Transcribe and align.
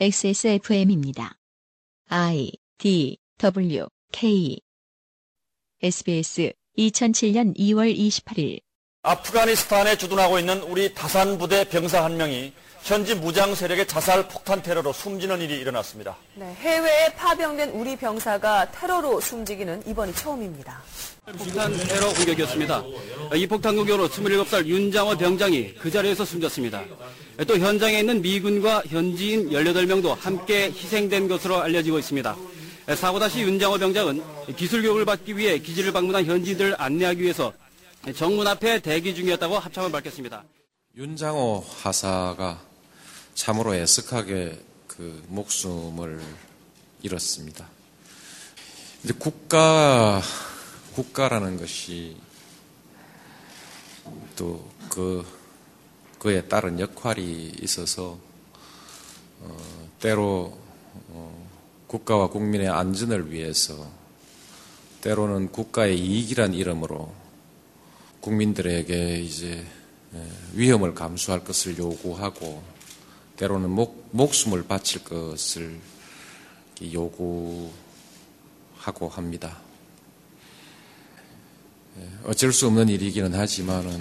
XSFM입니다. 0.00 1.38
I 2.08 2.52
D 2.78 3.18
W 3.38 3.86
K 4.12 4.60
SBS 5.82 6.52
2007년 6.78 7.56
2월 7.56 7.96
28일 7.96 8.60
아프가니스탄에 9.02 9.96
주둔하고 9.96 10.38
있는 10.38 10.62
우리 10.62 10.94
다산 10.94 11.38
부대 11.38 11.68
병사 11.68 12.04
한 12.04 12.16
명이 12.16 12.52
현지 12.82 13.14
무장 13.14 13.54
세력의 13.54 13.86
자살 13.86 14.26
폭탄 14.26 14.60
테러로 14.60 14.92
숨지는 14.92 15.40
일이 15.40 15.58
일어났습니다. 15.60 16.16
네, 16.34 16.52
해외에 16.54 17.14
파병된 17.14 17.70
우리 17.70 17.96
병사가 17.96 18.72
테러로 18.72 19.20
숨지기는 19.20 19.84
이번이 19.86 20.12
처음입니다. 20.14 20.82
폭탄 21.38 21.72
테러 21.76 22.12
공격이었습니다. 22.12 22.84
이 23.36 23.46
폭탄 23.46 23.76
공격으로 23.76 24.08
27살 24.08 24.66
윤장호 24.66 25.16
병장이 25.16 25.74
그 25.74 25.92
자리에서 25.92 26.24
숨졌습니다. 26.24 26.82
또 27.46 27.56
현장에 27.56 28.00
있는 28.00 28.20
미군과 28.20 28.82
현지인 28.88 29.50
18명도 29.50 30.18
함께 30.18 30.64
희생된 30.72 31.28
것으로 31.28 31.60
알려지고 31.62 32.00
있습니다. 32.00 32.36
사고 32.96 33.20
당시 33.20 33.42
윤장호 33.42 33.78
병장은 33.78 34.56
기술 34.56 34.82
교육을 34.82 35.04
받기 35.04 35.36
위해 35.36 35.58
기지를 35.58 35.92
방문한 35.92 36.24
현지인들을 36.24 36.74
안내하기 36.76 37.22
위해서 37.22 37.52
정문 38.16 38.48
앞에 38.48 38.80
대기 38.80 39.14
중이었다고 39.14 39.56
합참을 39.56 39.92
밝혔습니다. 39.92 40.42
윤장호 40.96 41.64
하사가 41.82 42.71
참으로 43.34 43.74
애석하게 43.74 44.60
그 44.86 45.24
목숨을 45.28 46.20
잃었습니다. 47.02 47.68
이제 49.04 49.14
국가 49.18 50.20
국가라는 50.94 51.56
것이 51.56 52.16
또 54.36 54.72
그 54.92 55.24
그에 56.18 56.42
따른 56.42 56.78
역할이 56.78 57.54
있어서 57.62 58.18
어, 59.40 59.88
때로 60.00 60.58
어, 61.08 61.48
국가와 61.86 62.28
국민의 62.28 62.68
안전을 62.68 63.32
위해서 63.32 63.90
때로는 65.00 65.50
국가의 65.50 65.98
이익이란 65.98 66.52
이름으로 66.52 67.10
국민들에게 68.20 69.20
이제 69.20 69.64
위험을 70.52 70.94
감수할 70.94 71.42
것을 71.42 71.78
요구하고 71.78 72.62
때로는 73.42 73.70
목, 73.70 74.08
목숨을 74.12 74.68
바칠 74.68 75.02
것을 75.02 75.80
요구하고 76.80 77.72
합니다. 79.10 79.58
어쩔 82.22 82.52
수 82.52 82.68
없는 82.68 82.88
일이기는 82.88 83.34
하지만은 83.34 84.00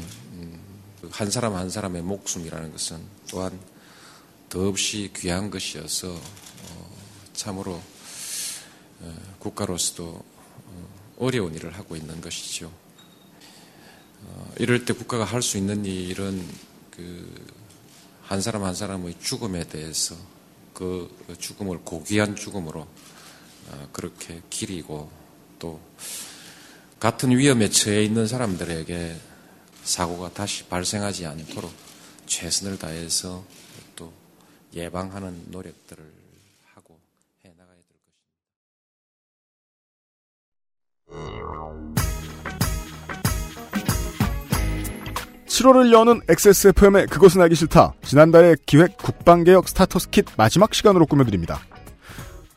한 1.09 1.31
사람 1.31 1.55
한 1.55 1.71
사람의 1.71 2.03
목숨이라는 2.03 2.71
것은 2.71 3.01
또한 3.31 3.59
더없이 4.47 5.09
귀한 5.15 5.49
것이어서 5.49 6.21
참으로 7.33 7.81
국가로서도 9.39 10.23
어려운 11.17 11.55
일을 11.55 11.75
하고 11.75 11.95
있는 11.95 12.21
것이죠. 12.21 12.71
이럴 14.59 14.85
때 14.85 14.93
국가가 14.93 15.23
할 15.23 15.41
수 15.41 15.57
있는 15.57 15.83
일은 15.83 16.47
그 16.91 17.50
한 18.31 18.39
사람 18.39 18.63
한 18.63 18.73
사람의 18.73 19.15
죽음에 19.19 19.65
대해서 19.65 20.15
그 20.73 21.13
죽음을 21.37 21.79
고귀한 21.79 22.37
죽음으로 22.37 22.87
그렇게 23.91 24.41
기리고 24.49 25.11
또 25.59 25.81
같은 26.97 27.31
위험에 27.31 27.69
처해 27.69 28.05
있는 28.05 28.27
사람들에게 28.27 29.19
사고가 29.83 30.31
다시 30.31 30.63
발생하지 30.63 31.25
않도록 31.25 31.73
최선을 32.25 32.79
다해서 32.79 33.43
또 33.97 34.13
예방하는 34.73 35.47
노력들을 35.47 36.01
하고 36.73 36.97
해 37.43 37.51
나가야 37.57 37.75
될 37.75 37.83
것입니다. 41.09 42.10
7월을 45.51 45.91
여는 45.91 46.21
XSFM의 46.29 47.07
그것은 47.07 47.41
알기 47.41 47.55
싫다. 47.55 47.93
지난달에 48.03 48.55
기획 48.65 48.97
국방개혁 48.97 49.67
스타터스 49.67 50.09
킷 50.09 50.25
마지막 50.37 50.73
시간으로 50.73 51.05
꾸며드립니다. 51.05 51.59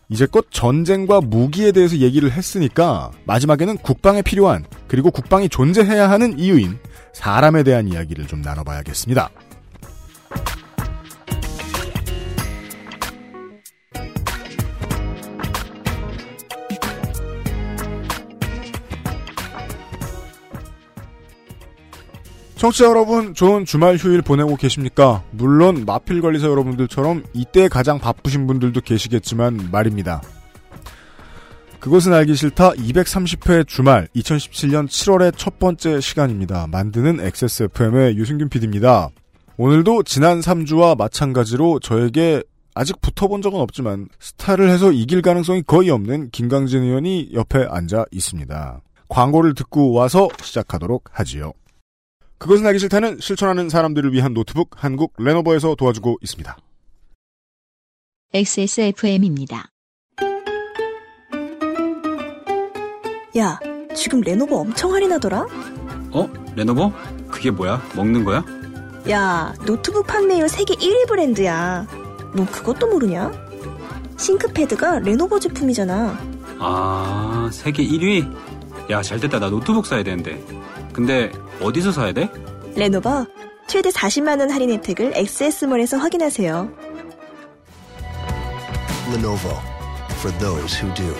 이제껏 0.08 0.46
전쟁과 0.50 1.20
무기에 1.20 1.72
대해서 1.72 1.96
얘기를 1.96 2.30
했으니까 2.30 3.10
마지막에는 3.24 3.78
국방에 3.78 4.22
필요한 4.22 4.64
그리고 4.86 5.10
국방이 5.10 5.48
존재해야 5.48 6.08
하는 6.08 6.38
이유인 6.38 6.78
사람에 7.12 7.64
대한 7.64 7.88
이야기를 7.88 8.28
좀 8.28 8.42
나눠봐야겠습니다. 8.42 9.28
청취자 22.56 22.86
여러분, 22.86 23.34
좋은 23.34 23.64
주말 23.64 23.96
휴일 23.96 24.22
보내고 24.22 24.56
계십니까? 24.56 25.22
물론 25.32 25.84
마필 25.84 26.22
관리사 26.22 26.46
여러분들처럼 26.46 27.24
이때 27.32 27.68
가장 27.68 27.98
바쁘신 27.98 28.46
분들도 28.46 28.80
계시겠지만 28.80 29.70
말입니다. 29.72 30.22
그것은 31.80 32.14
알기 32.14 32.34
싫다 32.34 32.70
230회 32.70 33.66
주말 33.66 34.08
2017년 34.16 34.86
7월의 34.88 35.36
첫 35.36 35.58
번째 35.58 36.00
시간입니다. 36.00 36.66
만드는 36.68 37.20
XSFM의 37.20 38.16
유승균 38.16 38.48
PD입니다. 38.48 39.10
오늘도 39.58 40.04
지난 40.04 40.40
3주와 40.40 40.96
마찬가지로 40.96 41.80
저에게 41.80 42.42
아직 42.74 43.00
붙어본 43.00 43.42
적은 43.42 43.60
없지만 43.60 44.08
스타를 44.18 44.70
해서 44.70 44.92
이길 44.92 45.22
가능성이 45.22 45.62
거의 45.62 45.90
없는 45.90 46.30
김강진 46.30 46.82
의원이 46.84 47.30
옆에 47.34 47.66
앉아 47.68 48.06
있습니다. 48.10 48.80
광고를 49.08 49.54
듣고 49.54 49.92
와서 49.92 50.28
시작하도록 50.40 51.04
하지요. 51.10 51.52
그것은 52.38 52.66
알기 52.66 52.78
싫다는 52.78 53.18
실천하는 53.20 53.68
사람들을 53.68 54.12
위한 54.12 54.34
노트북 54.34 54.70
한국 54.76 55.12
레노버에서 55.18 55.74
도와주고 55.76 56.18
있습니다. 56.22 56.56
XSFM입니다. 58.32 59.68
야, 63.38 63.58
지금 63.96 64.20
레노버 64.20 64.56
엄청 64.56 64.92
할인하더라? 64.92 65.46
어? 66.12 66.28
레노버? 66.54 66.92
그게 67.30 67.50
뭐야? 67.50 67.82
먹는 67.96 68.24
거야? 68.24 68.44
야, 69.10 69.54
노트북 69.66 70.06
판매율 70.06 70.48
세계 70.48 70.74
1위 70.74 71.06
브랜드야. 71.08 71.86
너 72.34 72.46
그것도 72.46 72.86
모르냐? 72.88 73.30
싱크패드가 74.16 75.00
레노버 75.00 75.38
제품이잖아. 75.38 76.18
아, 76.58 77.48
세계 77.52 77.84
1위? 77.84 78.32
야, 78.90 79.02
잘 79.02 79.18
됐다. 79.20 79.38
나 79.40 79.48
노트북 79.50 79.86
사야 79.86 80.02
되는데. 80.02 80.42
근데 80.94 81.32
어디서 81.60 81.90
사야 81.90 82.12
돼? 82.12 82.30
레노버 82.76 83.26
최대 83.66 83.90
40만 83.90 84.38
원 84.38 84.50
할인 84.50 84.70
혜택을 84.70 85.12
XS몰에서 85.16 85.96
확인하세요. 85.98 86.72
Lenovo 89.12 89.58
for 90.20 90.38
those 90.38 90.80
who 90.80 90.94
do. 90.94 91.14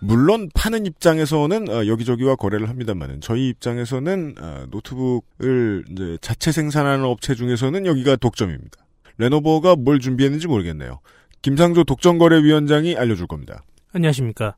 물론 0.00 0.48
파는 0.54 0.86
입장에서는 0.86 1.68
어, 1.68 1.86
여기저기와 1.86 2.36
거래를 2.36 2.68
합니다만은 2.68 3.20
저희 3.20 3.48
입장에서는 3.50 4.34
어, 4.40 4.66
노트북을 4.70 5.84
이제 5.90 6.18
자체 6.20 6.50
생산하는 6.50 7.04
업체 7.04 7.34
중에서는 7.34 7.86
여기가 7.86 8.16
독점입니다. 8.16 8.84
레노버가 9.18 9.76
뭘 9.76 10.00
준비했는지 10.00 10.46
모르겠네요. 10.46 11.00
김상조 11.42 11.84
독점거래위원장이 11.84 12.96
알려줄 12.96 13.26
겁니다. 13.26 13.62
안녕하십니까. 13.92 14.56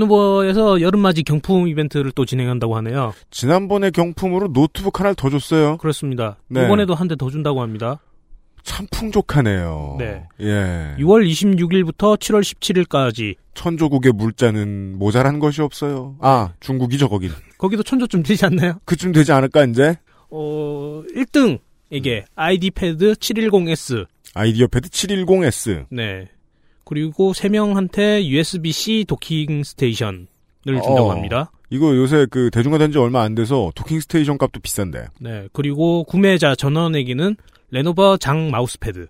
레노버에서 0.00 0.80
여름맞이 0.80 1.24
경품 1.24 1.66
이벤트를 1.66 2.12
또 2.12 2.24
진행한다고 2.24 2.76
하네요. 2.76 3.12
지난번에 3.30 3.90
경품으로 3.90 4.52
노트북 4.52 5.00
하나를 5.00 5.16
더 5.16 5.28
줬어요. 5.30 5.78
그렇습니다. 5.78 6.38
네. 6.48 6.64
이번에도 6.64 6.94
한 6.94 7.08
대 7.08 7.16
더 7.16 7.28
준다고 7.28 7.60
합니다. 7.60 7.98
참 8.62 8.86
풍족하네요. 8.92 9.96
네. 9.98 10.22
예. 10.40 10.94
6월 10.98 11.28
26일부터 11.28 12.16
7월 12.18 12.40
17일까지 12.42 13.34
천조국의 13.54 14.12
물자는 14.12 14.96
모자란 14.96 15.40
것이 15.40 15.60
없어요. 15.60 16.14
아, 16.20 16.52
중국이죠, 16.60 17.08
거기는. 17.08 17.34
거기도 17.58 17.82
천조쯤 17.82 18.22
되지 18.22 18.46
않나요? 18.46 18.74
그쯤 18.84 19.10
되지 19.10 19.32
않을까, 19.32 19.64
이제? 19.64 19.96
어, 20.30 21.02
1등, 21.16 21.58
이게, 21.90 22.24
아이디 22.36 22.70
패드 22.70 23.14
710S. 23.14 24.06
아이디어 24.34 24.68
패드 24.68 24.88
710S. 24.90 25.86
네. 25.90 26.28
그리고 26.90 27.32
3명한테 27.32 28.24
USB-C 28.24 29.04
docking 29.06 29.62
station을 29.62 30.26
준다고 30.64 31.02
어, 31.02 31.12
합니다. 31.12 31.52
이거 31.70 31.94
요새 31.94 32.26
그 32.28 32.50
대중화된 32.50 32.90
지 32.90 32.98
얼마 32.98 33.22
안 33.22 33.36
돼서 33.36 33.70
docking 33.76 34.00
station 34.00 34.38
값도 34.38 34.58
비싼데. 34.58 35.04
네. 35.20 35.46
그리고 35.52 36.02
구매자 36.02 36.56
전원에게는 36.56 37.36
레노버 37.70 38.16
장 38.16 38.50
마우스패드. 38.50 39.06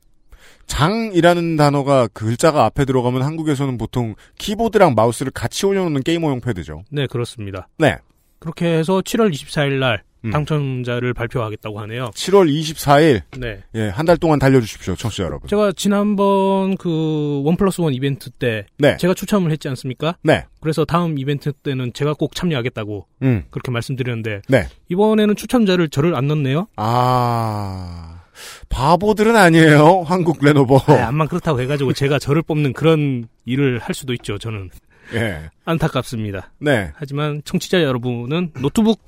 장이라는 0.67 1.57
단어가 1.57 2.07
그 2.09 2.27
글자가 2.27 2.67
앞에 2.67 2.85
들어가면 2.85 3.23
한국에서는 3.23 3.79
보통 3.79 4.15
키보드랑 4.37 4.95
마우스를 4.95 5.33
같이 5.33 5.65
올려놓는 5.65 6.03
게이머용 6.03 6.43
패드죠. 6.43 6.85
네, 6.91 7.07
그렇습니다. 7.07 7.67
네. 7.79 7.97
그렇게 8.41 8.67
해서 8.67 9.01
7월 9.01 9.33
24일 9.33 9.79
날 9.79 10.03
음. 10.25 10.31
당첨자를 10.31 11.15
발표하겠다고 11.15 11.81
하네요. 11.81 12.11
7월 12.15 12.51
24일. 12.51 13.23
네. 13.39 13.63
예, 13.75 13.89
한 13.89 14.05
달 14.07 14.17
동안 14.17 14.39
달려주십시오, 14.39 14.95
청취자 14.97 15.25
여러분. 15.25 15.49
제가 15.49 15.73
지난번 15.73 16.77
그 16.77 17.43
one 17.45 17.57
plus 17.57 17.81
one 17.81 17.95
이벤트 17.95 18.31
때 18.31 18.67
네. 18.79 18.97
제가 18.99 19.15
추첨을 19.15 19.51
했지 19.51 19.69
않습니까? 19.69 20.17
네. 20.23 20.45
그래서 20.61 20.85
다음 20.85 21.19
이벤트 21.19 21.53
때는 21.53 21.93
제가 21.95 22.15
꼭 22.15 22.35
참여하겠다고 22.35 23.07
음. 23.23 23.45
그렇게 23.51 23.71
말씀드렸는데 23.71 24.43
네. 24.49 24.67
이번에는 24.91 25.37
추첨자를 25.37 25.89
저를 25.89 26.15
안 26.15 26.27
넣네요. 26.27 26.67
아, 26.77 28.23
바보들은 28.69 29.37
아니에요, 29.37 30.03
한국 30.07 30.39
레노버. 30.45 30.79
아, 30.87 31.07
암만 31.09 31.29
그렇다고 31.29 31.61
해가지고 31.61 31.93
제가 31.93 32.19
저를 32.19 32.43
뽑는 32.43 32.73
그런 32.73 33.27
일을 33.47 33.79
할 33.79 33.95
수도 33.95 34.13
있죠. 34.15 34.39
저는 34.39 34.71
예. 35.15 35.51
안타깝습니다. 35.65 36.53
네. 36.61 36.93
하지만 36.95 37.43
청취자 37.45 37.83
여러분은 37.83 38.53
노트북 38.61 39.01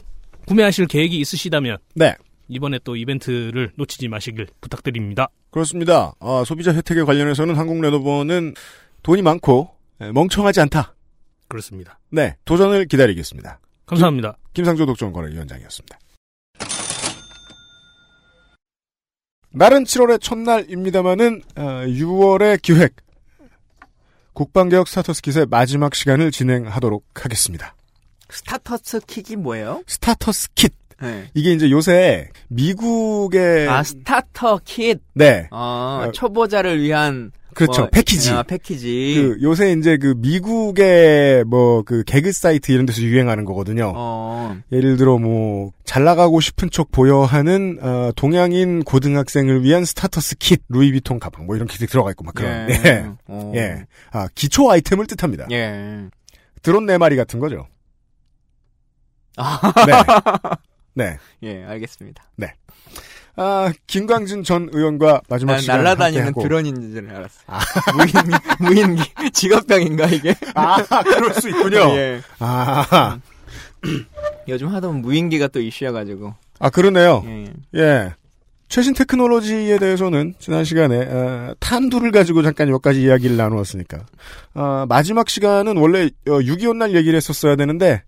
구매하실 0.46 0.86
계획이 0.86 1.18
있으시다면 1.18 1.78
네. 1.94 2.14
이번에 2.48 2.78
또 2.84 2.96
이벤트를 2.96 3.72
놓치지 3.76 4.08
마시길 4.08 4.46
부탁드립니다. 4.60 5.28
그렇습니다. 5.50 6.12
아, 6.20 6.42
소비자 6.46 6.72
혜택에 6.72 7.02
관련해서는 7.02 7.56
한국 7.56 7.80
레노버는 7.80 8.54
돈이 9.02 9.22
많고 9.22 9.70
예, 10.00 10.12
멍청하지 10.12 10.60
않다. 10.62 10.94
그렇습니다. 11.48 11.98
네, 12.10 12.36
도전을 12.44 12.86
기다리겠습니다. 12.86 13.60
감사합니다. 13.86 14.36
김, 14.54 14.64
상조 14.64 14.86
독점권위원장이었습니다. 14.86 15.98
날은 19.54 19.84
7월의 19.84 20.20
첫날입니다마는 20.20 21.42
6월의 21.54 22.62
기획 22.62 22.96
국방개혁 24.32 24.88
스타터스 24.88 25.20
킷의 25.20 25.46
마지막 25.50 25.94
시간을 25.94 26.30
진행하도록 26.30 27.04
하겠습니다. 27.14 27.74
스타터스 28.32 29.00
킥이 29.06 29.36
뭐예요? 29.36 29.82
starter's 29.86 30.48
kit. 30.54 30.72
네. 31.00 31.24
이게 31.34 31.52
이제 31.52 31.70
요새 31.70 32.28
미국의 32.48 33.68
아 33.68 33.82
starter 33.82 34.60
kit. 34.64 35.00
네. 35.14 35.48
어, 35.50 36.10
초보자를 36.14 36.80
위한 36.80 37.32
그렇죠. 37.54 37.82
뭐, 37.82 37.90
패키지. 37.90 38.30
아, 38.30 38.42
패키지. 38.42 39.14
그 39.16 39.42
요새 39.42 39.72
이제 39.72 39.98
그 39.98 40.14
미국의 40.16 41.44
뭐 41.44 41.82
그 41.84 42.02
개그 42.04 42.32
사이트 42.32 42.72
이런 42.72 42.86
데서 42.86 43.02
유행하는 43.02 43.44
거거든요. 43.44 43.92
어. 43.94 44.56
예를 44.70 44.96
들어 44.96 45.18
뭐 45.18 45.72
잘 45.84 46.04
나가고 46.04 46.40
싶은 46.40 46.70
척 46.70 46.90
보여 46.90 47.20
하는 47.22 47.78
어, 47.82 48.12
동양인 48.16 48.82
고등학생을 48.84 49.62
위한 49.62 49.84
starter's 49.84 50.36
kit 50.38 50.62
루이비통 50.70 51.18
가방 51.18 51.44
뭐 51.44 51.54
이런 51.54 51.68
게 51.68 51.84
들어가 51.84 52.10
있고 52.12 52.24
막 52.24 52.34
그런 52.34 52.70
예. 52.70 52.72
예. 52.86 53.06
어. 53.26 53.52
예. 53.54 53.84
아, 54.10 54.26
기초 54.34 54.70
아이템을 54.70 55.06
뜻합니다. 55.06 55.46
예. 55.50 56.08
드론 56.62 56.86
네 56.86 56.96
마리 56.96 57.16
같은 57.16 57.40
거죠. 57.40 57.66
아. 59.36 59.60
네. 59.86 59.92
네. 60.94 61.18
예, 61.42 61.64
알겠습니다. 61.64 62.22
네. 62.36 62.54
아, 63.36 63.72
김광진 63.86 64.42
전 64.44 64.68
의원과 64.72 65.22
마지막 65.28 65.54
난 65.54 65.60
시간 65.62 65.78
날라다니는. 65.78 66.34
드론인 66.34 66.92
줄 66.92 67.08
알았어. 67.08 67.40
무인기, 67.94 68.18
무인기, 68.60 69.30
직업병인가, 69.32 70.06
이게? 70.08 70.34
아, 70.54 70.82
그럴 71.02 71.32
수 71.34 71.48
있군요. 71.48 71.78
예. 71.96 72.20
아, 72.40 73.18
요즘 74.48 74.68
하도 74.68 74.92
무인기가 74.92 75.48
또 75.48 75.60
이슈여가지고. 75.60 76.34
아 76.58 76.70
그러네요. 76.70 77.24
예. 77.26 77.52
예. 77.76 78.14
최신 78.68 78.94
테크놀로지에 78.94 79.78
대해서는 79.78 80.34
지난 80.38 80.64
시간에 80.64 80.96
어, 81.04 81.54
탄두를 81.58 82.10
가지고 82.10 82.42
잠깐 82.42 82.70
몇 82.70 82.80
가지 82.80 83.02
이야기를 83.02 83.36
나누었으니까 83.36 83.98
어, 84.54 84.86
마지막 84.88 85.28
시간은 85.28 85.76
원래 85.76 86.06
어, 86.28 86.38
6.25날 86.38 86.92
얘기를 86.94 87.14
했었어야 87.16 87.56
되는데 87.56 88.02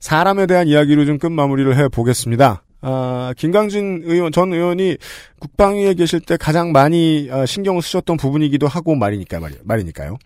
사람에 0.00 0.46
대한 0.46 0.66
이야기로 0.66 1.04
좀 1.04 1.18
끝 1.18 1.30
마무리를 1.30 1.76
해 1.76 1.88
보겠습니다. 1.88 2.62
아, 2.82 3.34
김강진 3.36 4.00
의원 4.04 4.32
전 4.32 4.52
의원이 4.52 4.96
국방위에 5.38 5.94
계실 5.94 6.20
때 6.20 6.36
가장 6.38 6.72
많이 6.72 7.28
어, 7.30 7.44
신경을 7.44 7.82
쓰셨던 7.82 8.16
부분이기도 8.16 8.66
하고 8.66 8.94
말이니까 8.94 9.38
말이, 9.38 9.54
말이니까요. 9.62 10.16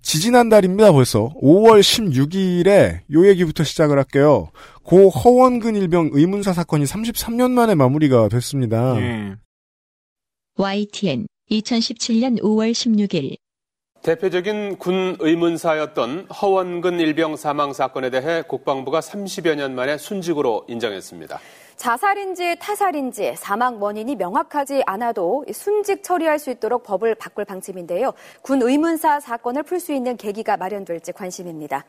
지지난 0.00 0.48
달입니다 0.48 0.92
벌써 0.92 1.34
5월 1.42 1.80
16일에 1.80 3.00
요 3.12 3.28
얘기부터 3.28 3.64
시작을 3.64 3.98
할게요. 3.98 4.50
고 4.84 5.10
허원근 5.10 5.74
일병 5.74 6.10
의문사 6.12 6.52
사건이 6.52 6.84
33년 6.84 7.50
만에 7.50 7.74
마무리가 7.74 8.28
됐습니다. 8.28 8.96
예. 9.00 9.34
YTN 10.56 11.26
2017년 11.50 12.40
5월 12.40 12.70
16일 12.70 13.36
대표적인 14.02 14.78
군 14.78 15.16
의문사였던 15.18 16.28
허원근 16.30 17.00
일병 17.00 17.36
사망 17.36 17.72
사건에 17.72 18.10
대해 18.10 18.42
국방부가 18.42 19.00
30여 19.00 19.56
년 19.56 19.74
만에 19.74 19.98
순직으로 19.98 20.64
인정했습니다. 20.68 21.38
자살인지 21.76 22.56
타살인지 22.58 23.34
사망 23.36 23.80
원인이 23.80 24.16
명확하지 24.16 24.82
않아도 24.86 25.44
순직 25.52 26.02
처리할 26.02 26.38
수 26.38 26.50
있도록 26.50 26.82
법을 26.82 27.14
바꿀 27.16 27.44
방침인데요. 27.44 28.12
군 28.42 28.62
의문사 28.62 29.20
사건을 29.20 29.62
풀 29.62 29.78
수 29.78 29.92
있는 29.92 30.16
계기가 30.16 30.56
마련될지 30.56 31.12
관심입니다. 31.12 31.84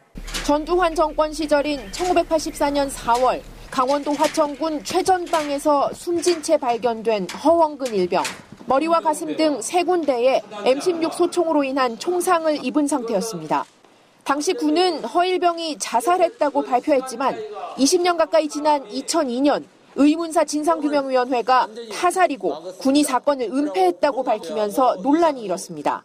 전두환 0.46 0.94
정권 0.94 1.34
시절인 1.34 1.80
1984년 1.92 2.90
4월 2.92 3.42
강원도 3.72 4.14
화천군 4.14 4.84
최전방에서 4.84 5.94
숨진 5.94 6.42
채 6.42 6.58
발견된 6.58 7.28
허원근 7.44 7.94
일병. 7.94 8.24
머리와 8.70 9.00
가슴 9.00 9.36
등 9.36 9.62
세 9.64 9.82
군데에 9.84 10.42
M16 10.64 11.12
소총으로 11.12 11.64
인한 11.64 11.98
총상을 11.98 12.64
입은 12.64 12.86
상태였습니다. 12.86 13.66
당시 14.24 14.54
군은 14.54 15.04
허일병이 15.04 15.80
자살했다고 15.80 16.62
발표했지만 16.62 17.36
20년 17.78 18.16
가까이 18.16 18.48
지난 18.48 18.88
2002년 18.88 19.64
의문사 19.96 20.44
진상규명위원회가 20.46 21.68
타살이고 21.92 22.74
군이 22.78 23.04
사건을 23.04 23.50
은폐했다고 23.52 24.22
밝히면서 24.24 24.98
논란이 25.02 25.42
일었습니다. 25.42 26.04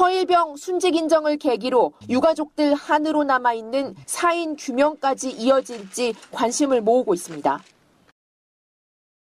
허일병 0.00 0.56
순직 0.56 0.96
인정을 0.96 1.36
계기로 1.38 1.92
유가족들 2.10 2.74
한으로 2.74 3.22
남아있는 3.22 3.94
사인 4.06 4.56
규명까지 4.56 5.30
이어질지 5.30 6.14
관심을 6.32 6.80
모으고 6.80 7.14
있습니다. 7.14 7.60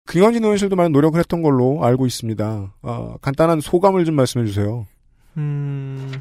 김광진 0.08 0.43
의원실도 0.43 0.76
많은 0.76 0.93
노력을 0.93 1.19
했던 1.19 1.43
걸로 1.43 1.85
알고 1.85 2.06
있습니다. 2.06 2.75
어, 2.82 3.14
간단한 3.20 3.61
소감을 3.61 4.05
좀 4.05 4.17
말씀해 4.17 4.47
주세요. 4.47 4.87
음, 5.37 6.12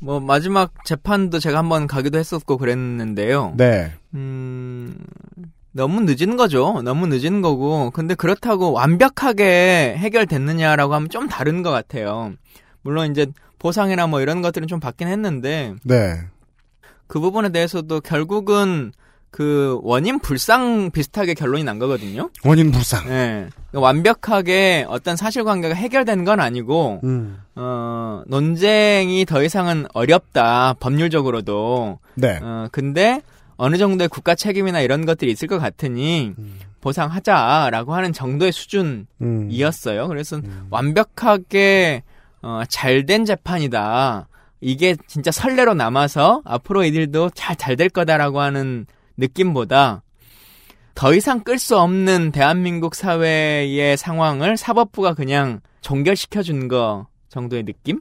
뭐, 0.00 0.20
마지막 0.20 0.72
재판도 0.84 1.38
제가 1.38 1.58
한번 1.58 1.86
가기도 1.86 2.18
했었고 2.18 2.58
그랬는데요. 2.58 3.54
네. 3.56 3.92
음, 4.14 4.96
너무 5.72 6.00
늦은 6.04 6.36
거죠. 6.36 6.82
너무 6.82 7.06
늦은 7.06 7.42
거고. 7.42 7.90
근데 7.90 8.14
그렇다고 8.14 8.72
완벽하게 8.72 9.94
해결됐느냐라고 9.96 10.94
하면 10.94 11.08
좀 11.08 11.28
다른 11.28 11.62
것 11.62 11.70
같아요. 11.70 12.32
물론 12.82 13.10
이제 13.10 13.26
보상이나 13.58 14.06
뭐 14.06 14.20
이런 14.20 14.42
것들은 14.42 14.66
좀 14.66 14.80
받긴 14.80 15.06
했는데. 15.08 15.74
네. 15.84 16.20
그 17.06 17.20
부분에 17.20 17.50
대해서도 17.50 18.00
결국은 18.00 18.92
그 19.30 19.78
원인 19.82 20.18
불상 20.18 20.90
비슷하게 20.90 21.34
결론이 21.34 21.62
난 21.64 21.78
거거든요. 21.78 22.30
원인 22.44 22.70
불상. 22.70 23.06
네. 23.08 23.48
완벽하게 23.72 24.86
어떤 24.88 25.16
사실관계가 25.16 25.74
해결된 25.74 26.24
건 26.24 26.40
아니고, 26.40 27.00
음. 27.04 27.38
어, 27.54 28.22
논쟁이 28.26 29.24
더 29.26 29.42
이상은 29.42 29.86
어렵다, 29.92 30.74
법률적으로도. 30.80 31.98
네. 32.14 32.38
어, 32.42 32.68
근데 32.72 33.20
어느 33.56 33.76
정도의 33.76 34.08
국가 34.08 34.34
책임이나 34.34 34.80
이런 34.80 35.04
것들이 35.04 35.30
있을 35.30 35.46
것 35.48 35.58
같으니, 35.58 36.34
보상하자라고 36.80 37.94
하는 37.94 38.12
정도의 38.12 38.52
수준이었어요. 38.52 40.08
그래서 40.08 40.40
완벽하게, 40.70 42.02
어, 42.42 42.62
잘된 42.68 43.24
재판이다. 43.24 44.28
이게 44.60 44.96
진짜 45.06 45.30
선례로 45.30 45.74
남아서 45.74 46.42
앞으로 46.44 46.84
이들도 46.84 47.30
잘 47.34 47.56
잘 47.56 47.76
될 47.76 47.88
거다라고 47.88 48.40
하는 48.40 48.86
느낌보다 49.18 50.02
더 50.94 51.14
이상 51.14 51.40
끌 51.44 51.58
수 51.58 51.78
없는 51.78 52.32
대한민국 52.32 52.94
사회의 52.94 53.96
상황을 53.96 54.56
사법부가 54.56 55.14
그냥 55.14 55.60
종결시켜 55.82 56.42
준 56.42 56.68
거 56.68 57.06
정도의 57.28 57.64
느낌? 57.64 58.00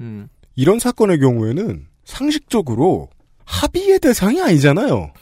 음. 0.00 0.28
이런 0.56 0.78
사건의 0.78 1.18
경우에는 1.20 1.86
상식적으로 2.04 3.08
합의의 3.44 4.00
대상이 4.00 4.42
아니잖아요. 4.42 5.12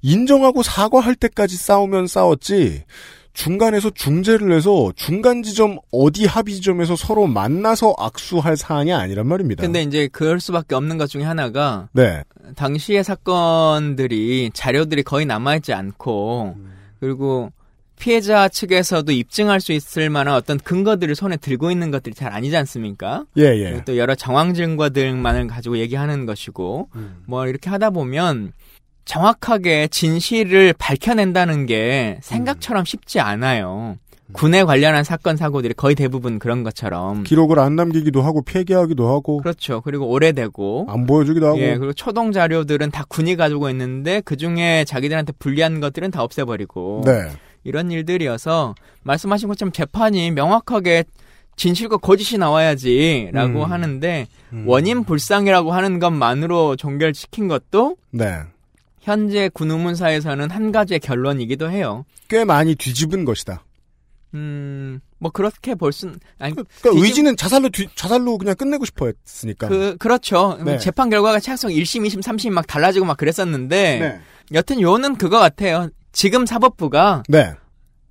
인정하고 0.00 0.62
사과할 0.62 1.14
때까지 1.16 1.56
싸우면 1.56 2.06
싸웠지 2.06 2.84
중간에서 3.32 3.90
중재를 3.90 4.52
해서 4.52 4.92
중간 4.94 5.42
지점 5.42 5.78
어디 5.90 6.26
합의 6.26 6.54
지점에서 6.54 6.96
서로 6.96 7.26
만나서 7.26 7.94
악수할 7.98 8.56
사안이 8.56 8.92
아니란 8.92 9.26
말입니다. 9.26 9.62
근데 9.62 9.82
이제 9.82 10.08
그럴 10.12 10.38
수밖에 10.38 10.74
없는 10.74 10.98
것 10.98 11.08
중에 11.08 11.22
하나가 11.22 11.88
네. 11.92 12.22
당시의 12.56 13.04
사건들이 13.04 14.50
자료들이 14.52 15.02
거의 15.02 15.26
남아있지 15.26 15.72
않고 15.72 16.56
그리고 17.00 17.50
피해자 17.98 18.48
측에서도 18.48 19.12
입증할 19.12 19.60
수 19.60 19.72
있을 19.72 20.10
만한 20.10 20.34
어떤 20.34 20.58
근거들을 20.58 21.14
손에 21.14 21.36
들고 21.36 21.70
있는 21.70 21.92
것들이 21.92 22.14
잘 22.16 22.32
아니지 22.32 22.56
않습니까? 22.56 23.26
예, 23.38 23.44
예. 23.44 23.84
또 23.84 23.96
여러 23.96 24.16
정황 24.16 24.54
증거들만을 24.54 25.46
가지고 25.46 25.78
얘기하는 25.78 26.26
것이고 26.26 26.88
뭐 27.26 27.46
이렇게 27.46 27.70
하다 27.70 27.90
보면 27.90 28.52
정확하게 29.04 29.88
진실을 29.88 30.74
밝혀낸다는 30.78 31.66
게 31.66 32.18
생각처럼 32.22 32.84
쉽지 32.84 33.20
않아요. 33.20 33.96
군에 34.32 34.64
관련한 34.64 35.04
사건 35.04 35.36
사고들이 35.36 35.74
거의 35.74 35.94
대부분 35.94 36.38
그런 36.38 36.62
것처럼 36.62 37.22
기록을 37.22 37.58
안 37.58 37.76
남기기도 37.76 38.22
하고 38.22 38.42
폐기하기도 38.42 39.08
하고 39.08 39.38
그렇죠. 39.38 39.80
그리고 39.82 40.08
오래되고 40.08 40.86
안 40.88 41.06
보여주기도 41.06 41.48
하고 41.48 41.58
예, 41.60 41.76
그리고 41.76 41.92
초동 41.92 42.32
자료들은 42.32 42.90
다 42.90 43.04
군이 43.08 43.36
가지고 43.36 43.68
있는데 43.70 44.22
그 44.24 44.36
중에 44.36 44.84
자기들한테 44.86 45.32
불리한 45.38 45.80
것들은 45.80 46.10
다 46.10 46.22
없애버리고 46.22 47.02
네. 47.04 47.28
이런 47.64 47.90
일들이어서 47.90 48.74
말씀하신 49.02 49.48
것처럼 49.48 49.72
재판이 49.72 50.30
명확하게 50.32 51.04
진실과 51.56 51.98
거짓이 51.98 52.38
나와야지라고 52.38 53.64
음. 53.64 53.70
하는데 53.70 54.26
원인 54.64 55.04
불상이라고 55.04 55.72
하는 55.72 55.98
것만으로 55.98 56.76
종결시킨 56.76 57.48
것도 57.48 57.96
네. 58.10 58.38
현재 59.02 59.50
군 59.52 59.70
의문사에서는 59.70 60.50
한 60.50 60.72
가지의 60.72 61.00
결론이기도 61.00 61.70
해요. 61.70 62.04
꽤 62.28 62.44
많이 62.44 62.74
뒤집은 62.74 63.24
것이다. 63.24 63.64
음, 64.34 65.00
뭐 65.18 65.30
그렇게 65.30 65.74
볼 65.74 65.92
순, 65.92 66.18
아니, 66.38 66.54
그러니까 66.54 66.72
뒤집- 66.90 67.02
의지는 67.04 67.36
자살로 67.36 67.68
뒤, 67.68 67.86
자살로 67.94 68.38
그냥 68.38 68.54
끝내고 68.54 68.84
싶어 68.86 69.10
했으니까. 69.26 69.68
그, 69.68 69.96
그렇죠. 69.98 70.58
네. 70.64 70.78
재판 70.78 71.10
결과가 71.10 71.38
착성 71.40 71.70
1심, 71.70 72.06
2심, 72.06 72.22
3심 72.22 72.50
막 72.50 72.66
달라지고 72.66 73.04
막 73.04 73.16
그랬었는데, 73.18 73.98
네. 73.98 74.20
여튼 74.54 74.80
요는 74.80 75.16
그거 75.16 75.38
같아요. 75.38 75.90
지금 76.12 76.46
사법부가 76.46 77.24
네. 77.28 77.52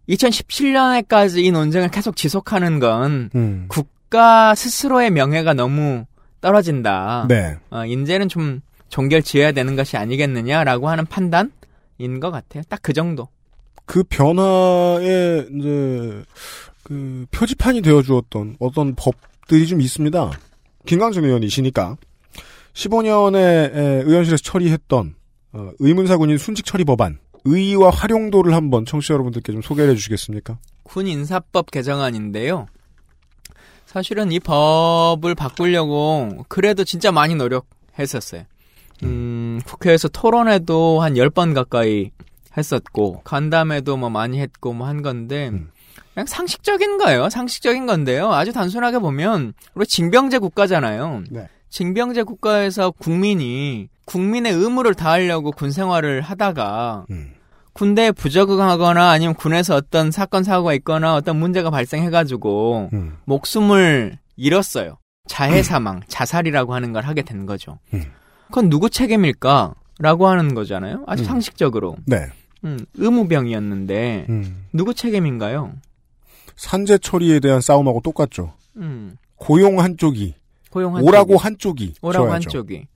2017년에까지 0.10 1.43
이 1.43 1.51
논쟁을 1.51 1.89
계속 1.89 2.15
지속하는 2.15 2.79
건 2.79 3.29
음. 3.36 3.65
국가 3.67 4.53
스스로의 4.55 5.12
명예가 5.12 5.53
너무 5.53 6.05
떨어진다. 6.41 7.25
네. 7.29 7.57
어, 7.69 7.86
이제는 7.86 8.27
좀 8.29 8.62
종결 8.91 9.24
지어야 9.24 9.51
되는 9.53 9.75
것이 9.75 9.98
아니겠느냐라고 9.98 10.88
하는 10.89 11.05
판단인 11.07 12.19
것 12.19 12.29
같아요. 12.29 12.62
딱 12.69 12.81
그 12.83 12.93
정도. 12.93 13.27
그 13.86 14.03
변화에 14.03 15.48
이제 15.57 16.24
그 16.83 17.25
표지판이 17.31 17.81
되어 17.81 18.01
주었던 18.03 18.57
어떤 18.60 18.95
법들이 18.95 19.65
좀 19.67 19.81
있습니다. 19.81 20.31
김광준 20.86 21.25
의원이시니까 21.25 21.98
15년에 22.74 23.71
의원실에서 24.07 24.41
처리했던 24.43 25.15
어, 25.53 25.71
의문사 25.79 26.17
군인 26.17 26.38
순직 26.38 26.65
처리 26.65 26.83
법안 26.86 27.19
의의와 27.43 27.89
활용도를 27.89 28.53
한번 28.53 28.86
청취자 28.86 29.13
여러분들께 29.15 29.51
좀 29.51 29.62
소개해 29.62 29.93
주시겠습니까? 29.95 30.57
군 30.83 31.07
인사법 31.07 31.71
개정안인데요. 31.71 32.67
사실은 33.86 34.31
이 34.31 34.39
법을 34.39 35.36
바꾸려고 35.36 36.45
그래도 36.48 36.83
진짜 36.86 37.12
많이 37.12 37.36
노력했었어요. 37.36 38.43
음, 39.03 39.60
국회에서 39.65 40.08
토론회도 40.10 41.01
한 41.01 41.13
10번 41.15 41.53
가까이 41.53 42.12
했었고, 42.58 43.22
간담회도 43.24 43.98
뭐 43.98 44.10
많이 44.10 44.39
했고 44.39 44.74
뭐 44.74 44.88
한 44.88 45.01
건데, 45.01 45.51
그냥 46.13 46.25
상식적인 46.27 46.98
거예요. 46.98 47.29
상식적인 47.29 47.86
건데요. 47.86 48.31
아주 48.34 48.51
단순하게 48.51 49.00
보면, 49.00 49.53
우리 49.75 49.86
징병제 49.86 50.39
국가잖아요. 50.39 51.24
네. 51.29 51.48
징병제 51.70 52.24
국가에서 52.24 52.91
국민이 52.91 53.88
국민의 54.05 54.51
의무를 54.51 54.93
다하려고 54.93 55.51
군 55.53 55.72
생활을 55.72 56.20
하다가 56.20 57.05
군대에 57.72 58.12
부적응하거나 58.12 59.10
아니면 59.10 59.34
군에서 59.36 59.75
어떤 59.77 60.12
사건 60.12 60.43
사고가 60.43 60.74
있거나 60.74 61.15
어떤 61.15 61.38
문제가 61.38 61.70
발생해가지고 61.70 62.89
음. 62.91 63.17
목숨을 63.24 64.17
잃었어요. 64.36 64.98
자해 65.29 65.63
사망, 65.63 66.01
자살이라고 66.10 66.74
하는 66.74 66.91
걸 66.91 67.05
하게 67.05 67.22
된 67.22 67.46
거죠. 67.46 67.79
그건 68.51 68.70
누구 68.70 68.89
책임일까? 68.89 69.74
라고 70.00 70.27
하는 70.27 70.53
거잖아요. 70.53 71.03
아주 71.08 71.24
음. 71.24 71.25
상식적으로. 71.25 71.96
네. 72.05 72.27
음, 72.63 72.86
의무병이었는데 72.96 74.25
음. 74.29 74.65
누구 74.74 74.93
책임인가요? 74.93 75.74
산재 76.55 77.00
처리에 77.00 77.39
대한 77.39 77.62
싸움하고 77.62 78.01
똑같죠. 78.01 78.53
음, 78.77 79.17
고용 79.36 79.79
한쪽이 79.79 80.36
고용 80.70 80.96
오라고 80.96 81.38
한쪽이 81.38 81.96
오라고 82.01 82.27
져야죠. 82.27 82.34
한쪽이. 82.34 82.88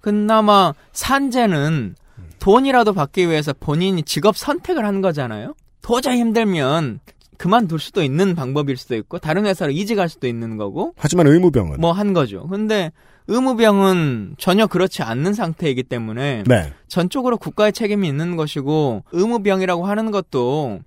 그나마 0.00 0.74
산재는 0.92 1.96
돈이라도 2.38 2.92
받기 2.92 3.28
위해서 3.28 3.54
본인이 3.58 4.02
직업 4.02 4.36
선택을 4.36 4.84
한 4.84 5.00
거잖아요. 5.00 5.54
도저히 5.80 6.18
힘들면 6.18 7.00
그만둘 7.38 7.78
수도 7.78 8.02
있는 8.02 8.34
방법일 8.34 8.76
수도 8.76 8.94
있고 8.96 9.18
다른 9.18 9.46
회사로 9.46 9.70
이직할 9.72 10.08
수도 10.08 10.26
있는 10.26 10.56
거고 10.56 10.92
하지만 10.96 11.26
의무병은 11.26 11.80
뭐 11.80 11.92
한 11.92 12.12
거죠. 12.12 12.46
근데 12.48 12.90
의무병은 13.28 14.34
전혀 14.38 14.66
그렇지 14.66 15.02
않는 15.02 15.32
상태이기 15.34 15.82
때문에 15.84 16.44
네. 16.46 16.72
전적으로 16.88 17.36
국가의 17.38 17.72
책임이 17.72 18.06
있는 18.08 18.36
것이고 18.36 19.04
의무병이라고 19.12 19.86
하는 19.86 20.10
것도 20.10 20.80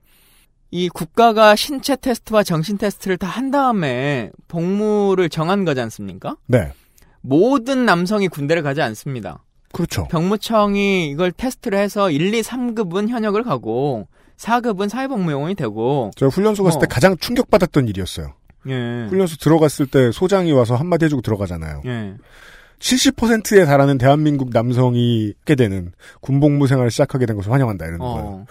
이 0.72 0.90
국가가 0.90 1.56
신체 1.56 1.96
테스트와 1.96 2.44
정신 2.44 2.78
테스트를 2.78 3.18
다 3.18 3.28
한 3.28 3.52
다음에 3.52 4.32
복무를 4.48 5.30
정한 5.30 5.64
거지 5.66 5.80
않습니까? 5.82 6.36
네. 6.48 6.72
모든 7.22 7.86
남성이 7.86 8.28
군대를 8.28 8.64
가지 8.64 8.82
않습니다. 8.82 9.44
그렇죠. 9.74 10.08
병무청이 10.10 11.10
이걸 11.10 11.32
테스트를 11.32 11.78
해서 11.78 12.10
1, 12.12 12.34
2, 12.34 12.42
3급은 12.42 13.10
현역을 13.10 13.44
가고 13.44 14.08
4급은 14.38 14.90
사회복무요원이 14.90 15.56
되고 15.56 16.12
제가 16.16 16.30
훈련소 16.30 16.64
갔을 16.64 16.78
어. 16.78 16.82
때 16.82 16.88
가장 16.88 17.18
충격받았던 17.18 17.88
일이었어요. 17.88 18.34
예. 18.68 19.08
훈련소 19.10 19.38
들어갔을 19.38 19.88
때 19.88 20.12
소장이 20.12 20.52
와서 20.52 20.76
한마디 20.76 21.06
해주고 21.06 21.22
들어가잖아요. 21.22 21.82
예. 21.86 22.14
70%에 22.80 23.66
달하는 23.66 23.98
대한민국 23.98 24.52
남성이 24.52 25.34
하게 25.40 25.56
되는 25.56 25.92
군복무 26.22 26.68
생활을 26.68 26.92
시작하게 26.92 27.26
된 27.26 27.36
것을 27.36 27.52
환영한다 27.52 27.86
이러는 27.86 28.02
어. 28.02 28.14
거예요. 28.14 28.46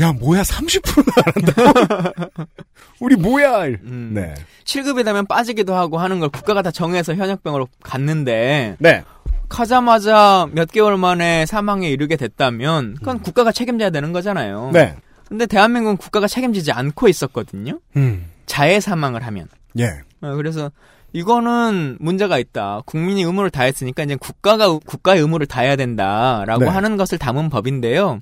야 0.00 0.12
뭐야 0.12 0.42
30%나 0.42 1.12
안 1.26 1.32
한다고? 1.34 2.46
우리 3.00 3.16
뭐야? 3.16 3.66
음. 3.66 4.12
네. 4.14 4.34
7급이 4.64 5.04
되면 5.04 5.26
빠지기도 5.26 5.74
하고 5.74 5.98
하는 5.98 6.20
걸 6.20 6.30
국가가 6.30 6.62
다 6.62 6.70
정해서 6.70 7.14
현역병으로 7.14 7.68
갔는데 7.82 8.76
네. 8.78 9.04
가자마자 9.48 10.48
몇 10.52 10.72
개월 10.72 10.96
만에 10.96 11.44
사망에 11.46 11.88
이르게 11.88 12.16
됐다면 12.16 12.94
그건 12.94 13.20
국가가 13.20 13.52
책임져야 13.52 13.90
되는 13.90 14.12
거잖아요. 14.12 14.70
네. 14.72 14.96
근데 15.28 15.46
대한민국은 15.46 15.96
국가가 15.96 16.26
책임지지 16.26 16.72
않고 16.72 17.08
있었거든요. 17.08 17.80
음. 17.96 18.30
자해 18.46 18.80
사망을 18.80 19.24
하면. 19.24 19.48
예. 19.78 19.86
어, 20.20 20.34
그래서 20.36 20.70
이거는 21.12 21.96
문제가 22.00 22.38
있다. 22.38 22.82
국민이 22.86 23.22
의무를 23.22 23.50
다했으니까 23.50 24.04
이제 24.04 24.16
국가가 24.16 24.68
국가의 24.78 25.20
의무를 25.20 25.46
다해야 25.46 25.76
된다라고 25.76 26.64
네. 26.64 26.70
하는 26.70 26.96
것을 26.96 27.18
담은 27.18 27.48
법인데요. 27.48 28.20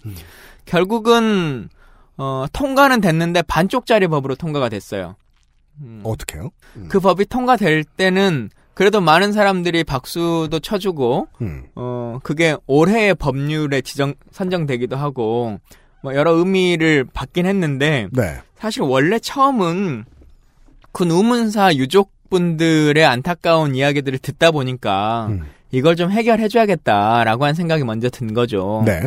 결국은 0.64 1.68
어, 2.16 2.46
통과는 2.52 3.00
됐는데 3.00 3.42
반쪽짜리 3.42 4.06
법으로 4.06 4.36
통과가 4.36 4.68
됐어요. 4.68 5.16
어떻게요? 6.04 6.50
그 6.88 7.00
법이 7.00 7.26
통과될 7.26 7.84
때는 7.84 8.50
그래도 8.74 9.00
많은 9.00 9.32
사람들이 9.32 9.84
박수도 9.84 10.58
쳐주고 10.60 11.28
음. 11.40 11.64
어 11.74 12.18
그게 12.22 12.56
올해의 12.66 13.14
법률에 13.14 13.80
지정 13.80 14.14
선정되기도 14.32 14.96
하고 14.96 15.58
뭐 16.04 16.14
여러 16.14 16.32
의미를 16.32 17.06
받긴 17.10 17.46
했는데 17.46 18.08
네. 18.12 18.36
사실 18.58 18.82
원래 18.82 19.18
처음은 19.18 20.04
군 20.92 21.10
우문사 21.10 21.74
유족분들의 21.76 23.02
안타까운 23.02 23.74
이야기들을 23.74 24.18
듣다 24.18 24.50
보니까 24.50 25.28
음. 25.30 25.44
이걸 25.70 25.96
좀 25.96 26.10
해결해줘야겠다라고 26.10 27.44
하는 27.44 27.54
생각이 27.54 27.84
먼저 27.84 28.10
든 28.10 28.34
거죠. 28.34 28.82
네. 28.84 29.00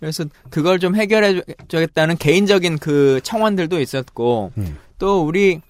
그래서 0.00 0.26
그걸 0.50 0.78
좀 0.80 0.96
해결해줘야겠다는 0.96 2.18
개인적인 2.18 2.76
그 2.76 3.20
청원들도 3.22 3.80
있었고 3.80 4.52
음. 4.58 4.76
또 4.98 5.24
우리 5.24 5.62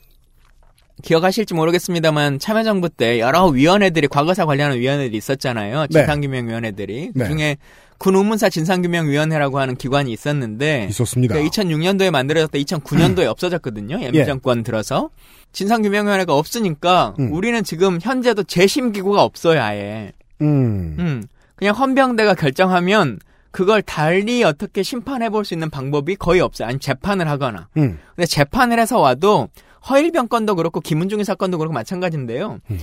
기억하실지 1.03 1.55
모르겠습니다만 1.55 2.39
참여정부 2.39 2.89
때 2.89 3.21
여러 3.21 3.47
위원회들이 3.47 4.09
과거사 4.09 4.47
관련한 4.47 4.79
위원회들이 4.79 5.17
있었잖아요. 5.17 5.87
네. 5.91 6.01
진상규명위원회들이 6.01 7.11
네. 7.15 7.23
그중에 7.25 7.57
군 7.99 8.17
우문사 8.17 8.49
진상규명위원회라고 8.49 9.59
하는 9.61 9.77
기관이 9.77 10.13
있었는데 10.13 10.87
있었습니다. 10.91 11.35
2006년도에 11.37 12.11
만들어졌다 12.11 12.59
2009년도에 12.59 13.27
없어졌거든요. 13.27 13.99
예. 14.01 14.07
MB 14.07 14.25
정권 14.25 14.63
들어서 14.63 15.11
진상규명위원회가 15.53 16.35
없으니까 16.35 17.15
음. 17.19 17.33
우리는 17.33 17.63
지금 17.63 17.99
현재도 18.01 18.45
재심 18.45 18.93
기구가 18.93 19.23
없어요. 19.23 19.61
아예. 19.63 20.13
음. 20.41 20.97
음, 20.99 21.23
그냥 21.55 21.75
헌병대가 21.77 22.35
결정하면 22.35 23.19
그걸 23.53 23.83
달리 23.83 24.43
어떻게 24.43 24.83
심판해 24.83 25.29
볼 25.29 25.45
수 25.45 25.55
있는 25.55 25.71
방법이 25.71 26.17
거의 26.17 26.41
없어요. 26.41 26.69
아니 26.69 26.79
재판을 26.79 27.29
하거나. 27.29 27.69
음. 27.77 27.99
근데 28.17 28.27
재판을 28.27 28.81
해서 28.81 28.99
와도 28.99 29.49
허일병 29.89 30.29
건도 30.29 30.55
그렇고 30.55 30.81
김은중의 30.81 31.25
사건도 31.25 31.59
그렇고 31.59 31.73
마찬가지인데요. 31.75 32.61
음. 32.71 32.81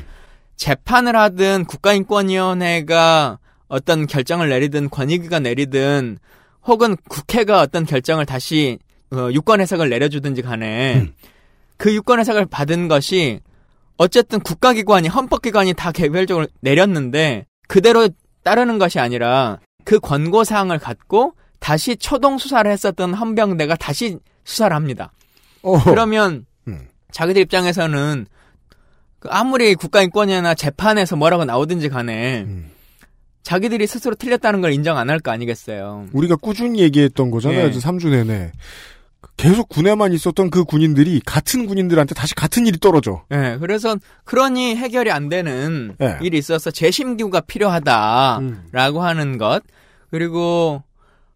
재판을 0.57 1.15
하든 1.15 1.65
국가인권위원회가 1.65 3.39
어떤 3.67 4.07
결정을 4.07 4.49
내리든 4.49 4.89
권익위가 4.89 5.39
내리든 5.39 6.17
혹은 6.65 6.97
국회가 7.07 7.61
어떤 7.61 7.85
결정을 7.85 8.25
다시 8.25 8.79
어, 9.11 9.29
유권 9.31 9.61
해석을 9.61 9.89
내려주든지 9.89 10.41
간에 10.41 10.97
음. 10.97 11.13
그 11.77 11.93
유권 11.93 12.19
해석을 12.19 12.45
받은 12.45 12.87
것이 12.87 13.39
어쨌든 13.97 14.39
국가기관이 14.39 15.07
헌법기관이 15.07 15.73
다 15.73 15.91
개별적으로 15.91 16.47
내렸는데 16.61 17.45
그대로 17.67 18.09
따르는 18.43 18.77
것이 18.77 18.99
아니라 18.99 19.59
그 19.83 19.99
권고 19.99 20.43
사항을 20.43 20.79
갖고 20.79 21.33
다시 21.59 21.95
초동 21.97 22.37
수사를 22.37 22.69
했었던 22.69 23.13
헌병대가 23.13 23.75
다시 23.75 24.17
수사를 24.43 24.75
합니다. 24.75 25.11
어허. 25.61 25.89
그러면 25.89 26.33
음. 26.33 26.45
자기들 27.11 27.41
입장에서는 27.43 28.25
그 29.19 29.27
아무리 29.31 29.75
국가인권이나 29.75 30.53
재판에서 30.55 31.15
뭐라고 31.15 31.45
나오든지 31.45 31.89
간에 31.89 32.41
음. 32.47 32.69
자기들이 33.43 33.87
스스로 33.87 34.15
틀렸다는 34.15 34.61
걸 34.61 34.71
인정 34.73 34.97
안 34.97 35.09
할 35.09 35.19
거 35.19 35.31
아니겠어요. 35.31 36.07
우리가 36.13 36.35
꾸준히 36.35 36.79
얘기했던 36.81 37.31
거잖아요. 37.31 37.67
예. 37.67 37.71
3주 37.71 38.09
내내. 38.09 38.51
계속 39.35 39.67
군에만 39.69 40.13
있었던 40.13 40.49
그 40.49 40.63
군인들이 40.63 41.21
같은 41.25 41.65
군인들한테 41.65 42.13
다시 42.15 42.35
같은 42.35 42.67
일이 42.67 42.77
떨어져. 42.79 43.23
예, 43.31 43.57
그래서 43.59 43.97
그러니 44.23 44.75
해결이 44.75 45.11
안 45.11 45.27
되는 45.29 45.95
예. 46.01 46.17
일이 46.21 46.37
있어서 46.37 46.71
재심기구가 46.71 47.41
필요하다라고 47.41 49.01
하는 49.01 49.37
것 49.37 49.61
그리고 50.11 50.83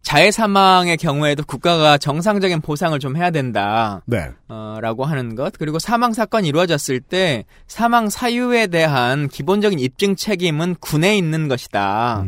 자해 0.04 0.30
사망의 0.30 0.98
경우에도 0.98 1.42
국가가 1.44 1.98
정상적인 1.98 2.60
보상을 2.60 2.96
좀 2.98 3.16
해야 3.16 3.30
된다. 3.30 4.02
네. 4.06 4.28
어, 4.48 4.78
라고 4.80 5.04
하는 5.04 5.34
것. 5.34 5.54
그리고 5.58 5.78
사망 5.78 6.12
사건이 6.12 6.46
이루어졌을 6.46 7.00
때 7.00 7.44
사망 7.66 8.10
사유에 8.10 8.66
대한 8.68 9.28
기본적인 9.28 9.78
입증 9.80 10.14
책임은 10.14 10.76
군에 10.78 11.16
있는 11.16 11.48
것이다. 11.48 12.24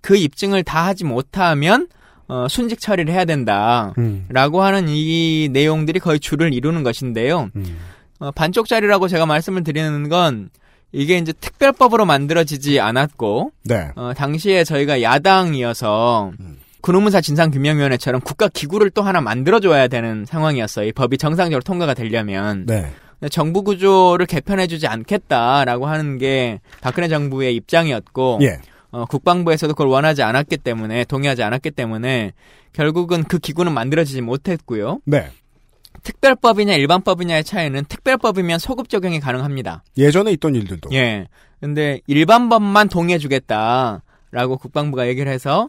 그 0.00 0.16
입증을 0.16 0.64
다 0.64 0.86
하지 0.86 1.04
못하면 1.04 1.88
어, 2.26 2.46
순직 2.48 2.80
처리를 2.80 3.12
해야 3.12 3.26
된다. 3.26 3.92
음. 3.98 4.24
라고 4.30 4.62
하는 4.62 4.86
이 4.88 5.50
내용들이 5.52 6.00
거의 6.00 6.20
줄을 6.20 6.54
이루는 6.54 6.82
것인데요. 6.82 7.50
어, 8.18 8.30
반쪽짜리라고 8.30 9.08
제가 9.08 9.26
말씀을 9.26 9.62
드리는 9.62 10.08
건 10.08 10.48
이게 10.92 11.18
이제 11.18 11.32
특별법으로 11.32 12.04
만들어지지 12.04 12.80
않았고 12.80 13.52
네. 13.64 13.90
어, 13.94 14.12
당시에 14.16 14.64
저희가 14.64 15.02
야당이어서 15.02 16.32
군의문사 16.80 17.20
진상규명위원회처럼 17.20 18.20
국가 18.20 18.48
기구를 18.48 18.90
또 18.90 19.02
하나 19.02 19.20
만들어줘야 19.20 19.88
되는 19.88 20.24
상황이었어요. 20.24 20.86
이 20.86 20.92
법이 20.92 21.18
정상적으로 21.18 21.62
통과가 21.62 21.94
되려면. 21.94 22.66
네. 22.66 22.90
정부 23.30 23.62
구조를 23.62 24.24
개편해주지 24.26 24.86
않겠다라고 24.86 25.86
하는 25.86 26.16
게 26.16 26.60
박근혜 26.80 27.06
정부의 27.08 27.54
입장이었고, 27.54 28.38
예. 28.42 28.60
어, 28.92 29.04
국방부에서도 29.04 29.74
그걸 29.74 29.88
원하지 29.88 30.22
않았기 30.22 30.56
때문에 30.58 31.04
동의하지 31.04 31.42
않았기 31.42 31.70
때문에 31.72 32.32
결국은 32.72 33.24
그 33.24 33.38
기구는 33.38 33.72
만들어지지 33.72 34.22
못했고요. 34.22 35.00
네. 35.04 35.28
특별법이냐 36.02 36.74
일반법이냐의 36.74 37.44
차이는 37.44 37.84
특별법이면 37.84 38.58
소급 38.58 38.88
적용이 38.88 39.20
가능합니다. 39.20 39.84
예전에 39.98 40.32
있던 40.32 40.54
일들도. 40.54 40.90
예. 40.94 41.26
근데 41.60 42.00
일반법만 42.06 42.88
동의해주겠다라고 42.88 44.56
국방부가 44.58 45.08
얘기를 45.08 45.30
해서 45.30 45.68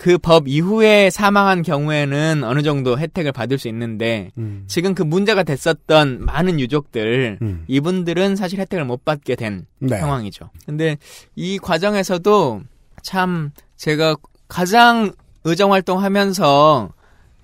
그 0.00 0.16
법 0.16 0.48
이후에 0.48 1.10
사망한 1.10 1.60
경우에는 1.60 2.42
어느 2.44 2.62
정도 2.62 2.98
혜택을 2.98 3.32
받을 3.32 3.58
수 3.58 3.68
있는데 3.68 4.30
음. 4.38 4.64
지금 4.66 4.94
그 4.94 5.02
문제가 5.02 5.42
됐었던 5.42 6.24
많은 6.24 6.58
유족들 6.58 7.38
음. 7.42 7.64
이분들은 7.68 8.34
사실 8.34 8.60
혜택을 8.60 8.86
못 8.86 9.04
받게 9.04 9.36
된 9.36 9.66
네. 9.78 9.98
상황이죠. 9.98 10.48
근데 10.64 10.96
이 11.36 11.58
과정에서도 11.58 12.62
참 13.02 13.50
제가 13.76 14.16
가장 14.48 15.12
의정 15.44 15.72
활동하면서 15.72 16.94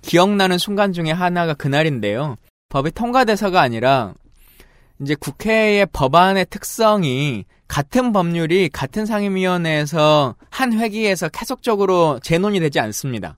기억나는 0.01 0.57
순간 0.57 0.93
중에 0.93 1.11
하나가 1.11 1.53
그날인데요. 1.53 2.37
법이 2.69 2.89
통과돼서가 2.91 3.61
아니라 3.61 4.15
이제 4.99 5.13
국회의 5.13 5.85
법안의 5.93 6.47
특성이 6.49 7.45
같은 7.67 8.13
법률이 8.13 8.69
같은 8.69 9.05
상임위원회에서 9.05 10.35
한 10.49 10.73
회기에서 10.73 11.29
계속적으로 11.29 12.19
재논의되지 12.23 12.79
않습니다. 12.79 13.35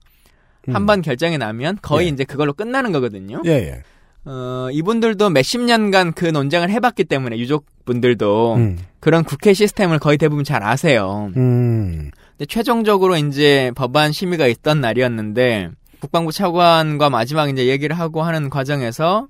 음. 0.68 0.74
한번 0.74 1.02
결정이 1.02 1.38
나면 1.38 1.78
거의 1.82 2.08
이제 2.08 2.24
그걸로 2.24 2.52
끝나는 2.52 2.92
거거든요. 2.92 3.42
예, 3.46 3.50
예. 3.50 3.82
어, 4.24 4.68
이분들도 4.70 5.30
몇십 5.30 5.62
년간 5.62 6.12
그 6.12 6.26
논쟁을 6.26 6.70
해봤기 6.70 7.04
때문에 7.04 7.38
유족분들도 7.38 8.54
음. 8.54 8.78
그런 9.00 9.24
국회 9.24 9.54
시스템을 9.54 9.98
거의 9.98 10.18
대부분 10.18 10.44
잘 10.44 10.62
아세요. 10.62 11.32
음. 11.36 12.10
근데 12.32 12.46
최종적으로 12.46 13.16
이제 13.16 13.72
법안 13.74 14.12
심의가 14.12 14.46
있던 14.46 14.80
날이었는데 14.80 15.70
국방부 16.00 16.32
차관과 16.32 17.10
마지막 17.10 17.48
이제 17.48 17.66
얘기를 17.66 17.98
하고 17.98 18.22
하는 18.22 18.50
과정에서 18.50 19.26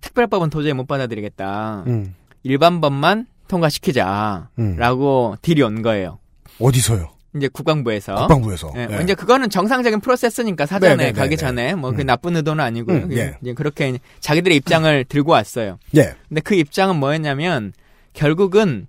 특별법은 0.00 0.50
도저히 0.50 0.72
못 0.72 0.86
받아들이겠다. 0.86 1.84
음. 1.86 2.14
일반 2.42 2.80
법만 2.80 3.26
통과시키자라고 3.52 5.36
딜이 5.42 5.62
온 5.62 5.82
거예요. 5.82 6.18
어디서요? 6.58 7.10
이제 7.34 7.48
국방부에서. 7.48 8.14
국방부에서. 8.14 8.72
예, 8.76 8.88
예. 8.90 9.02
이제 9.02 9.14
그거는 9.14 9.48
정상적인 9.48 10.00
프로세스니까 10.00 10.66
사전에 10.66 10.96
네, 10.96 11.04
네, 11.04 11.12
가기 11.12 11.30
네, 11.30 11.36
전에 11.36 11.74
뭐그 11.74 12.02
음. 12.02 12.06
나쁜 12.06 12.36
의도는 12.36 12.62
아니고요. 12.62 12.96
음, 12.96 13.12
예. 13.12 13.36
이제 13.40 13.54
그렇게 13.54 13.98
자기들의 14.20 14.56
입장을 14.58 15.04
들고 15.04 15.32
왔어요. 15.32 15.78
예. 15.96 16.14
근데 16.28 16.40
그 16.42 16.54
입장은 16.54 16.96
뭐였냐면 16.96 17.72
결국은 18.12 18.86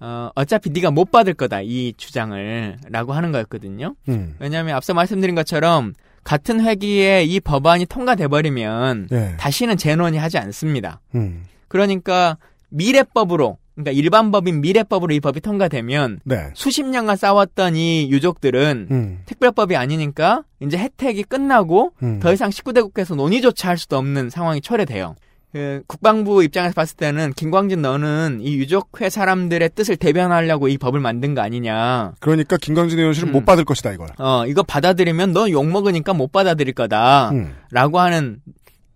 어, 0.00 0.30
어차피 0.34 0.70
네가 0.70 0.90
못 0.90 1.10
받을 1.10 1.34
거다 1.34 1.60
이 1.62 1.92
주장을 1.96 2.78
라고 2.88 3.12
하는 3.12 3.30
거였거든요. 3.30 3.94
음. 4.08 4.36
왜냐하면 4.38 4.74
앞서 4.74 4.94
말씀드린 4.94 5.34
것처럼 5.34 5.92
같은 6.24 6.60
회기에 6.64 7.24
이 7.24 7.40
법안이 7.40 7.86
통과돼 7.86 8.28
버리면 8.28 9.08
예. 9.12 9.34
다시는 9.38 9.76
재논의하지 9.76 10.38
않습니다. 10.38 11.00
음. 11.14 11.44
그러니까 11.68 12.38
미래법으로 12.70 13.58
그러니까 13.74 13.90
일반 13.92 14.30
법인 14.30 14.60
미래법으로 14.60 15.14
이 15.14 15.20
법이 15.20 15.40
통과되면 15.40 16.20
네. 16.24 16.50
수십 16.54 16.84
년간 16.84 17.16
싸웠던 17.16 17.74
이 17.76 18.10
유족들은 18.10 18.88
음. 18.90 19.18
특별법이 19.26 19.76
아니니까 19.76 20.44
이제 20.60 20.76
혜택이 20.76 21.22
끝나고 21.24 21.92
음. 22.02 22.20
더 22.20 22.32
이상 22.32 22.50
19대 22.50 22.82
국회에서 22.82 23.14
논의조차 23.14 23.68
할 23.68 23.78
수도 23.78 23.96
없는 23.96 24.28
상황이 24.30 24.60
초래돼요. 24.60 25.14
그 25.52 25.82
국방부 25.86 26.42
입장에서 26.42 26.72
봤을 26.74 26.96
때는 26.96 27.34
김광진 27.34 27.82
너는 27.82 28.38
이 28.40 28.54
유족회 28.56 29.10
사람들의 29.10 29.68
뜻을 29.74 29.96
대변하려고 29.96 30.68
이 30.68 30.78
법을 30.78 30.98
만든 31.00 31.34
거 31.34 31.42
아니냐. 31.42 32.12
그러니까 32.20 32.56
김광진 32.56 32.98
의원실은 32.98 33.28
음. 33.28 33.32
못 33.32 33.44
받을 33.44 33.64
것이다 33.64 33.92
이걸. 33.92 34.08
어, 34.18 34.44
이거 34.46 34.62
받아들이면 34.62 35.32
너 35.32 35.48
욕 35.50 35.66
먹으니까 35.66 36.14
못 36.14 36.32
받아들일 36.32 36.72
거다. 36.72 37.30
음. 37.32 37.54
라고 37.70 38.00
하는 38.00 38.38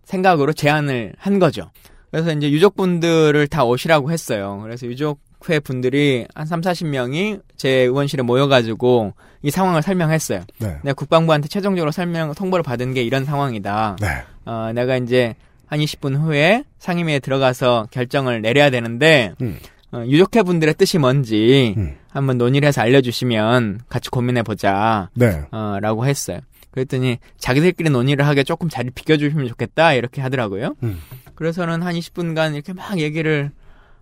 생각으로 0.05 0.53
제안을 0.53 1.13
한 1.19 1.37
거죠. 1.39 1.69
그래서 2.11 2.31
이제 2.31 2.49
유족분들을 2.49 3.47
다 3.47 3.63
오시라고 3.65 4.11
했어요. 4.11 4.59
그래서 4.63 4.85
유족회 4.87 5.59
분들이 5.59 6.25
한 6.33 6.45
3, 6.45 6.61
40명이 6.61 7.41
제 7.55 7.69
의원실에 7.69 8.23
모여가지고 8.23 9.13
이 9.43 9.51
상황을 9.51 9.81
설명했어요. 9.81 10.43
네. 10.59 10.77
내가 10.83 10.93
국방부한테 10.93 11.47
최종적으로 11.47 11.91
설명, 11.91 12.33
통보를 12.33 12.63
받은 12.63 12.93
게 12.93 13.03
이런 13.03 13.25
상황이다. 13.25 13.97
네. 14.01 14.07
어, 14.45 14.71
내가 14.73 14.97
이제 14.97 15.35
한 15.67 15.79
20분 15.79 16.17
후에 16.17 16.63
상임위에 16.79 17.19
들어가서 17.19 17.87
결정을 17.91 18.41
내려야 18.41 18.69
되는데, 18.69 19.33
음. 19.41 19.57
어, 19.91 20.03
유족회 20.05 20.43
분들의 20.43 20.73
뜻이 20.75 20.97
뭔지 20.97 21.75
한번 22.09 22.37
논의를 22.37 22.67
해서 22.67 22.81
알려주시면 22.81 23.81
같이 23.89 24.09
고민해보자. 24.09 25.09
네. 25.13 25.43
어, 25.51 25.77
라고 25.81 26.05
했어요. 26.05 26.39
그랬더니 26.71 27.17
자기들끼리 27.39 27.89
논의를 27.89 28.25
하게 28.27 28.43
조금 28.43 28.69
자리 28.69 28.91
비켜주시면 28.91 29.47
좋겠다 29.47 29.93
이렇게 29.93 30.21
하더라고요. 30.21 30.75
음. 30.83 30.99
그래서는 31.37 31.83
한 31.83 31.93
20분간 31.93 32.55
이렇게 32.55 32.73
막 32.73 32.97
얘기를 32.97 33.51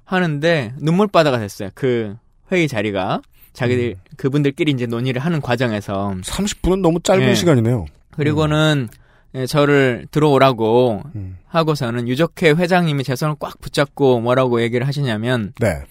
하는데 0.05 0.73
눈물바다가 0.79 1.37
됐어요. 1.37 1.69
그 1.75 2.15
회의 2.49 2.69
자리가 2.69 3.21
자기들 3.51 3.95
그분들끼리 4.15 4.71
이제 4.71 4.85
논의를 4.85 5.21
하는 5.21 5.41
과정에서 5.41 6.15
30분은 6.21 6.79
너무 6.79 7.01
짧은 7.01 7.21
예. 7.27 7.35
시간이네요. 7.35 7.87
그리고는 8.11 8.87
예, 9.33 9.45
저를 9.47 10.07
들어오라고 10.11 11.03
음. 11.15 11.37
하고서는 11.47 12.07
유족회 12.07 12.51
회장님이 12.51 13.03
제 13.03 13.17
손을 13.17 13.35
꽉 13.37 13.59
붙잡고 13.59 14.21
뭐라고 14.21 14.61
얘기를 14.61 14.87
하시냐면 14.87 15.51
네. 15.59 15.83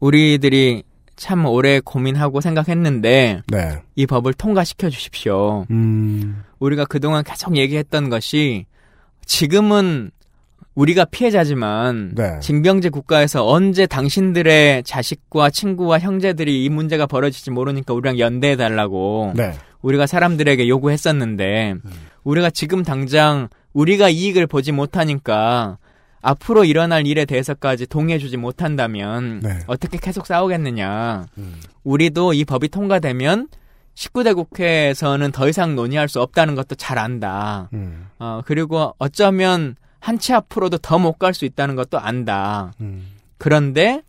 우리들이 0.00 0.84
참 1.16 1.44
오래 1.44 1.80
고민하고 1.80 2.40
생각했는데 2.40 3.42
네. 3.46 3.82
이 3.94 4.06
법을 4.06 4.32
통과시켜 4.32 4.88
주십시오. 4.88 5.66
음. 5.70 6.44
우리가 6.60 6.86
그동안 6.86 7.24
계속 7.24 7.58
얘기했던 7.58 8.08
것이 8.08 8.64
지금은 9.28 10.10
우리가 10.74 11.04
피해자지만 11.04 12.14
네. 12.14 12.40
징병제 12.40 12.88
국가에서 12.88 13.46
언제 13.46 13.86
당신들의 13.86 14.82
자식과 14.84 15.50
친구와 15.50 15.98
형제들이 15.98 16.64
이 16.64 16.68
문제가 16.68 17.06
벌어질지 17.06 17.50
모르니까 17.50 17.94
우리랑 17.94 18.18
연대해 18.18 18.56
달라고 18.56 19.32
네. 19.36 19.52
우리가 19.82 20.06
사람들에게 20.06 20.68
요구했었는데 20.68 21.74
우리가 22.24 22.50
지금 22.50 22.82
당장 22.82 23.48
우리가 23.72 24.08
이익을 24.08 24.46
보지 24.46 24.72
못하니까 24.72 25.78
앞으로 26.20 26.64
일어날 26.64 27.06
일에 27.06 27.24
대해서까지 27.24 27.86
동의해주지 27.86 28.36
못한다면 28.38 29.40
네. 29.40 29.58
어떻게 29.66 29.98
계속 29.98 30.26
싸우겠느냐. 30.26 31.26
우리도 31.84 32.32
이 32.32 32.44
법이 32.44 32.68
통과되면 32.68 33.48
19대 33.98 34.34
국회에서는 34.36 35.32
더 35.32 35.48
이상 35.48 35.74
논의할 35.74 36.08
수 36.08 36.20
없다는 36.22 36.54
것도 36.54 36.76
잘 36.76 36.98
안다. 36.98 37.68
음. 37.72 38.06
어, 38.20 38.42
그리고 38.44 38.94
어쩌면 38.98 39.74
한 40.00 40.18
치 40.18 40.32
앞으로도 40.32 40.78
더 40.78 40.98
못 40.98 41.18
갈 41.18 41.34
수 41.34 41.44
있다는 41.44 41.74
것도 41.74 41.98
안다. 41.98 42.72
음. 42.80 43.08
그런데 43.38 44.02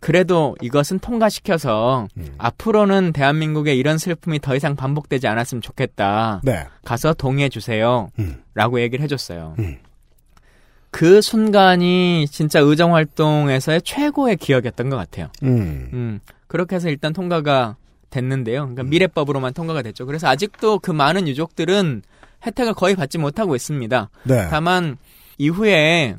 그래도 0.00 0.54
이것은 0.60 0.98
통과시켜서 0.98 2.08
앞으로는 2.36 3.12
대한민국에 3.14 3.74
이런 3.74 3.96
슬픔이 3.98 4.38
더 4.40 4.54
이상 4.56 4.76
반복되지 4.76 5.26
않았으면 5.28 5.62
좋겠다. 5.62 6.40
네. 6.44 6.66
가서 6.84 7.14
동의해 7.14 7.48
주세요. 7.48 8.10
라고 8.54 8.80
얘기를 8.80 9.02
해줬어요. 9.04 9.54
그 10.90 11.22
순간이 11.22 12.26
진짜 12.28 12.58
의정 12.60 12.94
활동에서의 12.94 13.80
최고의 13.82 14.36
기억이었던 14.36 14.90
것 14.90 14.96
같아요. 14.96 15.28
음. 15.44 15.88
음, 15.92 16.20
그렇게 16.48 16.76
해서 16.76 16.88
일단 16.90 17.12
통과가 17.12 17.76
됐는데요. 18.12 18.60
그러니까 18.60 18.84
미래법으로만 18.84 19.54
통과가 19.54 19.82
됐죠. 19.82 20.06
그래서 20.06 20.28
아직도 20.28 20.78
그 20.78 20.92
많은 20.92 21.26
유족들은 21.26 22.02
혜택을 22.46 22.74
거의 22.74 22.94
받지 22.94 23.18
못하고 23.18 23.56
있습니다. 23.56 24.10
네. 24.24 24.48
다만 24.50 24.98
이후에 25.38 26.16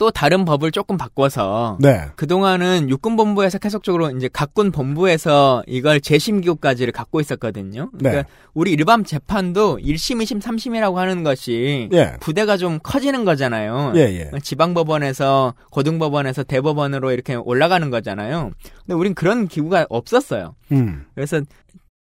또 0.00 0.10
다른 0.10 0.46
법을 0.46 0.72
조금 0.72 0.96
바꿔서 0.96 1.76
네. 1.78 2.06
그동안은 2.16 2.88
육군 2.88 3.16
본부에서 3.16 3.58
계속적으로 3.58 4.10
이제 4.12 4.30
각군 4.32 4.72
본부에서 4.72 5.62
이걸 5.66 6.00
재심 6.00 6.40
기구까지를 6.40 6.90
갖고 6.90 7.20
있었거든요. 7.20 7.90
그러니까 7.98 8.22
네. 8.22 8.28
우리 8.54 8.70
일반 8.70 9.04
재판도 9.04 9.76
1심, 9.76 10.22
2심, 10.22 10.40
3심이라고 10.40 10.94
하는 10.94 11.22
것이 11.22 11.90
예. 11.92 12.14
부대가 12.18 12.56
좀 12.56 12.78
커지는 12.82 13.26
거잖아요. 13.26 13.92
예, 13.96 14.00
예. 14.00 14.30
지방 14.42 14.72
법원에서 14.72 15.52
고등 15.70 15.98
법원에서 15.98 16.44
대법원으로 16.44 17.12
이렇게 17.12 17.34
올라가는 17.34 17.90
거잖아요. 17.90 18.52
근데 18.86 18.94
우린 18.94 19.12
그런 19.12 19.48
기구가 19.48 19.86
없었어요. 19.90 20.54
음. 20.72 21.04
그래서 21.14 21.42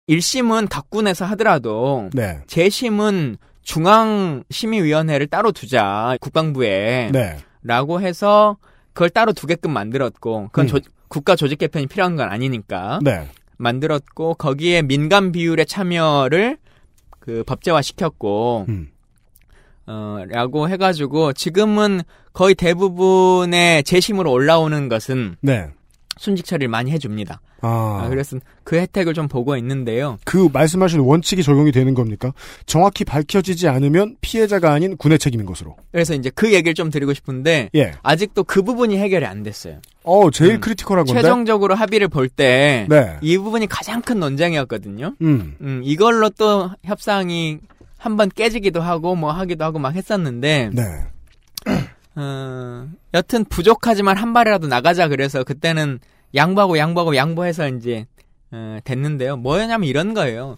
1심은 0.08 0.68
각군에서 0.70 1.24
하더라도 1.24 2.10
네. 2.12 2.38
재심은 2.46 3.38
중앙심의위원회를 3.62 5.26
따로 5.26 5.50
두자 5.50 6.16
국방부에 6.20 7.10
네. 7.12 7.38
라고 7.62 8.00
해서 8.00 8.56
그걸 8.92 9.10
따로 9.10 9.32
두게끔 9.32 9.72
만들었고 9.72 10.48
그건 10.52 10.64
음. 10.64 10.68
조- 10.68 10.90
국가 11.08 11.36
조직 11.36 11.58
개편이 11.58 11.86
필요한 11.86 12.16
건 12.16 12.28
아니니까 12.30 12.98
네. 13.02 13.28
만들었고 13.56 14.34
거기에 14.34 14.82
민간 14.82 15.32
비율의 15.32 15.66
참여를 15.66 16.58
그 17.18 17.42
법제화 17.46 17.82
시켰고 17.82 18.66
음. 18.68 18.90
어 19.86 20.18
라고 20.28 20.68
해가지고 20.68 21.32
지금은 21.32 22.02
거의 22.32 22.54
대부분의 22.54 23.82
재심으로 23.84 24.30
올라오는 24.30 24.88
것은 24.88 25.36
네. 25.40 25.70
순직 26.18 26.44
처리를 26.44 26.68
많이 26.68 26.90
해줍니다. 26.90 27.40
아. 27.60 28.02
아, 28.04 28.08
그래서 28.08 28.38
그 28.64 28.76
혜택을 28.76 29.14
좀 29.14 29.28
보고 29.28 29.56
있는데요. 29.56 30.18
그 30.24 30.48
말씀하신 30.52 31.00
원칙이 31.00 31.42
적용이 31.42 31.72
되는 31.72 31.94
겁니까? 31.94 32.32
정확히 32.66 33.04
밝혀지지 33.04 33.68
않으면 33.68 34.16
피해자가 34.20 34.72
아닌 34.72 34.96
군의 34.96 35.18
책임인 35.18 35.46
것으로. 35.46 35.76
그래서 35.90 36.14
이제 36.14 36.30
그 36.34 36.52
얘기를 36.52 36.74
좀 36.74 36.90
드리고 36.90 37.14
싶은데 37.14 37.70
예. 37.74 37.92
아직도 38.02 38.44
그 38.44 38.62
부분이 38.62 38.98
해결이 38.98 39.24
안 39.24 39.42
됐어요. 39.42 39.78
어, 40.04 40.30
제일 40.30 40.60
크리티컬한 40.60 41.04
건데. 41.06 41.20
최종적으로 41.20 41.74
합의를 41.74 42.08
볼 42.08 42.28
때이 42.28 42.86
네. 42.88 43.18
부분이 43.20 43.66
가장 43.66 44.02
큰 44.02 44.20
논쟁이었거든요. 44.20 45.14
음. 45.22 45.56
음, 45.60 45.80
이걸로 45.84 46.30
또 46.30 46.70
협상이 46.84 47.58
한번 47.98 48.28
깨지기도 48.28 48.80
하고 48.80 49.14
뭐 49.16 49.32
하기도 49.32 49.64
하고 49.64 49.78
막 49.78 49.94
했었는데 49.94 50.70
네. 50.72 50.82
어, 52.20 52.88
여튼 53.14 53.44
부족하지만 53.44 54.16
한 54.16 54.32
발이라도 54.32 54.66
나가자 54.66 55.06
그래서 55.06 55.44
그때는 55.44 56.00
양보하고 56.34 56.76
양보하고 56.76 57.14
양보해서 57.14 57.68
이제 57.68 58.06
어, 58.50 58.78
됐는데요. 58.84 59.36
뭐였냐면 59.36 59.88
이런 59.88 60.14
거예요. 60.14 60.56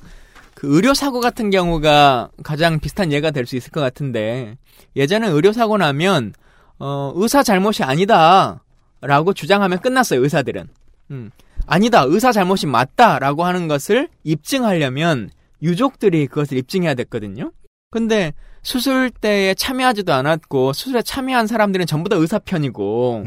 그 0.55 0.75
의료 0.75 0.94
사고 0.94 1.20
같은 1.20 1.51
경우가 1.51 2.31
가장 2.42 2.81
비슷한 2.81 3.12
예가 3.12 3.31
될 3.31 3.46
수 3.46 3.57
있을 3.57 3.70
것 3.73 3.81
같은데 3.81 4.57
예전에 4.96 5.29
의료 5.29 5.53
사고 5.53 5.77
나면 5.77 6.33
어, 6.79 7.12
의사 7.14 7.42
잘못이 7.42 7.83
아니다라고 7.83 9.35
주장하면 9.35 9.81
끝났어요. 9.81 10.23
의사들은. 10.23 10.68
음. 11.11 11.31
아니다. 11.66 12.05
의사 12.07 12.33
잘못이 12.33 12.66
맞다라고 12.66 13.44
하는 13.44 13.68
것을 13.68 14.09
입증하려면 14.25 15.31
유족들이 15.62 16.27
그것을 16.27 16.57
입증해야 16.57 16.94
됐거든요. 16.94 17.53
근데 17.90 18.33
수술 18.62 19.11
때에 19.11 19.55
참여하지도 19.55 20.12
않았고 20.12 20.73
수술에 20.73 21.03
참여한 21.03 21.46
사람들은 21.46 21.87
전부 21.87 22.09
다 22.09 22.16
의사 22.16 22.38
편이고 22.38 23.25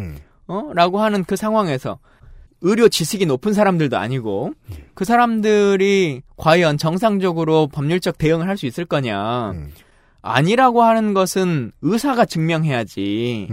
어? 0.47 0.69
라고 0.73 1.01
하는 1.01 1.23
그 1.23 1.35
상황에서 1.35 1.99
의료 2.61 2.87
지식이 2.87 3.25
높은 3.25 3.51
사람들도 3.53 3.97
아니고 3.97 4.53
그 4.93 5.05
사람들이 5.05 6.21
과연 6.37 6.77
정상적으로 6.77 7.67
법률적 7.67 8.17
대응을 8.17 8.47
할 8.47 8.57
수 8.57 8.65
있을 8.65 8.85
거냐? 8.85 9.53
아니라고 10.21 10.83
하는 10.83 11.13
것은 11.13 11.71
의사가 11.81 12.25
증명해야지. 12.25 13.49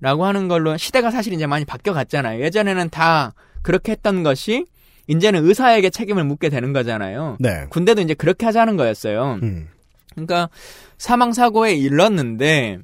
라고 0.00 0.24
하는 0.24 0.48
걸로 0.48 0.76
시대가 0.76 1.10
사실 1.10 1.32
이제 1.32 1.46
많이 1.46 1.64
바뀌어 1.64 1.92
갔잖아요. 1.92 2.42
예전에는 2.42 2.90
다 2.90 3.32
그렇게 3.62 3.92
했던 3.92 4.22
것이 4.22 4.66
이제는 5.08 5.44
의사에게 5.46 5.90
책임을 5.90 6.24
묻게 6.24 6.48
되는 6.48 6.72
거잖아요. 6.72 7.36
네. 7.40 7.66
군대도 7.68 8.00
이제 8.02 8.14
그렇게 8.14 8.46
하자는 8.46 8.76
거였어요. 8.78 9.40
음. 9.42 9.68
그러니까 10.14 10.48
사망 10.98 11.32
사고에 11.32 11.74
일렀는데 11.74 12.78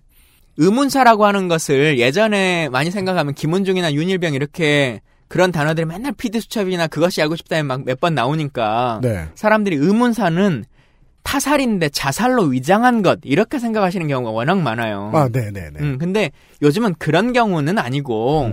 의문사라고 0.57 1.25
하는 1.25 1.49
것을 1.49 1.99
예전에 1.99 2.69
많이 2.69 2.91
생각하면 2.91 3.35
김은중이나 3.35 3.93
윤일병 3.95 4.35
이렇게 4.35 5.01
그런 5.29 5.53
단어들이 5.53 5.87
맨날 5.87 6.13
피디 6.13 6.41
수첩이나 6.41 6.87
그것이 6.89 7.23
알고 7.23 7.37
싶다에 7.37 7.63
막 7.63 7.83
몇 7.87 8.01
번 8.01 8.15
나오니까 8.15 9.01
네. 9.03 9.29
사람들이 9.37 9.77
의문사는 9.77 10.65
타살인데 11.23 11.91
자살로 11.91 12.45
위장한 12.45 13.03
것 13.03 13.21
이렇게 13.23 13.59
생각하시는 13.59 14.09
경우가 14.09 14.33
워낙 14.33 14.59
많아요. 14.61 15.11
아, 15.15 15.29
네, 15.31 15.51
네, 15.53 15.71
네. 15.73 15.79
음, 15.81 15.99
근데 15.99 16.31
요즘은 16.63 16.95
그런 16.99 17.33
경우는 17.33 17.79
아니고 17.79 18.51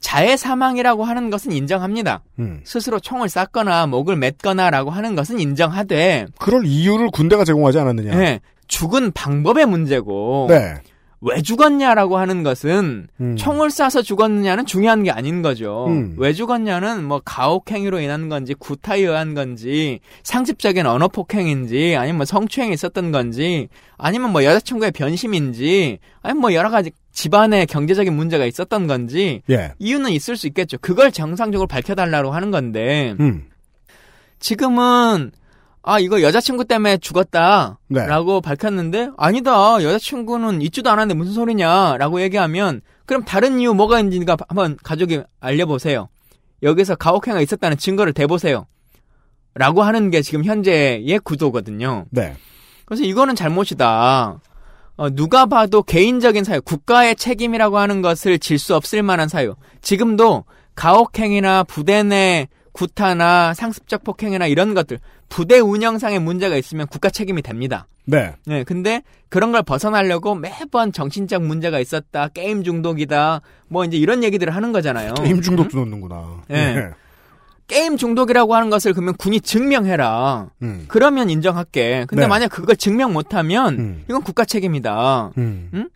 자해 0.00 0.36
사망이라고 0.36 1.04
하는 1.04 1.30
것은 1.30 1.52
인정합니다. 1.52 2.22
음. 2.38 2.60
스스로 2.64 2.98
총을 2.98 3.28
쐈거나 3.28 3.86
목을 3.86 4.16
맸거나라고 4.16 4.90
하는 4.90 5.14
것은 5.14 5.38
인정하되 5.38 6.26
그럴 6.38 6.64
이유를 6.64 7.10
군대가 7.12 7.44
제공하지 7.44 7.78
않았느냐. 7.78 8.16
네, 8.16 8.40
죽은 8.66 9.12
방법의 9.12 9.66
문제고 9.66 10.46
네. 10.48 10.74
왜 11.22 11.42
죽었냐라고 11.42 12.16
하는 12.16 12.42
것은 12.42 13.08
음. 13.20 13.36
총을 13.36 13.68
쏴서 13.68 14.02
죽었느냐는 14.02 14.64
중요한 14.64 15.02
게 15.02 15.10
아닌 15.10 15.42
거죠. 15.42 15.86
음. 15.88 16.14
왜 16.16 16.32
죽었냐는 16.32 17.04
뭐 17.04 17.20
가혹행위로 17.22 18.00
인한 18.00 18.30
건지 18.30 18.54
구타에 18.54 19.00
의한 19.00 19.34
건지 19.34 20.00
상습적인 20.22 20.86
언어 20.86 21.08
폭행인지 21.08 21.94
아니면 21.96 22.16
뭐 22.18 22.24
성추행이 22.24 22.72
있었던 22.72 23.12
건지 23.12 23.68
아니면 23.98 24.32
뭐 24.32 24.44
여자친구의 24.44 24.92
변심인지 24.92 25.98
아니면 26.22 26.40
뭐 26.40 26.54
여러 26.54 26.70
가지 26.70 26.90
집안에 27.12 27.66
경제적인 27.66 28.14
문제가 28.14 28.46
있었던 28.46 28.86
건지 28.86 29.42
예. 29.50 29.74
이유는 29.78 30.12
있을 30.12 30.36
수 30.36 30.46
있겠죠. 30.46 30.78
그걸 30.78 31.12
정상적으로 31.12 31.66
밝혀달라고 31.66 32.30
하는 32.30 32.50
건데 32.50 33.14
음. 33.20 33.44
지금은 34.38 35.32
아 35.82 35.98
이거 35.98 36.20
여자친구 36.22 36.66
때문에 36.66 36.98
죽었다라고 36.98 37.78
네. 37.88 38.40
밝혔는데 38.42 39.10
아니다. 39.16 39.82
여자친구는 39.82 40.60
있지도 40.62 40.90
않았는데 40.90 41.14
무슨 41.18 41.32
소리냐라고 41.32 42.20
얘기하면 42.22 42.82
그럼 43.06 43.24
다른 43.24 43.60
이유 43.60 43.74
뭐가 43.74 43.98
있는지가 44.00 44.36
한번 44.48 44.76
가족이 44.82 45.22
알려보세요. 45.40 46.08
여기서 46.62 46.96
가혹행위가 46.96 47.40
있었다는 47.40 47.78
증거를 47.78 48.12
대보세요. 48.12 48.66
라고 49.54 49.82
하는 49.82 50.10
게 50.10 50.22
지금 50.22 50.44
현재의 50.44 51.18
구도거든요. 51.24 52.04
네. 52.10 52.36
그래서 52.84 53.02
이거는 53.04 53.34
잘못이다. 53.34 54.40
어, 54.96 55.10
누가 55.10 55.46
봐도 55.46 55.82
개인적인 55.82 56.44
사유 56.44 56.60
국가의 56.60 57.16
책임이라고 57.16 57.78
하는 57.78 58.02
것을 58.02 58.38
질 58.38 58.58
수 58.58 58.76
없을 58.76 59.02
만한 59.02 59.28
사유. 59.28 59.54
지금도 59.80 60.44
가혹행위나 60.74 61.64
부대 61.64 62.02
내 62.02 62.48
구타나 62.72 63.54
상습적 63.54 64.04
폭행이나 64.04 64.46
이런 64.46 64.74
것들 64.74 64.98
부대 65.28 65.58
운영상의 65.58 66.18
문제가 66.18 66.56
있으면 66.56 66.86
국가 66.86 67.10
책임이 67.10 67.42
됩니다. 67.42 67.86
네. 68.04 68.34
네, 68.46 68.64
근데 68.64 69.02
그런 69.28 69.52
걸 69.52 69.62
벗어나려고 69.62 70.34
매번 70.34 70.92
정신적 70.92 71.42
문제가 71.42 71.78
있었다, 71.78 72.28
게임 72.28 72.64
중독이다, 72.64 73.40
뭐 73.68 73.84
이제 73.84 73.96
이런 73.96 74.24
얘기들을 74.24 74.54
하는 74.54 74.72
거잖아요. 74.72 75.14
게임 75.14 75.40
중독도 75.40 75.78
넣는구나. 75.78 76.42
네. 76.48 76.74
네. 76.74 76.90
게임 77.68 77.96
중독이라고 77.96 78.56
하는 78.56 78.68
것을 78.68 78.92
그러면 78.92 79.14
군이 79.16 79.40
증명해라. 79.42 80.50
음. 80.62 80.86
그러면 80.88 81.30
인정할게. 81.30 82.04
근데 82.08 82.22
네. 82.24 82.26
만약 82.26 82.48
그걸 82.48 82.76
증명 82.76 83.12
못하면 83.12 84.02
이건 84.08 84.22
국가 84.22 84.44
책임이다. 84.44 85.30
음. 85.38 85.70
응? 85.74 85.88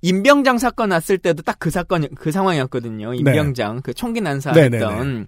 임병장 0.00 0.56
사건 0.56 0.88
났을 0.88 1.18
때도 1.18 1.42
딱 1.42 1.58
그 1.58 1.68
사건 1.68 2.08
그 2.14 2.32
상황이었거든요. 2.32 3.12
임병장 3.12 3.82
그 3.82 3.92
총기 3.92 4.22
난사했던 4.22 4.70
네네네. 4.70 5.26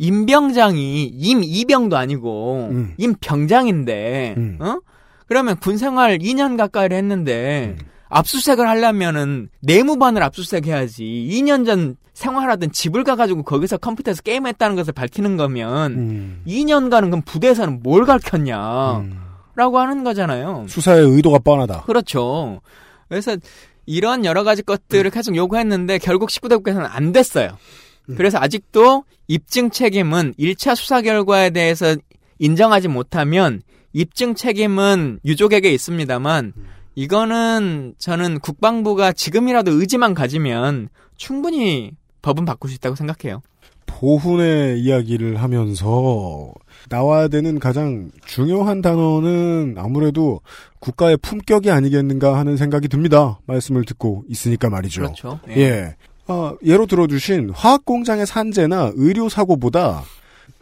임병장이 0.00 1.04
임이병도 1.04 1.96
아니고 1.96 2.68
음. 2.70 2.94
임병장인데 2.96 4.34
어? 4.58 4.80
그러면 5.26 5.56
군 5.58 5.76
생활 5.76 6.18
2년 6.18 6.56
가까이를 6.56 6.96
했는데 6.96 7.76
음. 7.78 7.86
압수수색을 8.08 8.66
하려면은 8.66 9.50
내무반을 9.60 10.22
압수수색해야지. 10.22 11.04
2년 11.30 11.64
전 11.64 11.96
생활하던 12.14 12.72
집을 12.72 13.04
가가지고 13.04 13.44
거기서 13.44 13.76
컴퓨터에서 13.76 14.22
게임했다는 14.22 14.74
것을 14.74 14.92
밝히는 14.92 15.36
거면 15.36 15.92
음. 15.92 16.42
2년간은 16.46 17.10
그럼 17.10 17.22
부대에서는 17.22 17.80
뭘 17.82 18.04
가르쳤냐? 18.06 19.04
라고 19.54 19.78
하는 19.78 20.02
거잖아요. 20.02 20.66
수사의 20.68 21.04
의도가 21.04 21.40
뻔하다. 21.40 21.82
그렇죠. 21.82 22.60
그래서 23.08 23.36
이런 23.86 24.24
여러 24.24 24.44
가지 24.44 24.62
것들을 24.62 25.08
계속 25.10 25.36
요구했는데 25.36 25.98
결국 25.98 26.30
19대 26.30 26.56
국회에서는 26.56 26.88
안 26.90 27.12
됐어요. 27.12 27.50
그래서 28.16 28.38
아직도 28.38 29.04
입증 29.28 29.70
책임은 29.70 30.34
1차 30.38 30.74
수사 30.74 31.02
결과에 31.02 31.50
대해서 31.50 31.96
인정하지 32.38 32.88
못하면 32.88 33.62
입증 33.92 34.34
책임은 34.34 35.20
유족에게 35.24 35.72
있습니다만 35.72 36.52
이거는 36.94 37.94
저는 37.98 38.40
국방부가 38.40 39.12
지금이라도 39.12 39.72
의지만 39.72 40.14
가지면 40.14 40.88
충분히 41.16 41.92
법은 42.22 42.44
바꿀 42.44 42.70
수 42.70 42.76
있다고 42.76 42.96
생각해요. 42.96 43.42
보훈의 43.86 44.80
이야기를 44.80 45.36
하면서 45.36 46.52
나와야 46.88 47.28
되는 47.28 47.58
가장 47.58 48.10
중요한 48.24 48.80
단어는 48.82 49.74
아무래도 49.76 50.40
국가의 50.78 51.16
품격이 51.18 51.70
아니겠는가 51.70 52.38
하는 52.38 52.56
생각이 52.56 52.88
듭니다. 52.88 53.40
말씀을 53.46 53.84
듣고 53.84 54.24
있으니까 54.28 54.70
말이죠. 54.70 55.02
그렇죠. 55.02 55.40
예. 55.48 55.56
예. 55.56 55.96
아, 56.30 56.54
예로 56.64 56.86
들어주신 56.86 57.50
화학공장의 57.50 58.24
산재나 58.24 58.92
의료사고보다 58.94 60.04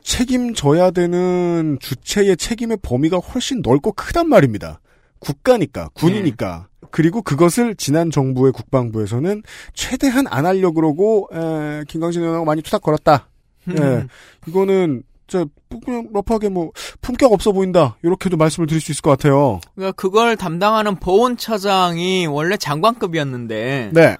책임져야 0.03 0.93
되는 0.93 1.77
주체의 1.79 2.39
책임의 2.39 2.79
범위가 2.81 3.19
훨씬 3.19 3.61
넓고 3.63 3.93
크단 3.93 4.31
말입니다. 4.31 4.81
국가니까, 5.19 5.91
군이니까. 5.93 6.69
그리고 6.91 7.21
그것을 7.21 7.75
지난 7.75 8.11
정부의 8.11 8.53
국방부에서는 8.53 9.43
최대한 9.75 10.27
안 10.29 10.47
하려고 10.47 10.75
그러고, 10.75 11.29
에, 11.35 11.85
김광진 11.87 12.23
의원하고 12.23 12.47
많이 12.47 12.63
투닥 12.63 12.81
걸었다. 12.81 13.29
예. 13.79 14.07
이거는, 14.47 15.03
저, 15.27 15.45
그냥 15.85 16.09
러프하게 16.15 16.49
뭐, 16.49 16.71
품격 17.03 17.31
없어 17.35 17.53
보인다. 17.53 17.99
이렇게도 18.03 18.39
말씀을 18.39 18.67
드릴 18.67 18.81
수 18.81 18.91
있을 18.91 19.03
것 19.03 19.11
같아요. 19.11 19.61
그러니까 19.75 19.93
그걸 20.01 20.37
담당하는 20.37 20.97
보훈처장이 20.97 22.27
원래 22.27 22.57
장관급이었는데 22.57 23.91
네. 23.93 24.17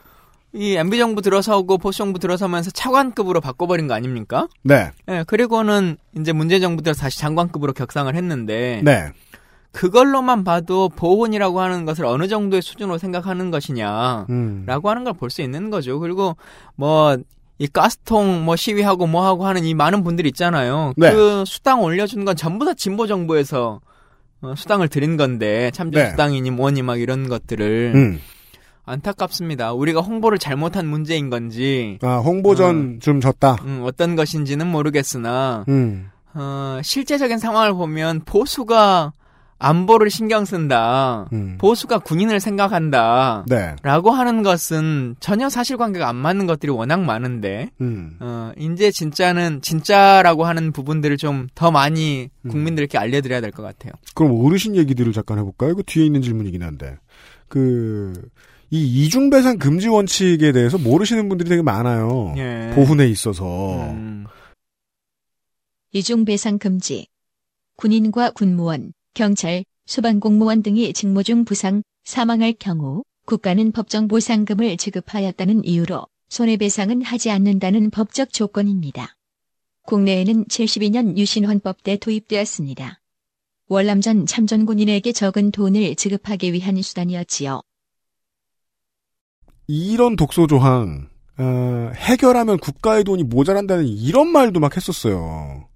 이 0.59 0.75
MB 0.77 0.99
정부 0.99 1.23
들어서고 1.23 1.79
보수 1.79 1.99
정부 1.99 2.19
들어서면서 2.19 2.71
차관급으로 2.73 3.41
바꿔버린 3.41 3.87
거 3.87 3.95
아닙니까? 3.95 4.49
네. 4.65 4.91
예, 5.09 5.25
그리고는 5.27 5.97
이제 6.19 6.33
문재인 6.33 6.61
정부 6.61 6.83
들어서 6.83 7.03
다시 7.03 7.19
장관급으로 7.21 7.73
격상을 7.73 8.13
했는데 8.15 8.81
네. 8.85 9.13
그걸로만 9.71 10.43
봐도 10.45 10.89
보훈이라고 10.89 11.61
하는 11.61 11.85
것을 11.85 12.05
어느 12.07 12.27
정도의 12.27 12.63
수준으로 12.63 12.99
생각하는 12.99 13.51
것이냐라고 13.53 14.27
음. 14.31 14.67
하는 14.67 15.05
걸 15.05 15.13
볼 15.15 15.31
수 15.31 15.43
있는 15.43 15.71
거죠. 15.71 16.01
그리고 16.01 16.37
뭐 16.75 17.17
이 17.61 17.67
가스통 17.67 18.45
뭐 18.45 18.55
시위하고 18.55 19.07
뭐 19.09 19.27
하고 19.27 19.45
하는 19.47 19.65
이 19.65 19.75
많은 19.75 20.05
분들이 20.05 20.29
있잖아요. 20.29 20.93
네. 20.97 21.11
그 21.11 21.45
수당 21.45 21.83
올려준 21.83 22.25
건 22.25 22.37
전부 22.37 22.65
다 22.65 22.73
진보 22.75 23.07
정부에서 23.09 23.81
어, 24.41 24.55
수당을 24.57 24.89
드린 24.89 25.17
건데 25.17 25.71
참전 25.73 26.05
네. 26.05 26.11
수당이니 26.11 26.53
뭐니 26.53 26.83
막 26.83 27.01
이런 27.01 27.29
것들을 27.29 27.93
음. 27.97 28.21
안타깝습니다. 28.89 29.73
우리가 29.73 30.01
홍보를 30.01 30.39
잘못한 30.39 30.87
문제인 30.87 31.31
건지 31.31 31.99
아, 32.03 32.17
홍보전 32.19 32.99
좀 33.01 33.21
졌다. 33.21 33.57
음, 33.65 33.83
어떤 33.85 34.17
것인지는 34.17 34.67
모르겠으나 34.67 35.65
음. 35.69 36.11
어, 36.35 36.81
실제적인 36.83 37.39
상황을 37.39 37.75
보면 37.75 38.23
보수가 38.25 39.13
안보를 39.61 40.09
신경 40.09 40.45
쓴다. 40.45 41.29
보수가 41.59 41.99
군인을 41.99 42.39
생각한다. 42.39 43.45
네. 43.49 43.75
라고 43.83 44.13
하는 44.13 44.45
것은 44.45 45.17
전혀 45.19 45.49
사실관계가 45.49 46.09
안 46.09 46.15
맞는 46.15 46.47
것들이 46.47 46.71
워낙 46.71 47.01
많은데, 47.01 47.69
음. 47.81 48.13
어, 48.21 48.53
이제 48.57 48.93
진짜는, 48.93 49.61
진짜라고 49.61 50.45
하는 50.45 50.71
부분들을 50.71 51.17
좀 51.17 51.49
더 51.57 51.73
많이 51.73 52.29
국민들께 52.49 52.99
알려드려야 52.99 53.41
될 53.41 53.51
것 53.51 53.65
같아요. 53.65 53.93
그럼 54.15 54.39
어르신 54.47 54.77
얘기들을 54.77 55.13
잠깐 55.13 55.39
해볼까요? 55.41 55.71
이거 55.73 55.83
뒤에 55.85 56.07
있는 56.07 56.23
질문이긴 56.23 56.63
한데. 56.63 56.97
그, 57.49 58.13
이 58.71 59.05
이중배상 59.05 59.59
금지 59.59 59.89
원칙에 59.89 60.53
대해서 60.53 60.77
모르시는 60.77 61.29
분들이 61.29 61.49
되게 61.49 61.63
많아요. 61.63 62.35
예. 62.37 62.71
보훈에 62.75 63.07
있어서. 63.09 63.45
음. 63.91 64.27
이중배상 65.93 66.59
금지. 66.59 67.07
군인과 67.77 68.33
군무원, 68.33 68.93
경찰, 69.15 69.65
소방공무원 69.87 70.63
등이 70.63 70.93
직무 70.93 71.25
중 71.25 71.45
부상, 71.47 71.83
사망할 72.05 72.53
경우 72.59 73.05
국가는 73.25 73.73
법정 73.73 74.07
보상금을 74.07 74.77
지급하였다는 74.77 75.65
이유로 75.65 76.07
손해배상은 76.29 77.03
하지 77.03 77.31
않는다는 77.31 77.91
법적 77.91 78.33
조건입니다. 78.33 79.15
국내에는 79.83 80.45
72년 80.45 81.17
유신헌법 81.17 81.83
때 81.83 81.97
도입되었습니다. 81.97 83.01
월남전 83.69 84.27
참전군인에게 84.27 85.13
적은 85.13 85.53
돈을 85.53 85.97
지급하기 85.97 86.53
위한 86.53 86.81
수단이었지요. 86.81 87.63
이런 89.69 90.17
독소 90.17 90.47
조항, 90.47 91.09
어, 91.37 91.93
해결하면 91.95 92.59
국가의 92.59 93.05
돈이 93.05 93.23
모자란다는 93.25 93.87
이런 93.87 94.29
말도 94.29 94.61
막 94.61 94.75
했었어요. 94.77 95.67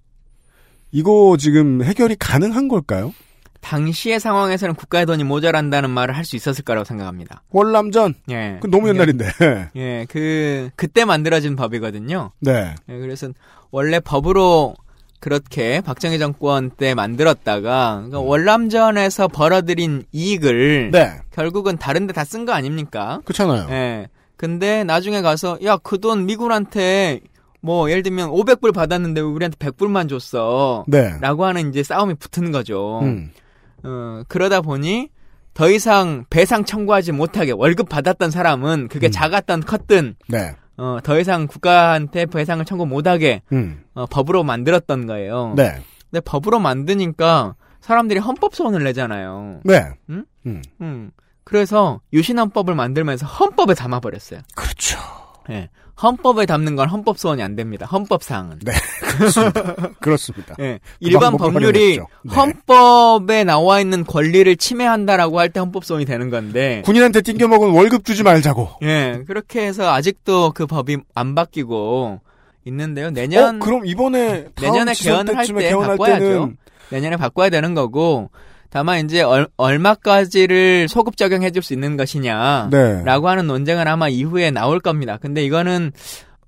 이거 0.91 1.37
지금 1.39 1.83
해결이 1.85 2.17
가능한 2.19 2.69
걸까요? 2.69 3.15
당시의 3.61 4.19
상황에서는 4.19 4.75
국가의 4.75 5.07
돈이 5.07 5.23
모자란다는 5.25 5.91
말을 5.91 6.17
할 6.17 6.25
수 6.25 6.35
있었을 6.37 6.65
거라고 6.65 6.85
생각합니다. 6.85 7.43
월남전? 7.51 8.15
예. 8.31 8.59
그 8.61 8.67
너무 8.69 8.89
옛날인데. 8.89 9.27
예, 9.77 10.07
그, 10.09 10.71
그때 10.75 11.05
만들어진 11.05 11.55
법이거든요. 11.55 12.33
네. 12.41 12.75
예, 12.89 12.99
그래서 12.99 13.29
원래 13.71 14.01
법으로 14.01 14.75
그렇게 15.23 15.81
박정희 15.81 16.19
정권 16.19 16.71
때 16.71 16.95
만들었다가 16.95 17.95
그러니까 18.09 18.19
월남전에서 18.21 19.29
벌어들인 19.29 20.03
이익을 20.11 20.89
음. 20.89 20.91
네. 20.91 21.13
결국은 21.31 21.79
다른 21.79 22.09
데 22.09 22.13
다 22.13 22.25
쓴 22.25 22.45
거 22.45 22.53
아닙니까? 22.53 23.21
그렇잖아요. 23.25 23.69
예. 23.71 24.09
근데 24.37 24.83
나중에 24.83 25.23
가서 25.23 25.59
야, 25.65 25.77
그 25.77 25.99
돈 25.99 26.27
미군한테 26.27 27.21
뭐 27.61 27.89
예를 27.89 28.03
들면 28.03 28.31
500불 28.31 28.75
받았는데 28.75 29.21
왜 29.21 29.25
우리한테 29.27 29.57
100불만 29.59 30.09
줬어. 30.09 30.85
네. 30.89 31.15
라고 31.21 31.45
하는 31.45 31.69
이제 31.69 31.85
싸움이 31.85 32.15
붙은 32.15 32.51
거죠. 32.51 32.99
음. 33.03 33.31
어, 33.85 34.23
그러다 34.27 34.61
보니 34.61 35.09
더 35.55 35.71
이상 35.71 36.25
배상 36.31 36.65
청구하지 36.65 37.13
못하게 37.13 37.53
월급 37.53 37.89
받았던 37.89 38.33
사람은 38.33 38.89
그게 38.89 39.09
작았던 39.11 39.61
컸든 39.61 40.17
네. 40.29 40.57
어, 40.83 40.99
더 41.01 41.21
이상 41.21 41.47
국가한테 41.47 42.27
배상을 42.27 42.65
청구 42.65 42.87
못하게 42.87 43.43
음. 43.53 43.85
어, 43.95 44.07
법으로 44.07 44.43
만들었던 44.43 45.07
거예요. 45.07 45.55
네. 45.57 45.81
근데 46.11 46.21
법으로 46.25 46.59
만드니까 46.59 47.55
사람들이 47.81 48.19
헌법 48.19 48.57
소원을 48.57 48.83
내잖아요. 48.83 49.61
네. 49.63 49.81
응? 50.11 50.25
음. 50.47 50.63
음. 50.81 51.11
그래서 51.45 52.01
유신헌법을 52.13 52.75
만들면서 52.75 53.27
헌법에 53.27 53.75
담아버렸어요. 53.75 54.41
그렇죠. 54.57 54.99
예. 55.51 55.71
헌법에 56.03 56.47
담는 56.47 56.75
건 56.77 56.89
헌법 56.89 57.19
소원이 57.19 57.43
안 57.43 57.55
됩니다. 57.55 57.87
헌법 57.87 58.23
사항은. 58.23 58.59
네. 58.65 58.73
그렇습니다. 59.19 59.75
그렇습니다. 60.01 60.55
예. 60.61 60.81
그 60.83 60.97
일반 61.01 61.33
방법을 61.33 61.53
법률이. 61.53 61.99
네. 61.99 62.35
헌법에 62.35 63.45
나와 63.45 63.81
있는 63.81 64.05
권리를 64.05 64.57
침해한다라고 64.57 65.39
할 65.39 65.51
때 65.51 65.61
헌법 65.61 65.85
소원이 65.85 66.05
되는 66.07 66.31
건데. 66.31 66.83
군인한테 66.85 67.21
띵겨 67.23 67.47
먹은 67.49 67.71
월급 67.71 68.05
주지 68.05 68.23
말자고. 68.23 68.69
예. 68.83 69.23
그렇게 69.27 69.67
해서 69.67 69.93
아직도 69.93 70.53
그 70.55 70.67
법이 70.67 70.99
안 71.15 71.35
바뀌고 71.35 72.21
있는데요. 72.65 73.11
내년 73.11 73.57
어, 73.57 73.65
그럼 73.65 73.87
이번에 73.87 74.47
내년에 74.61 74.95
개헌을 74.95 75.37
할때 75.37 75.53
개헌할 75.53 75.89
바꿔야죠. 75.97 76.25
때는 76.25 76.57
내년에 76.91 77.17
바꿔야 77.17 77.51
되는 77.51 77.75
거고 77.75 78.31
다만 78.73 79.05
이제 79.05 79.21
얼, 79.23 79.47
얼마까지를 79.59 80.89
소급 80.89 81.19
적용해 81.19 81.51
줄 81.51 81.63
수 81.63 81.75
있는 81.75 81.97
것이냐 81.99 82.71
네. 82.73 83.03
라고 83.05 83.29
하는 83.29 83.47
논쟁은 83.47 83.87
아마 83.87 84.09
이후에 84.09 84.51
나올 84.51 84.81
겁니다. 84.81 85.19
근데 85.21 85.45
이거는 85.45 85.93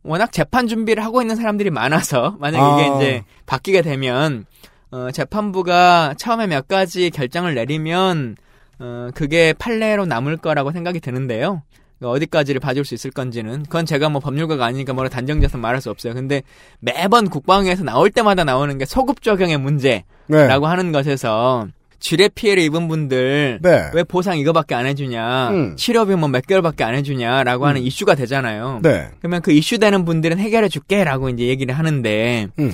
워낙 0.02 0.32
재판 0.32 0.66
준비를 0.66 1.04
하고 1.04 1.20
있는 1.20 1.36
사람들이 1.36 1.70
많아서 1.70 2.36
만약 2.40 2.58
이게 2.58 2.90
아. 2.90 2.96
이제 2.96 3.24
바뀌게 3.46 3.82
되면 3.82 4.46
어, 4.90 5.10
재판부가 5.12 6.14
처음에 6.16 6.46
몇 6.46 6.66
가지 6.66 7.10
결정을 7.10 7.54
내리면 7.54 8.36
어, 8.78 9.10
그게 9.14 9.52
판례로 9.52 10.06
남을 10.06 10.38
거라고 10.38 10.72
생각이 10.72 11.00
드는데요. 11.00 11.62
어디까지를 12.02 12.60
봐줄 12.60 12.84
수 12.84 12.94
있을 12.94 13.10
건지는 13.10 13.62
그건 13.62 13.86
제가 13.86 14.08
뭐 14.08 14.20
법률가가 14.20 14.64
아니니까 14.64 14.92
뭐라 14.94 15.08
단정지어서 15.10 15.58
말할 15.58 15.80
수 15.80 15.90
없어요. 15.90 16.14
근데 16.14 16.42
매번 16.80 17.28
국방위에서 17.28 17.84
나올 17.84 18.10
때마다 18.10 18.44
나오는 18.44 18.76
게 18.78 18.84
소급 18.84 19.22
적용의 19.22 19.58
문제라고 19.58 20.04
네. 20.28 20.46
하는 20.48 20.92
것에서 20.92 21.68
지뢰 22.04 22.28
피해를 22.28 22.62
입은 22.64 22.86
분들 22.86 23.60
네. 23.62 23.90
왜 23.94 24.04
보상 24.04 24.36
이거밖에 24.36 24.74
안 24.74 24.84
해주냐 24.84 25.48
음. 25.48 25.76
치료비 25.76 26.16
뭐 26.16 26.28
몇 26.28 26.46
개월밖에 26.46 26.84
안 26.84 26.94
해주냐라고 26.94 27.64
하는 27.64 27.80
음. 27.80 27.86
이슈가 27.86 28.14
되잖아요. 28.14 28.80
네. 28.82 29.08
그러면 29.20 29.40
그 29.40 29.52
이슈 29.52 29.78
되는 29.78 30.04
분들은 30.04 30.38
해결해 30.38 30.68
줄게라고 30.68 31.30
이제 31.30 31.44
얘기를 31.44 31.74
하는데 31.74 32.48
음. 32.58 32.72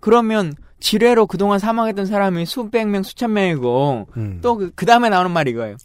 그러면 0.00 0.54
지뢰로 0.80 1.26
그동안 1.26 1.58
사망했던 1.58 2.06
사람이 2.06 2.46
수백 2.46 2.88
명 2.88 3.02
수천 3.02 3.34
명이고 3.34 4.08
음. 4.16 4.38
또그 4.40 4.86
다음에 4.86 5.10
나오는 5.10 5.30
말이 5.30 5.50
이거예요. 5.50 5.76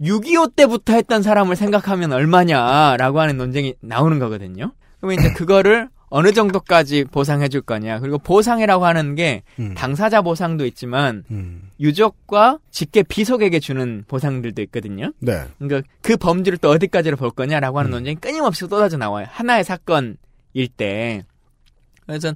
6.25 0.00 0.56
때부터 0.56 0.94
했던 0.94 1.22
사람을 1.22 1.54
생각하면 1.54 2.12
얼마냐라고 2.12 3.20
하는 3.20 3.36
논쟁이 3.36 3.74
나오는 3.80 4.18
거거든요. 4.18 4.72
그러면 4.98 5.20
이제 5.20 5.30
그거를 5.38 5.90
어느 6.14 6.32
정도까지 6.32 7.04
보상해 7.04 7.48
줄 7.48 7.62
거냐. 7.62 7.98
그리고 8.00 8.18
보상이라고 8.18 8.84
하는 8.84 9.14
게 9.14 9.42
음. 9.58 9.72
당사자 9.74 10.20
보상도 10.20 10.66
있지만 10.66 11.24
유족과 11.80 12.58
직계 12.70 13.02
비속에게 13.02 13.58
주는 13.60 14.04
보상들도 14.06 14.60
있거든요. 14.62 15.12
네. 15.20 15.44
그러니까 15.58 15.88
그 16.02 16.18
범주를 16.18 16.58
또 16.58 16.68
어디까지로 16.68 17.16
볼 17.16 17.30
거냐라고 17.30 17.78
하는 17.78 17.90
논쟁이 17.90 18.16
끊임없이 18.16 18.60
쏟아져 18.60 18.98
나와요. 18.98 19.26
하나의 19.30 19.64
사건 19.64 20.18
때. 20.76 21.24
그래서 22.06 22.34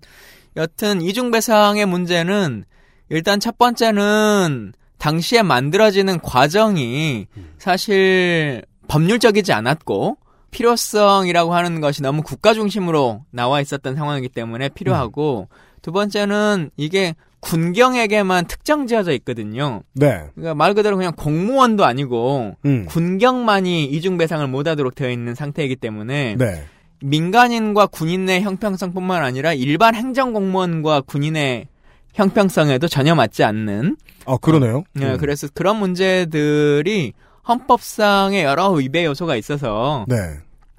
여튼 0.56 1.02
이중 1.02 1.30
배상의 1.30 1.84
문제는 1.84 2.64
일단 3.10 3.40
첫 3.40 3.58
번째는 3.58 4.72
당시에 4.96 5.42
만들어지는 5.42 6.20
과정이 6.20 7.26
사실 7.58 8.62
법률적이지 8.88 9.52
않았고 9.52 10.16
필요성이라고 10.56 11.54
하는 11.54 11.82
것이 11.82 12.02
너무 12.02 12.22
국가 12.22 12.54
중심으로 12.54 13.24
나와 13.30 13.60
있었던 13.60 13.94
상황이기 13.94 14.30
때문에 14.30 14.70
필요하고 14.70 15.48
두 15.82 15.92
번째는 15.92 16.70
이게 16.78 17.14
군경에게만 17.40 18.46
특정 18.46 18.86
지어져 18.86 19.12
있거든요. 19.12 19.82
네. 19.92 20.22
그러니까 20.34 20.54
말 20.54 20.72
그대로 20.72 20.96
그냥 20.96 21.12
공무원도 21.14 21.84
아니고 21.84 22.56
음. 22.64 22.86
군경만이 22.86 23.84
이중 23.84 24.16
배상을 24.16 24.46
못하도록 24.48 24.94
되어 24.94 25.10
있는 25.10 25.34
상태이기 25.34 25.76
때문에 25.76 26.36
네. 26.38 26.64
민간인과 27.00 27.86
군인의 27.88 28.40
형평성뿐만 28.40 29.22
아니라 29.22 29.52
일반 29.52 29.94
행정 29.94 30.32
공무원과 30.32 31.02
군인의 31.02 31.68
형평성에도 32.14 32.88
전혀 32.88 33.14
맞지 33.14 33.44
않는 33.44 33.98
아 34.24 34.38
그러네요. 34.38 34.84
네, 34.94 35.12
음. 35.12 35.16
그래서 35.18 35.48
그런 35.52 35.76
문제들이 35.76 37.12
헌법상의 37.46 38.42
여러 38.42 38.70
위배 38.70 39.04
요소가 39.04 39.36
있어서 39.36 40.06
네. 40.08 40.16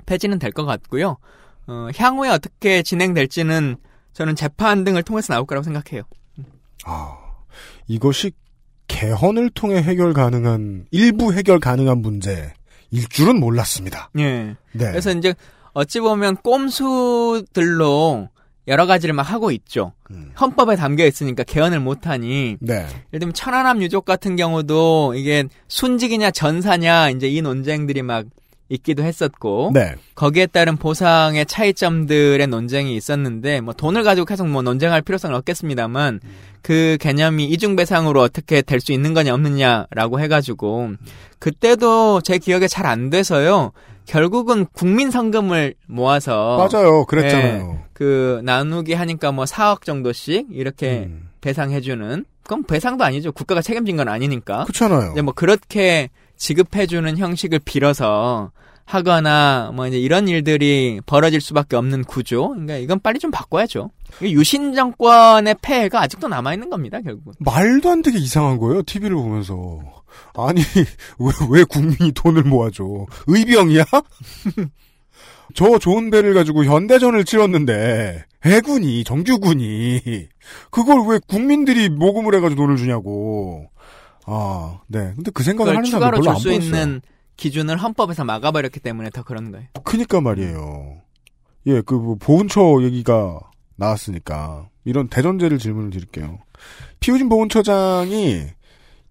폐지는 0.07 0.39
될 0.39 0.51
것 0.51 0.65
같고요. 0.65 1.17
어, 1.67 1.89
향후에 1.95 2.29
어떻게 2.29 2.81
진행될지는 2.81 3.75
저는 4.13 4.35
재판 4.35 4.83
등을 4.83 5.03
통해서 5.03 5.33
나올 5.33 5.45
거라고 5.45 5.63
생각해요. 5.63 6.01
이것이 7.87 8.31
개헌을 8.87 9.49
통해 9.51 9.81
해결 9.81 10.13
가능한 10.13 10.85
일부 10.91 11.33
해결 11.33 11.59
가능한 11.59 11.99
문제일 12.01 12.51
줄은 13.09 13.39
몰랐습니다. 13.39 14.09
예. 14.17 14.55
네. 14.71 14.85
그래서 14.91 15.11
이제 15.11 15.35
어찌 15.73 15.99
보면 15.99 16.37
꼼수들로 16.37 18.29
여러 18.67 18.85
가지를 18.85 19.13
막 19.13 19.23
하고 19.23 19.51
있죠. 19.51 19.93
헌법에 20.39 20.75
담겨 20.75 21.05
있으니까 21.05 21.43
개헌을 21.43 21.79
못하니. 21.79 22.57
네. 22.59 22.73
예를 23.13 23.19
들면 23.19 23.33
천안함 23.33 23.81
유족 23.81 24.05
같은 24.05 24.35
경우도 24.35 25.13
이게 25.15 25.45
순직이냐 25.67 26.31
전사냐 26.31 27.09
이제 27.11 27.27
이 27.29 27.41
논쟁들이 27.41 28.01
막 28.01 28.25
있기도 28.69 29.03
했었고. 29.03 29.71
네. 29.73 29.95
거기에 30.15 30.45
따른 30.47 30.77
보상의 30.77 31.45
차이점들의 31.45 32.45
논쟁이 32.47 32.95
있었는데 32.95 33.61
뭐 33.61 33.73
돈을 33.73 34.03
가지고 34.03 34.25
계속 34.25 34.47
뭐 34.47 34.61
논쟁할 34.61 35.01
필요성은 35.01 35.35
없겠습니다만 35.37 36.19
그 36.61 36.97
개념이 36.99 37.45
이중 37.45 37.75
배상으로 37.75 38.21
어떻게 38.21 38.61
될 38.61 38.79
수 38.81 38.91
있는 38.91 39.13
거냐 39.13 39.33
없느냐라고 39.33 40.19
해가지고 40.19 40.91
그때도 41.39 42.21
제 42.21 42.37
기억에 42.37 42.67
잘 42.67 42.85
안 42.87 43.09
돼서요. 43.09 43.71
결국은 44.05 44.65
국민 44.73 45.11
성금을 45.11 45.73
모아서 45.87 46.57
맞아요. 46.71 47.03
그랬잖아요. 47.05 47.77
예, 47.81 47.85
그 47.93 48.39
나누기 48.43 48.93
하니까 48.93 49.31
뭐 49.33 49.43
4억 49.45 49.83
정도씩 49.83 50.47
이렇게 50.51 51.05
음. 51.09 51.29
배상해주는 51.41 52.23
그건 52.43 52.63
배상도 52.63 53.03
아니죠. 53.03 53.33
국가가 53.33 53.61
책임진 53.61 53.97
건 53.97 54.07
아니니까. 54.07 54.63
그렇잖아요. 54.63 55.21
뭐 55.23 55.33
그렇게 55.33 56.09
지급해주는 56.37 57.17
형식을 57.17 57.59
빌어서 57.65 58.51
하거나 58.85 59.71
뭐 59.75 59.85
이제 59.85 59.99
이런 59.99 60.29
일들이 60.29 61.01
벌어질 61.05 61.41
수밖에 61.41 61.75
없는 61.75 62.05
구조. 62.05 62.49
그러니까 62.49 62.77
이건 62.77 63.01
빨리 63.01 63.19
좀 63.19 63.31
바꿔야죠. 63.31 63.91
유신 64.21 64.73
정권의 64.73 65.55
폐해가 65.61 66.01
아직도 66.01 66.29
남아 66.29 66.53
있는 66.53 66.69
겁니다. 66.69 67.01
결국은. 67.01 67.33
말도 67.39 67.89
안 67.89 68.01
되게 68.01 68.17
이상한 68.17 68.57
거예요. 68.57 68.81
TV를 68.83 69.15
보면서. 69.15 69.81
아니 70.35 70.61
왜, 71.19 71.31
왜 71.49 71.63
국민이 71.65 72.13
돈을 72.13 72.43
모아줘? 72.43 72.83
의병이야? 73.27 73.83
저 75.53 75.79
좋은 75.79 76.09
배를 76.09 76.33
가지고 76.33 76.63
현대전을 76.65 77.25
치렀는데 77.25 78.23
해군이 78.45 79.03
정규군이 79.03 80.01
그걸 80.71 81.07
왜 81.07 81.19
국민들이 81.27 81.89
모금을 81.89 82.35
해가지고 82.35 82.61
돈을 82.61 82.77
주냐고. 82.77 83.69
아, 84.27 84.79
네. 84.87 85.13
근데 85.15 85.31
그 85.31 85.41
생각을 85.43 85.75
하는 85.75 85.89
사람 85.89 86.11
별로 86.11 86.21
줄안수 86.21 86.43
보였어요. 86.49 86.65
있는 86.65 87.01
기준을 87.37 87.77
헌법에서 87.77 88.23
막아버렸기 88.25 88.79
때문에 88.79 89.09
더 89.09 89.23
그런 89.23 89.51
거예요. 89.51 89.67
그니까 89.83 90.21
말이에요. 90.21 90.97
예, 91.67 91.81
그 91.81 91.95
뭐 91.95 92.15
보훈처 92.19 92.81
얘기가 92.83 93.39
나왔으니까 93.77 94.67
이런 94.85 95.07
대전제를 95.07 95.57
질문을 95.59 95.89
드릴게요. 95.91 96.39
피우진 96.99 97.29
보훈처장이 97.29 98.45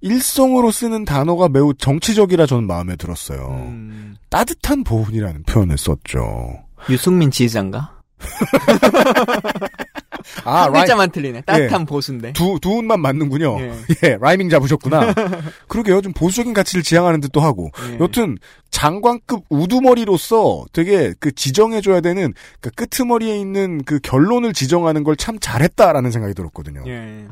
일성으로 0.00 0.70
쓰는 0.70 1.05
단어가 1.05 1.48
매우 1.48 1.72
정치적이라 1.74 2.46
저는 2.46 2.66
마음에 2.66 2.96
들었어요. 2.96 3.46
음. 3.48 4.16
따뜻한 4.29 4.85
보훈이라는 4.85 5.44
표현을 5.44 5.79
썼죠. 5.79 6.64
유승민 6.90 7.31
지휘장가? 7.31 7.94
아, 10.45 10.65
한 10.65 10.73
글자만 10.73 11.11
틀리네. 11.11 11.43
따뜻한 11.43 11.81
예. 11.81 11.85
보수인데. 11.85 12.33
두, 12.33 12.59
두 12.61 12.71
운만 12.79 13.01
맞는군요. 13.01 13.59
예. 13.61 13.73
예, 14.05 14.19
라이밍 14.21 14.49
잡으셨구나. 14.49 15.12
그러게요. 15.69 16.01
좀 16.01 16.12
보수적인 16.12 16.55
가치를 16.55 16.83
지향하는 16.83 17.21
듯도 17.21 17.41
하고. 17.41 17.71
예. 17.91 17.99
여튼, 18.01 18.37
장관급 18.71 19.45
우두머리로서 19.49 20.65
되게 20.73 21.15
그 21.19 21.35
지정해줘야 21.35 22.01
되는 22.01 22.33
그 22.61 22.71
끄트머리에 22.71 23.39
있는 23.39 23.83
그 23.85 23.99
결론을 24.01 24.53
지정하는 24.53 25.03
걸 25.03 25.17
참 25.17 25.39
잘했다라는 25.41 26.11
생각이 26.11 26.35
들었거든요. 26.35 26.83
예. 26.87 27.27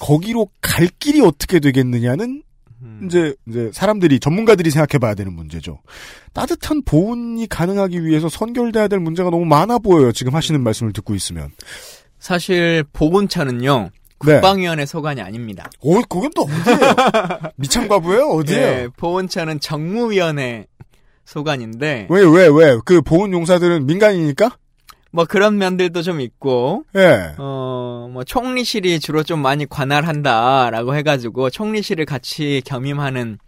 거기로 0.00 0.48
갈 0.60 0.88
길이 0.98 1.20
어떻게 1.20 1.60
되겠느냐는 1.60 2.42
음. 2.82 3.02
이제 3.06 3.32
이제 3.48 3.70
사람들이 3.72 4.18
전문가들이 4.18 4.70
생각해 4.70 4.98
봐야 4.98 5.14
되는 5.14 5.32
문제죠. 5.32 5.78
따뜻한 6.32 6.82
보훈이 6.84 7.46
가능하기 7.46 8.04
위해서 8.04 8.28
선결돼야 8.28 8.88
될 8.88 8.98
문제가 8.98 9.30
너무 9.30 9.44
많아 9.44 9.78
보여요. 9.78 10.10
지금 10.10 10.34
하시는 10.34 10.60
말씀을 10.60 10.92
듣고 10.92 11.14
있으면. 11.14 11.50
사실 12.22 12.84
보훈처는요. 12.92 13.90
네. 14.24 14.34
국방위원회 14.34 14.86
소관이 14.86 15.20
아닙니다. 15.20 15.68
오, 15.80 16.00
그건 16.02 16.30
또 16.36 16.42
어디예요? 16.42 17.50
미창과부예요? 17.56 18.28
어디예요? 18.28 18.62
예, 18.62 18.88
보훈처는 18.96 19.58
정무위원회 19.58 20.66
소관인데 21.24 22.06
왜, 22.08 22.22
왜, 22.22 22.46
왜? 22.46 22.78
그 22.84 23.02
보훈 23.02 23.32
용사들은 23.32 23.86
민간이니까? 23.86 24.56
뭐 25.10 25.24
그런 25.24 25.58
면들도 25.58 26.02
좀 26.02 26.20
있고 26.20 26.84
예. 26.94 27.34
어, 27.38 28.08
뭐 28.12 28.22
총리실이 28.22 29.00
주로 29.00 29.24
좀 29.24 29.40
많이 29.40 29.66
관할한다라고 29.68 30.94
해가지고 30.94 31.50
총리실을 31.50 32.04
같이 32.04 32.62
겸임하는 32.64 33.38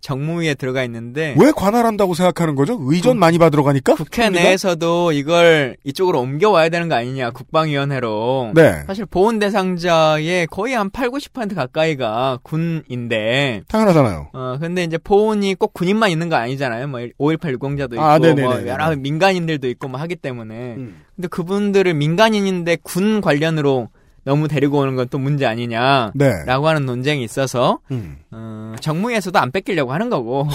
정무위에 0.00 0.54
들어가 0.54 0.82
있는데 0.84 1.34
왜 1.38 1.52
관할한다고 1.54 2.14
생각하는 2.14 2.54
거죠? 2.54 2.78
의전 2.80 3.18
많이 3.18 3.38
받으러 3.38 3.62
가니까? 3.62 3.94
국회 3.94 4.22
총리가? 4.24 4.44
내에서도 4.44 5.12
이걸 5.12 5.76
이쪽으로 5.84 6.20
옮겨와야 6.20 6.68
되는 6.68 6.88
거 6.88 6.94
아니냐 6.94 7.30
국방위원회로 7.30 8.52
네. 8.54 8.82
사실 8.86 9.06
보훈 9.06 9.38
대상자의 9.38 10.46
거의 10.48 10.74
한 10.74 10.90
8, 10.90 11.10
90% 11.10 11.54
가까이가 11.54 12.38
군인데 12.42 13.62
당연하잖아요. 13.68 14.28
어 14.32 14.56
근데 14.60 14.84
이제 14.84 14.98
보훈이 14.98 15.54
꼭 15.54 15.72
군인만 15.72 16.10
있는 16.10 16.28
거 16.28 16.36
아니잖아요. 16.36 16.88
뭐 16.88 17.00
5.18 17.00 17.52
유공자도 17.52 17.96
있고 17.96 18.04
아, 18.04 18.18
네네네네. 18.18 18.46
뭐 18.46 18.66
여러 18.66 18.94
민간인들도 18.96 19.68
있고 19.68 19.88
뭐 19.88 20.00
하기 20.00 20.16
때문에 20.16 20.74
음. 20.76 21.02
근데 21.16 21.28
그분들을 21.28 21.92
민간인인데 21.94 22.76
군 22.82 23.20
관련으로 23.20 23.88
너무 24.24 24.46
데리고 24.48 24.78
오는 24.78 24.94
건 24.96 25.08
또 25.08 25.18
문제 25.18 25.46
아니냐라고 25.46 26.12
네. 26.14 26.34
하는 26.46 26.84
논쟁이 26.86 27.24
있어서 27.24 27.78
음. 27.90 28.18
어, 28.30 28.74
정무에서도 28.80 29.38
안 29.38 29.50
뺏기려고 29.50 29.92
하는 29.92 30.10
거고 30.10 30.46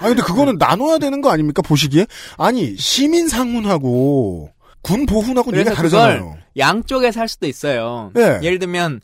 아니, 0.00 0.14
근데 0.14 0.22
그거는 0.22 0.56
나눠야 0.58 0.98
되는 0.98 1.20
거 1.20 1.30
아닙니까? 1.30 1.62
보시기에? 1.62 2.06
아니, 2.38 2.76
시민 2.76 3.28
상훈하고 3.28 4.50
군 4.82 5.06
보훈하고 5.06 5.50
그래서 5.50 5.72
다르잖아요. 5.74 6.18
그걸 6.24 6.42
양쪽에서 6.58 7.20
할 7.20 7.28
수도 7.28 7.46
있어요. 7.46 8.10
네. 8.14 8.40
예를 8.42 8.58
들면 8.58 9.00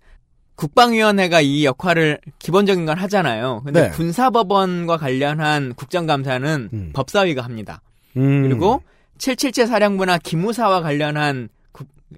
국방위원회가 0.57 1.41
이 1.41 1.65
역할을 1.65 2.19
기본적인 2.39 2.85
건 2.87 2.99
하잖아요. 2.99 3.63
근데 3.65 3.83
네. 3.85 3.91
군사법원과 3.91 4.97
관련한 4.97 5.75
국정감사는 5.75 6.91
법사위가 6.93 7.43
합니다. 7.43 7.81
음. 8.17 8.43
그리고 8.43 8.83
777 9.19 9.67
사령부나 9.67 10.19
기무사와 10.19 10.83
관련한 10.83 11.49
국- 11.49 11.62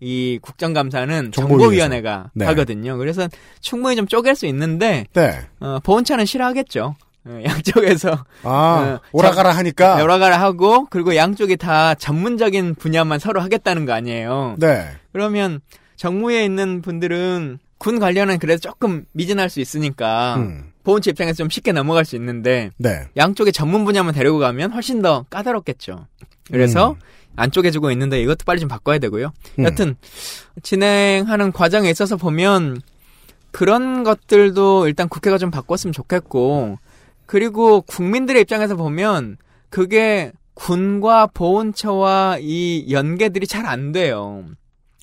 이 0.01 0.39
국정감사는. 0.43 1.33
정보위원회가 1.33 2.31
네. 2.35 2.45
하거든요. 2.47 2.97
그래서 2.99 3.29
충분히 3.61 3.97
좀 3.97 4.07
쪼갤 4.07 4.35
수 4.35 4.47
있는데 4.47 5.07
네. 5.13 5.41
어, 5.61 5.79
보훈처는 5.83 6.27
싫어하겠죠. 6.27 6.95
어, 7.27 7.41
양쪽에서 7.45 8.25
아, 8.43 8.51
어, 8.51 9.01
오라가라 9.13 9.51
전- 9.51 9.59
하니까? 9.61 9.97
네, 9.97 10.03
오라가라 10.03 10.41
하고 10.41 10.87
그리고 10.91 11.17
양쪽이 11.17 11.57
다 11.57 11.95
전문적인 11.95 12.75
분야만 12.75 13.19
서로 13.19 13.41
하겠다는 13.41 13.87
거 13.87 13.93
아니에요. 13.93 14.57
네. 14.59 14.87
그러면 15.13 15.61
정무에 15.97 16.45
있는 16.45 16.83
분들은 16.83 17.59
군 17.79 17.99
관련은 17.99 18.39
그래도 18.39 18.61
조금 18.61 19.05
미진할 19.13 19.49
수 19.51 19.61
있으니까 19.61 20.37
음. 20.37 20.73
보훈처 20.85 21.11
입장에서 21.11 21.37
좀 21.39 21.49
쉽게 21.49 21.73
넘어갈 21.73 22.05
수 22.05 22.15
있는데 22.17 22.71
네. 22.77 23.05
양쪽의 23.17 23.53
전문 23.53 23.85
분야만 23.85 24.13
데리고 24.15 24.39
가면 24.39 24.73
훨씬 24.73 25.01
더 25.01 25.25
까다롭겠죠. 25.31 26.07
그래서 26.51 26.91
음. 26.91 26.97
안 27.37 27.51
쪼개지고 27.51 27.91
있는데 27.93 28.21
이것도 28.23 28.39
빨리 28.47 28.61
좀 28.61 28.69
바꿔야 28.69 28.99
되고요. 28.99 29.33
음. 29.59 29.65
여튼 29.65 29.97
진행하는 30.63 31.53
과정에 31.53 31.91
있어서 31.91 32.17
보면 32.17 32.81
그런 33.51 34.03
것들도 34.05 34.87
일단 34.89 35.09
국회가 35.09 35.39
좀 35.39 35.51
바꿨으면 35.51 35.93
좋겠고 35.93 36.79
그리고 37.27 37.81
국민들의 37.83 38.41
입장에서 38.43 38.77
보면 38.77 39.37
그게 39.71 40.33
군과 40.55 41.27
보훈처와 41.29 42.39
이 42.41 42.87
연계들이 42.91 43.47
잘 43.47 43.67
안 43.67 43.93
돼요. 43.93 44.45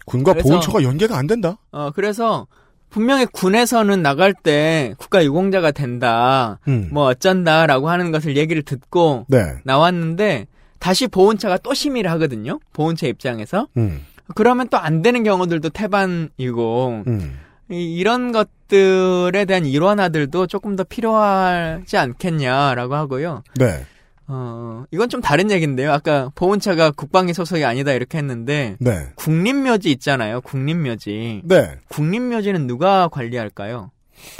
군과 0.06 0.34
그래서- 0.34 0.48
보훈처가 0.50 0.84
연계가 0.84 1.18
안 1.18 1.28
된다. 1.28 1.58
어, 1.72 1.92
그래서 1.94 2.48
분명히 2.90 3.26
군에서는 3.26 4.02
나갈 4.02 4.34
때 4.34 4.94
국가 4.98 5.24
유공자가 5.24 5.72
된다, 5.72 6.60
음. 6.68 6.90
뭐 6.92 7.06
어쩐다라고 7.06 7.90
하는 7.90 8.12
것을 8.12 8.36
얘기를 8.36 8.64
듣고 8.64 9.26
네. 9.30 9.40
나왔는데 9.64 10.48
다시 10.82 11.08
보훈처가 11.08 11.60
또 11.60 11.74
심의를 11.74 12.12
하거든요. 12.12 12.60
보훈처 12.74 13.08
입장에서. 13.08 13.68
음. 13.78 14.02
그러면 14.36 14.68
또 14.70 14.78
안 14.78 15.02
되는 15.02 15.24
경우들도 15.24 15.70
태반이고 15.70 17.04
음. 17.08 17.38
이- 17.70 17.96
이런 17.98 18.32
것들에 18.32 19.46
대한 19.46 19.66
일원화들도 19.66 20.48
조금 20.48 20.76
더 20.76 20.84
필요하지 20.84 21.98
않겠냐라고 21.98 22.96
하고요. 22.96 23.44
네. 23.60 23.86
어, 24.28 24.86
이건 24.92 25.10
좀 25.10 25.20
다른 25.22 25.52
얘기인데요. 25.52 25.92
아까 25.92 26.32
보훈처가 26.36 26.92
국방위 26.92 27.34
소속이 27.34 27.64
아니다 27.66 27.92
이렇게 27.92 28.18
했는데 28.18 28.78
네. 28.80 29.08
국립묘지 29.16 29.92
있잖아요. 29.92 30.42
국립묘지. 30.42 31.42
네. 31.44 31.72
국립묘지는 31.90 32.66
누가 32.68 33.08
관리할까요? 33.10 33.92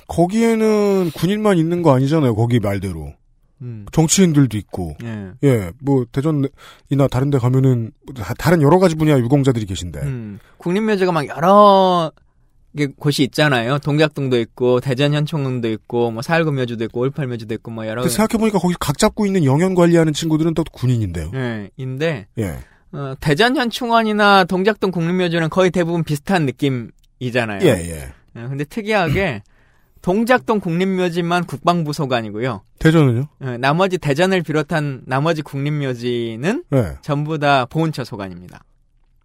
거기에는 0.08 1.12
군인만 1.16 1.58
있는 1.58 1.82
거 1.82 1.94
아니잖아요. 1.96 2.36
거기 2.36 2.60
말대로. 2.60 3.14
음. 3.62 3.86
정치인들도 3.92 4.58
있고. 4.58 4.96
예. 5.04 5.32
예, 5.44 5.72
뭐 5.82 6.06
대전이나 6.12 7.08
다른 7.12 7.30
데 7.30 7.38
가면은 7.38 7.92
다- 8.16 8.34
다른 8.38 8.62
여러 8.62 8.80
가지 8.80 8.96
분야 8.96 9.18
유공자들이 9.18 9.66
계신데. 9.66 10.00
음, 10.02 10.40
국립묘지가 10.58 11.12
막 11.12 11.28
여러 11.28 12.12
게 12.76 12.88
곳이 12.88 13.24
있잖아요. 13.24 13.80
동작동도 13.80 14.40
있고 14.40 14.80
대전 14.80 15.14
현충원도 15.14 15.70
있고 15.72 16.10
뭐 16.12 16.22
사일구 16.22 16.54
묘지도 16.54 16.86
있고 16.86 17.02
올팔 17.02 17.28
묘지도 17.28 17.54
있고 17.56 17.70
뭐 17.70 17.86
여러 17.86 18.02
그 18.02 18.08
생각해 18.10 18.40
보니까 18.40 18.60
거기 18.60 18.76
각 18.80 18.98
잡고 18.98 19.26
있는 19.26 19.44
영연 19.44 19.76
관리하는 19.76 20.14
친구들은 20.14 20.54
또 20.54 20.64
군인인데요. 20.72 21.32
예, 21.36 21.70
인데 21.76 22.28
예. 22.40 22.60
어, 22.94 23.14
대전 23.20 23.58
현충원이나 23.58 24.46
동작동 24.46 24.90
국립묘지는 24.92 25.50
거의 25.50 25.70
대부분 25.70 26.04
비슷한 26.06 26.46
느낌이잖아요. 26.46 27.60
예, 27.64 27.68
예. 27.68 28.14
예, 28.38 28.48
근데 28.48 28.64
특이하게 28.64 29.44
동작동 30.02 30.60
국립묘지만 30.60 31.46
국방부 31.46 31.94
소관이고요. 31.94 32.62
대전은요? 32.80 33.28
예, 33.46 33.58
나머지 33.58 33.98
대전을 33.98 34.42
비롯한 34.42 35.04
나머지 35.06 35.42
국립묘지는 35.42 36.64
네. 36.70 36.94
전부 37.02 37.38
다 37.38 37.66
보훈처 37.66 38.04
소관입니다. 38.04 38.64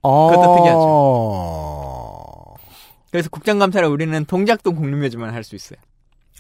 아. 0.03 0.29
그것도 0.31 0.57
특이하죠. 0.57 2.55
그래서 3.11 3.31
국정감사를 3.31 3.89
우리는 3.89 4.25
동작동 4.27 4.75
국립묘지만 4.77 5.33
할 5.33 5.43
수 5.45 5.55
있어요. 5.57 5.79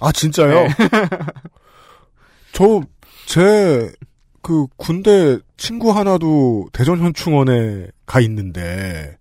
아, 0.00 0.12
진짜요? 0.12 0.54
네. 0.54 0.68
저, 2.52 2.82
제, 3.26 3.90
그, 4.42 4.66
군대 4.76 5.38
친구 5.56 5.90
하나도 5.90 6.68
대전 6.72 6.98
현충원에 7.00 7.86
가 8.04 8.20
있는데, 8.20 9.16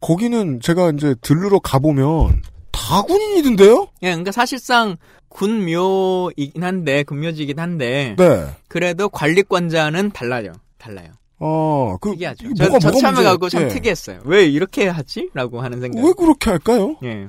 거기는 0.00 0.60
제가 0.60 0.90
이제 0.90 1.14
들르러 1.20 1.58
가 1.58 1.78
보면, 1.78 2.40
다 2.86 3.02
군인이던데요? 3.02 3.88
예, 4.02 4.08
그러니까 4.10 4.30
사실상 4.32 4.96
군묘이긴 5.28 6.62
한데 6.62 7.02
군묘지이긴 7.02 7.58
한데 7.58 8.14
네. 8.16 8.46
그래도 8.68 9.08
관리권자는 9.08 10.12
달라요. 10.12 10.52
달라요. 10.78 11.08
어, 11.38 11.96
그, 12.00 12.12
특이하죠. 12.12 12.54
저, 12.54 12.64
뭐가- 12.68 12.80
저 12.80 12.88
뭐가 12.88 13.00
처음에 13.00 13.12
문제- 13.16 13.24
가고 13.24 13.48
참 13.48 13.62
예. 13.64 13.68
특이했어요. 13.68 14.20
왜 14.24 14.46
이렇게 14.46 14.88
하지? 14.88 15.28
라고 15.34 15.60
하는 15.60 15.80
생각. 15.80 16.02
왜 16.04 16.12
그렇게 16.16 16.50
할까요? 16.50 16.96
예. 17.02 17.28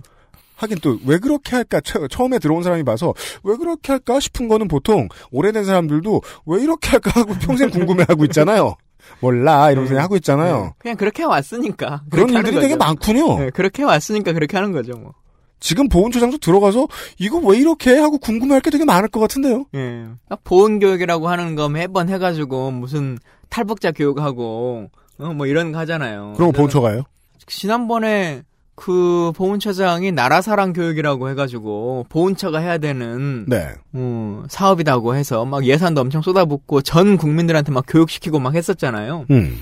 하긴 0.56 0.80
또 0.80 0.98
왜 1.06 1.18
그렇게 1.18 1.56
할까 1.56 1.82
처, 1.82 2.08
처음에 2.08 2.40
들어온 2.40 2.64
사람이 2.64 2.84
봐서 2.84 3.14
왜 3.44 3.56
그렇게 3.58 3.92
할까 3.92 4.20
싶은 4.20 4.48
거는 4.48 4.68
보통 4.68 5.08
오래된 5.32 5.66
사람들도 5.66 6.22
왜 6.46 6.62
이렇게 6.64 6.90
할까 6.92 7.12
하고 7.20 7.34
평생 7.40 7.70
궁금해하고 7.70 8.26
있잖아요. 8.26 8.76
몰라 9.20 9.72
이러면서 9.72 9.92
그냥 9.94 10.04
하고 10.04 10.16
있잖아요. 10.18 10.64
네. 10.64 10.70
그냥 10.80 10.98
그렇게 10.98 11.24
왔으니까. 11.24 12.04
그런 12.10 12.28
그렇게 12.28 12.48
일들이 12.50 12.62
되게. 12.62 12.76
많군요. 12.76 13.40
네, 13.40 13.50
그렇게 13.52 13.84
왔으니까 13.84 14.34
그렇게 14.34 14.56
하는 14.58 14.72
거죠, 14.72 14.94
뭐. 14.98 15.14
지금 15.60 15.90
보훈처장도 15.90 16.38
들어가서 16.38 16.88
이거 17.20 17.40
왜 17.40 17.58
이렇게 17.58 17.96
해? 17.96 18.00
하고 18.00 18.18
궁금해할 18.18 18.62
게 18.62 18.70
되게 18.70 18.86
많을 18.86 19.10
것 19.10 19.20
같은데요. 19.20 19.66
예. 19.76 20.06
보훈 20.44 20.80
교육이라고 20.80 21.28
하는 21.28 21.56
거 21.56 21.68
매번 21.70 22.10
해가지고 22.10 22.72
무슨 22.72 23.18
탈북자 23.50 23.92
교육하고 23.92 24.90
어, 25.20 25.34
뭐 25.34 25.48
이런 25.48 25.72
거 25.72 25.80
하잖아요. 25.80 26.34
그럼 26.36 26.52
그래서 26.52 26.52
보훈처 26.52 26.82
가요? 26.82 27.04
지난번에 27.48 28.44
그 28.76 29.32
보훈처장이 29.36 30.12
나라사랑 30.12 30.74
교육이라고 30.74 31.30
해가지고 31.30 32.06
보훈처가 32.10 32.60
해야 32.60 32.78
되는 32.78 33.46
네. 33.48 33.70
어, 33.94 34.44
사업이라고 34.50 35.16
해서 35.16 35.46
막 35.46 35.66
예산도 35.66 36.02
엄청 36.02 36.22
쏟아붓고 36.22 36.84
전 36.84 37.18
국민들한테 37.18 37.72
막 37.72 37.86
교육시키고 37.88 38.38
막 38.40 38.54
했었잖아요. 38.54 39.26
음. 39.32 39.60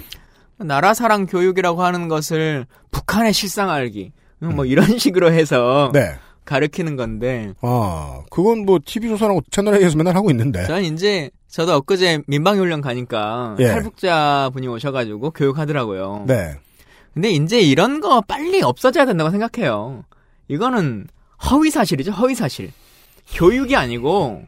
나라사랑 0.58 1.28
교육이라고 1.28 1.82
하는 1.82 2.10
것을 2.10 2.66
북한의 2.92 3.32
실상 3.32 3.70
알기 3.70 4.12
어, 4.42 4.46
뭐 4.48 4.66
이런 4.66 4.86
식으로 5.00 5.32
해서 5.32 5.92
네. 5.94 6.16
가르치는 6.46 6.96
건데 6.96 7.54
아, 7.62 8.22
그건 8.30 8.66
뭐 8.66 8.80
TV조선하고 8.84 9.42
채널A에서 9.50 9.98
맨날 9.98 10.16
하고 10.16 10.30
있는데. 10.32 10.66
전 10.66 10.84
이제 10.84 11.32
저도 11.48 11.74
엊그제 11.76 12.24
민방위훈련 12.28 12.82
가니까 12.82 13.56
예. 13.60 13.68
탈북자 13.68 14.50
분이 14.54 14.68
오셔가지고 14.68 15.32
교육하더라고요. 15.32 16.26
네. 16.28 16.56
근데 17.14 17.32
이제 17.32 17.62
이런 17.62 18.02
거 18.02 18.22
빨리 18.22 18.62
없어져야 18.62 19.06
된다고 19.06 19.30
생각해요. 19.32 20.04
이거는 20.50 21.08
허위 21.50 21.72
사실이죠, 21.72 22.12
허위 22.12 22.36
사실. 22.36 22.72
교육이 23.34 23.76
아니고 23.76 24.44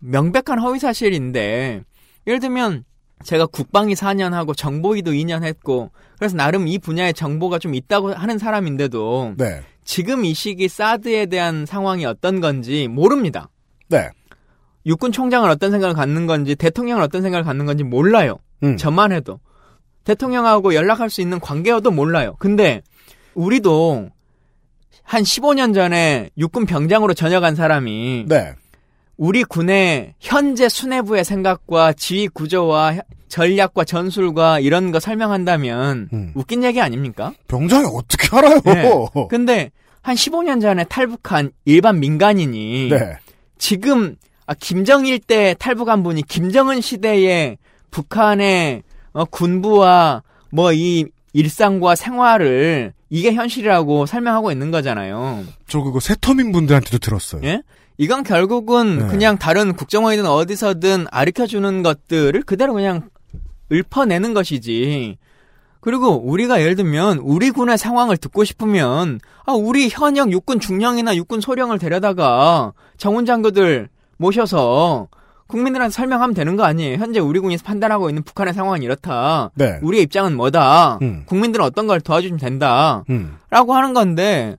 명백한 0.00 0.58
허위 0.60 0.78
사실인데 0.80 1.84
예를 2.26 2.40
들면 2.40 2.84
제가 3.24 3.46
국방위 3.46 3.94
4년 3.94 4.30
하고 4.30 4.54
정보위도 4.54 5.12
2년 5.12 5.44
했고 5.44 5.90
그래서 6.18 6.36
나름 6.36 6.68
이 6.68 6.78
분야에 6.78 7.12
정보가 7.12 7.58
좀 7.58 7.74
있다고 7.74 8.12
하는 8.12 8.38
사람인데도 8.38 9.34
네. 9.38 9.62
지금 9.84 10.24
이 10.24 10.34
시기 10.34 10.68
사드에 10.68 11.26
대한 11.26 11.66
상황이 11.66 12.04
어떤 12.04 12.40
건지 12.40 12.88
모릅니다. 12.88 13.48
네. 13.88 14.08
육군 14.86 15.12
총장은 15.12 15.50
어떤 15.50 15.70
생각을 15.70 15.94
갖는 15.94 16.26
건지 16.26 16.54
대통령은 16.54 17.02
어떤 17.02 17.22
생각을 17.22 17.44
갖는 17.44 17.66
건지 17.66 17.84
몰라요. 17.84 18.38
음. 18.62 18.76
저만 18.76 19.12
해도 19.12 19.40
대통령하고 20.04 20.74
연락할 20.74 21.10
수 21.10 21.20
있는 21.20 21.40
관계여도 21.40 21.90
몰라요. 21.90 22.36
근데 22.38 22.82
우리도 23.34 24.10
한 25.02 25.22
15년 25.22 25.74
전에 25.74 26.30
육군 26.38 26.66
병장으로 26.66 27.14
전역한 27.14 27.54
사람이 27.54 28.26
네. 28.28 28.54
우리 29.22 29.44
군의 29.44 30.14
현재 30.18 30.68
수뇌부의 30.68 31.24
생각과 31.24 31.92
지휘 31.92 32.26
구조와 32.26 32.96
전략과 33.28 33.84
전술과 33.84 34.58
이런 34.58 34.90
거 34.90 34.98
설명한다면 34.98 36.08
음. 36.12 36.32
웃긴 36.34 36.64
얘기 36.64 36.80
아닙니까? 36.80 37.32
병장이 37.46 37.86
어떻게 37.94 38.36
알아요? 38.36 38.60
네. 38.64 38.90
근데 39.30 39.70
한 40.00 40.16
15년 40.16 40.60
전에 40.60 40.82
탈북한 40.82 41.52
일반 41.64 42.00
민간인이 42.00 42.88
네. 42.90 43.16
지금 43.58 44.16
아, 44.46 44.54
김정일 44.54 45.20
때 45.20 45.54
탈북한 45.56 46.02
분이 46.02 46.22
김정은 46.22 46.80
시대에 46.80 47.58
북한의 47.92 48.82
어, 49.12 49.24
군부와 49.26 50.24
뭐 50.50 50.72
이 50.72 51.06
일상과 51.32 51.94
생활을 51.94 52.92
이게 53.10 53.32
현실이라고 53.32 54.06
설명하고 54.06 54.52
있는 54.52 54.70
거잖아요. 54.70 55.44
저 55.68 55.80
그거 55.80 56.00
세터민 56.00 56.52
분들한테도 56.52 56.98
들었어요. 56.98 57.42
예? 57.44 57.62
이건 58.02 58.24
결국은 58.24 58.98
네. 58.98 59.06
그냥 59.06 59.38
다른 59.38 59.74
국정원이든 59.74 60.26
어디서든 60.26 61.04
가르쳐 61.04 61.46
주는 61.46 61.84
것들을 61.84 62.42
그대로 62.42 62.72
그냥 62.72 63.10
읊어내는 63.70 64.34
것이지. 64.34 65.18
그리고 65.78 66.20
우리가 66.28 66.60
예를 66.60 66.74
들면 66.74 67.18
우리 67.18 67.52
군의 67.52 67.78
상황을 67.78 68.16
듣고 68.16 68.42
싶으면 68.42 69.20
아 69.46 69.52
우리 69.52 69.88
현역 69.88 70.32
육군 70.32 70.58
중령이나 70.58 71.14
육군 71.14 71.40
소령을 71.40 71.78
데려다가 71.78 72.72
정훈 72.96 73.24
장교들 73.24 73.88
모셔서 74.16 75.06
국민들한테 75.46 75.92
설명하면 75.92 76.34
되는 76.34 76.56
거 76.56 76.64
아니에요. 76.64 76.96
현재 76.96 77.20
우리 77.20 77.38
군이 77.38 77.56
판단하고 77.58 78.10
있는 78.10 78.24
북한의 78.24 78.52
상황은 78.52 78.82
이렇다. 78.82 79.52
네. 79.54 79.78
우리의 79.80 80.02
입장은 80.04 80.36
뭐다. 80.36 80.98
음. 81.02 81.22
국민들은 81.26 81.64
어떤 81.64 81.86
걸 81.86 82.00
도와주시면 82.00 82.40
된다. 82.40 83.04
음. 83.10 83.36
라고 83.50 83.74
하는 83.74 83.92
건데, 83.92 84.56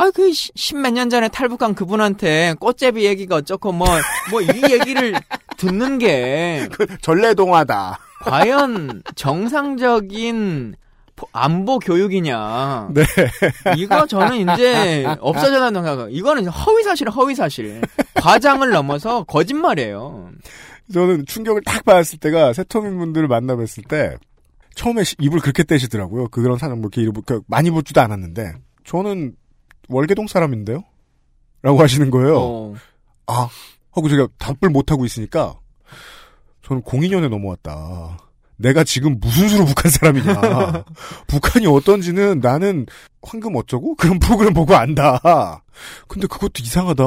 아, 0.00 0.10
그, 0.14 0.30
십몇 0.32 0.94
년 0.94 1.10
전에 1.10 1.28
탈북한 1.28 1.74
그분한테 1.74 2.54
꽃제비 2.58 3.04
얘기가 3.04 3.36
어쩌고, 3.36 3.72
뭐, 3.72 3.86
뭐, 4.30 4.40
이 4.40 4.46
얘기를 4.72 5.14
듣는 5.58 5.98
게, 5.98 6.68
전래동화다. 7.02 7.98
과연 8.22 9.02
정상적인 9.14 10.74
포- 11.16 11.28
안보 11.32 11.78
교육이냐. 11.78 12.88
네. 12.94 13.04
이거 13.76 14.06
저는 14.06 14.36
이제 14.54 15.04
없어져야 15.20 15.60
된다고 15.66 15.86
생각해요. 15.86 16.08
이거는 16.16 16.46
허위 16.46 16.82
사실은 16.82 17.12
허위 17.12 17.34
사실. 17.34 17.82
과장을 18.14 18.68
넘어서 18.70 19.24
거짓말이에요. 19.24 20.30
저는 20.94 21.26
충격을 21.26 21.60
딱 21.66 21.84
받았을 21.84 22.18
때가 22.20 22.54
세터민 22.54 22.96
분들을 22.98 23.28
만나 23.28 23.54
뵀을 23.54 23.86
때 23.86 24.16
처음에 24.74 25.04
시- 25.04 25.16
입을 25.18 25.40
그렇게 25.40 25.62
떼시더라고요. 25.62 26.28
그런 26.28 26.56
사람 26.56 26.80
뭐 26.80 26.88
이렇게 26.90 27.02
이름 27.02 27.12
그 27.26 27.42
많이 27.46 27.70
붙지도 27.70 28.00
않았는데 28.00 28.54
저는 28.84 29.34
월계동 29.90 30.26
사람인데요. 30.26 30.84
라고 31.62 31.82
하시는 31.82 32.10
거예요. 32.10 32.38
어. 32.38 32.74
아 33.26 33.48
하고 33.92 34.08
제가 34.08 34.28
답을 34.38 34.70
못 34.70 34.90
하고 34.90 35.04
있으니까 35.04 35.58
저는 36.62 36.82
02년에 36.82 37.28
넘어왔다. 37.28 38.18
내가 38.56 38.84
지금 38.84 39.18
무슨 39.20 39.48
수로 39.48 39.64
북한 39.64 39.90
사람이냐. 39.90 40.84
북한이 41.26 41.66
어떤지는 41.66 42.40
나는 42.40 42.86
황금 43.22 43.56
어쩌고? 43.56 43.94
그런 43.96 44.18
프로그램 44.18 44.52
보고 44.52 44.74
안다. 44.74 45.62
근데 46.08 46.26
그것도 46.26 46.62
이상하다. 46.62 47.04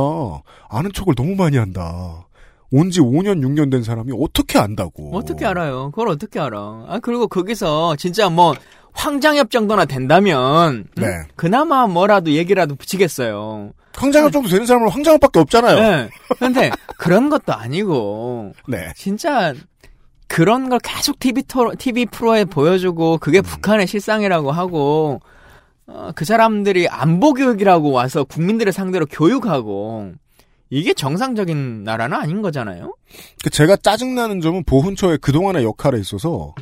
아는 0.70 0.92
척을 0.94 1.14
너무 1.16 1.36
많이 1.36 1.58
한다. 1.58 2.28
온지 2.72 3.00
5년, 3.02 3.44
6년 3.46 3.70
된 3.70 3.84
사람이 3.84 4.14
어떻게 4.20 4.58
안다고. 4.58 5.16
어떻게 5.16 5.46
알아요? 5.46 5.92
그걸 5.92 6.08
어떻게 6.08 6.40
알아? 6.40 6.86
아, 6.88 7.00
그리고 7.04 7.28
거기서 7.28 7.98
진짜 7.98 8.30
뭐, 8.30 8.56
황장엽 8.94 9.52
정도나 9.52 9.86
된다면, 9.86 10.88
음? 10.98 11.02
네. 11.02 11.08
그나마 11.36 11.88
뭐라도 11.88 12.32
얘기라도 12.32 12.76
붙이겠어요. 12.76 13.72
황장엽 13.96 14.32
정도 14.32 14.50
되는 14.50 14.66
사람은 14.66 14.90
황장엽밖에 14.90 15.40
없잖아요. 15.40 15.80
네. 15.80 16.10
근데 16.40 16.72
그런 16.98 17.30
것도 17.30 17.54
아니고, 17.54 18.54
네. 18.68 18.92
진짜 18.96 19.54
그런 20.28 20.70
걸 20.70 20.80
계속 20.80 21.20
TV, 21.20 21.44
토, 21.44 21.74
TV 21.78 22.06
프로에 22.08 22.46
보여주고, 22.46 23.18
그게 23.18 23.40
음. 23.40 23.44
북한의 23.44 23.88
실상이라고 23.88 24.52
하고, 24.52 25.20
어, 25.86 26.12
그 26.16 26.26
사람들이 26.26 26.88
안보 26.88 27.34
교육이라고 27.34 27.92
와서 27.92 28.24
국민들을 28.24 28.72
상대로 28.72 29.06
교육하고, 29.06 30.14
이게 30.70 30.94
정상적인 30.96 31.84
나라는 31.84 32.18
아닌 32.18 32.42
거잖아요? 32.42 32.96
그 33.44 33.52
제가 33.52 33.76
짜증나는 33.76 34.42
점은 34.42 34.64
보훈처의 34.64 35.20
그동안의 35.20 35.64
역할에 35.64 36.00
있어서 36.00 36.56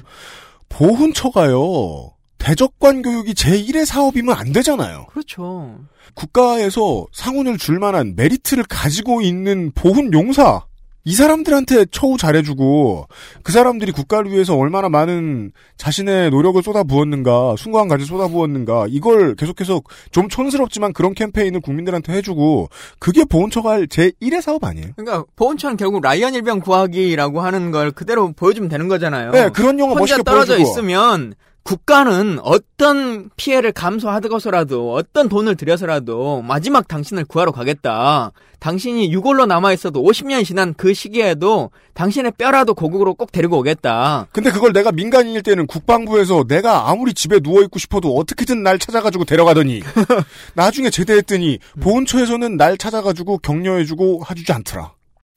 보훈처가요. 0.67 2.11
대적관 2.41 3.01
교육이 3.01 3.33
제1의 3.33 3.85
사업이면 3.85 4.35
안 4.35 4.51
되잖아요. 4.51 5.05
그렇죠. 5.11 5.79
국가에서 6.13 7.05
상훈을 7.13 7.57
줄 7.57 7.79
만한 7.79 8.15
메리트를 8.15 8.63
가지고 8.67 9.21
있는 9.21 9.71
보훈 9.73 10.11
용사 10.13 10.63
이 11.03 11.15
사람들한테 11.15 11.85
처우 11.91 12.17
잘해주고 12.17 13.07
그 13.41 13.51
사람들이 13.51 13.91
국가를 13.91 14.31
위해서 14.31 14.55
얼마나 14.55 14.87
많은 14.87 15.51
자신의 15.77 16.29
노력을 16.29 16.61
쏟아부었는가 16.61 17.55
숭고한가지 17.57 18.05
쏟아부었는가 18.05 18.85
이걸 18.89 19.35
계속해서 19.35 19.81
좀 20.11 20.29
촌스럽지만 20.29 20.93
그런 20.93 21.15
캠페인을 21.15 21.59
국민들한테 21.61 22.13
해주고 22.13 22.69
그게 22.99 23.23
보훈처가 23.23 23.71
할 23.71 23.87
제1의 23.87 24.41
사업 24.41 24.63
아니에요? 24.63 24.89
그러니까 24.95 25.25
보훈처는 25.35 25.77
결국 25.77 26.03
라이언 26.03 26.35
일병 26.35 26.59
구하기라고 26.59 27.41
하는 27.41 27.71
걸 27.71 27.91
그대로 27.91 28.31
보여주면 28.33 28.69
되는 28.69 28.87
거잖아요. 28.87 29.31
네, 29.31 29.49
그런 29.49 29.79
영화 29.79 29.93
혼자 29.93 30.01
멋있게 30.01 30.23
떨어져 30.23 30.55
보여주고. 30.55 30.69
있으면 30.69 31.33
국가는 31.63 32.39
어떤 32.41 33.29
피해를 33.35 33.71
감수하고서라도 33.71 34.93
어떤 34.93 35.29
돈을 35.29 35.55
들여서라도 35.55 36.41
마지막 36.41 36.87
당신을 36.87 37.25
구하러 37.25 37.51
가겠다. 37.51 38.31
당신이 38.59 39.11
유골로 39.11 39.45
남아 39.47 39.73
있어도 39.73 40.03
50년이 40.03 40.45
지난 40.45 40.73
그 40.75 40.93
시기에도 40.93 41.71
당신의 41.93 42.33
뼈라도 42.37 42.73
고국으로 42.73 43.15
꼭 43.15 43.31
데리고 43.31 43.57
오겠다. 43.57 44.27
근데 44.31 44.51
그걸 44.51 44.73
내가 44.73 44.91
민간인일 44.91 45.41
때는 45.43 45.65
국방부에서 45.65 46.45
내가 46.47 46.89
아무리 46.89 47.13
집에 47.13 47.39
누워있고 47.41 47.79
싶어도 47.79 48.15
어떻게든 48.15 48.63
날 48.63 48.77
찾아가지고 48.77 49.25
데려가더니 49.25 49.81
나중에 50.53 50.89
제대했더니 50.89 51.59
보훈처에서는 51.79 52.57
날 52.57 52.77
찾아가지고 52.77 53.39
격려해주고 53.39 54.23
해주지 54.29 54.51
않더라. 54.53 54.93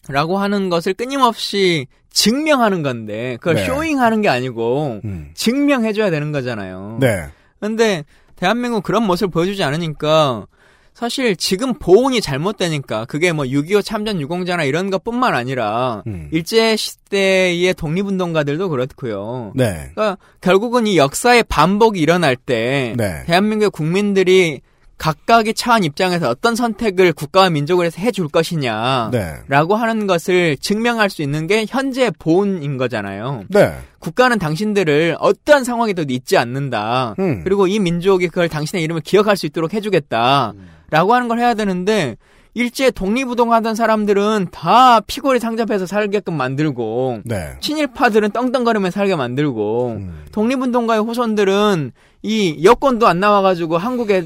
라고 0.08 0.38
하는 0.38 0.68
것을 0.68 0.94
끊임없이 0.94 1.86
증명하는 2.10 2.82
건데 2.82 3.36
그걸 3.40 3.56
네. 3.56 3.64
쇼잉하는 3.64 4.20
게 4.20 4.28
아니고 4.28 5.00
증명해줘야 5.34 6.10
되는 6.10 6.30
거잖아요. 6.32 6.98
네. 7.00 7.26
근데 7.60 8.04
대한민국 8.36 8.82
그런 8.82 9.04
모습을 9.04 9.30
보여주지 9.30 9.62
않으니까 9.62 10.46
사실 10.94 11.34
지금 11.34 11.74
보훈이 11.74 12.20
잘못되니까 12.20 13.06
그게 13.06 13.32
뭐 13.32 13.44
6.25 13.44 13.84
참전 13.84 14.20
유공자나 14.20 14.62
이런 14.62 14.90
것뿐만 14.90 15.34
아니라 15.34 16.04
음. 16.06 16.28
일제 16.30 16.76
시대의 16.76 17.74
독립운동가들도 17.74 18.68
그렇고요. 18.68 19.52
네. 19.56 19.90
그러니까 19.94 20.16
결국은 20.40 20.86
이 20.86 20.96
역사의 20.96 21.44
반복이 21.48 22.00
일어날 22.00 22.36
때 22.36 22.94
네. 22.96 23.24
대한민국 23.26 23.72
국민들이 23.72 24.60
각각의 25.04 25.52
처한 25.52 25.84
입장에서 25.84 26.30
어떤 26.30 26.56
선택을 26.56 27.12
국가와 27.12 27.50
민족을 27.50 27.84
해서 27.84 28.00
해줄 28.00 28.26
것이냐 28.28 29.10
네. 29.12 29.34
라고 29.48 29.76
하는 29.76 30.06
것을 30.06 30.56
증명할 30.56 31.10
수 31.10 31.20
있는 31.20 31.46
게 31.46 31.66
현재 31.68 32.10
보훈인 32.18 32.78
거잖아요. 32.78 33.44
네. 33.50 33.74
국가는 33.98 34.38
당신들을 34.38 35.18
어떠한 35.20 35.64
상황에도 35.64 36.06
잊지 36.08 36.38
않는다. 36.38 37.16
음. 37.18 37.42
그리고 37.44 37.66
이 37.66 37.80
민족이 37.80 38.28
그걸 38.28 38.48
당신의 38.48 38.82
이름을 38.82 39.02
기억할 39.02 39.36
수 39.36 39.44
있도록 39.44 39.74
해주겠다. 39.74 40.54
라고 40.88 41.12
하는 41.12 41.28
걸 41.28 41.38
해야 41.38 41.52
되는데 41.52 42.16
일제 42.54 42.90
독립운동하던 42.90 43.74
사람들은 43.74 44.46
다 44.52 45.00
피골이 45.00 45.38
상접해서 45.38 45.84
살게끔 45.84 46.34
만들고 46.34 47.20
네. 47.24 47.56
친일파들은 47.60 48.30
떵떵거리며 48.30 48.90
살게 48.90 49.16
만들고 49.16 49.88
음. 49.98 50.24
독립운동가의 50.32 51.02
후손들은 51.02 51.92
이 52.22 52.64
여권도 52.64 53.06
안 53.06 53.20
나와가지고 53.20 53.76
한국에 53.76 54.24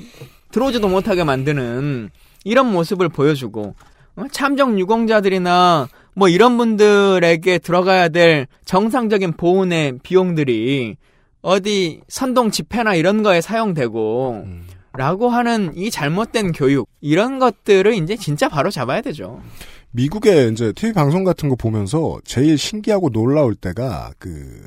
들어오지도 0.50 0.88
못하게 0.88 1.24
만드는 1.24 2.10
이런 2.44 2.72
모습을 2.72 3.08
보여주고 3.08 3.74
어? 4.16 4.24
참정 4.32 4.78
유공자들이나 4.78 5.88
뭐 6.14 6.28
이런 6.28 6.58
분들에게 6.58 7.58
들어가야 7.58 8.08
될 8.08 8.46
정상적인 8.64 9.34
보훈의 9.34 10.00
비용들이 10.02 10.96
어디 11.42 12.00
선동 12.08 12.50
집회나 12.50 12.94
이런 12.94 13.22
거에 13.22 13.40
사용되고 13.40 14.46
라고 14.94 15.28
하는 15.28 15.72
이 15.76 15.90
잘못된 15.90 16.52
교육 16.52 16.88
이런 17.00 17.38
것들을 17.38 17.94
이제 17.94 18.16
진짜 18.16 18.48
바로 18.48 18.70
잡아야 18.70 19.00
되죠. 19.00 19.40
미국의 19.92 20.50
이제 20.52 20.72
TV 20.72 20.92
방송 20.92 21.22
같은 21.24 21.48
거 21.48 21.54
보면서 21.54 22.18
제일 22.24 22.58
신기하고 22.58 23.10
놀라울 23.10 23.54
때가 23.54 24.10
그 24.18 24.60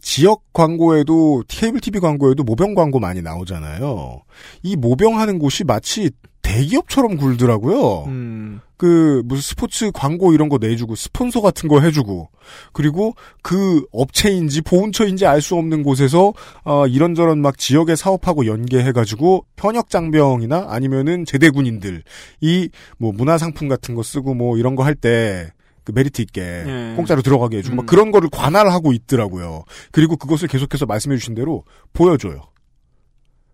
지역 0.00 0.42
광고에도 0.52 1.42
케이블 1.48 1.80
TV 1.80 2.00
광고에도 2.00 2.42
모병 2.44 2.74
광고 2.74 2.98
많이 3.00 3.22
나오잖아요. 3.22 4.20
이 4.62 4.76
모병하는 4.76 5.38
곳이 5.38 5.64
마치 5.64 6.10
대기업처럼 6.42 7.16
굴더라고요. 7.16 8.04
음. 8.06 8.60
그 8.76 9.22
무슨 9.24 9.40
스포츠 9.40 9.90
광고 9.92 10.34
이런 10.34 10.48
거 10.50 10.58
내주고 10.58 10.94
스폰서 10.94 11.40
같은 11.40 11.68
거 11.70 11.80
해주고 11.80 12.28
그리고 12.72 13.14
그 13.42 13.84
업체인지 13.92 14.60
보훈처인지 14.62 15.26
알 15.26 15.40
수 15.40 15.54
없는 15.56 15.82
곳에서 15.82 16.34
어, 16.64 16.86
이런저런 16.86 17.40
막 17.40 17.56
지역에 17.56 17.96
사업하고 17.96 18.46
연계해가지고 18.46 19.46
현역 19.56 19.88
장병이나 19.90 20.66
아니면은 20.68 21.24
제대군인들 21.24 22.02
이 22.42 22.68
뭐 22.98 23.12
문화상품 23.12 23.68
같은 23.68 23.94
거 23.94 24.02
쓰고 24.02 24.34
뭐 24.34 24.58
이런 24.58 24.74
거 24.76 24.82
할 24.82 24.94
때 24.96 25.50
그 25.84 25.92
메리트 25.92 26.22
있게 26.22 26.40
네. 26.40 26.94
공짜로 26.96 27.22
들어가게 27.22 27.58
해주고 27.58 27.76
막 27.76 27.82
음. 27.82 27.86
그런 27.86 28.10
거를 28.10 28.28
관할하고 28.30 28.92
있더라고요. 28.92 29.64
그리고 29.92 30.16
그것을 30.16 30.48
계속해서 30.48 30.86
말씀해주신 30.86 31.34
대로 31.34 31.64
보여줘요. 31.92 32.42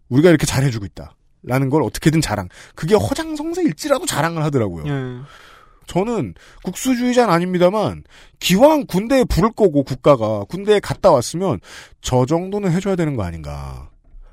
우리가 0.08 0.28
이렇게 0.30 0.46
잘해주고 0.46 0.86
있다. 0.86 1.16
라는 1.42 1.70
걸 1.70 1.82
어떻게든 1.82 2.20
자랑. 2.20 2.48
그게 2.74 2.94
허장성세일지라도 2.94 4.06
자랑을 4.06 4.42
하더라고요. 4.44 4.84
예. 4.86 5.20
저는 5.86 6.34
국수주의자는 6.62 7.32
아닙니다만 7.32 8.04
기왕 8.38 8.86
군대에 8.86 9.24
부를 9.24 9.50
거고 9.50 9.82
국가가 9.82 10.44
군대에 10.44 10.78
갔다 10.78 11.10
왔으면 11.10 11.58
저 12.00 12.26
정도는 12.26 12.70
해줘야 12.70 12.94
되는 12.94 13.16
거 13.16 13.24
아닌가. 13.24 13.88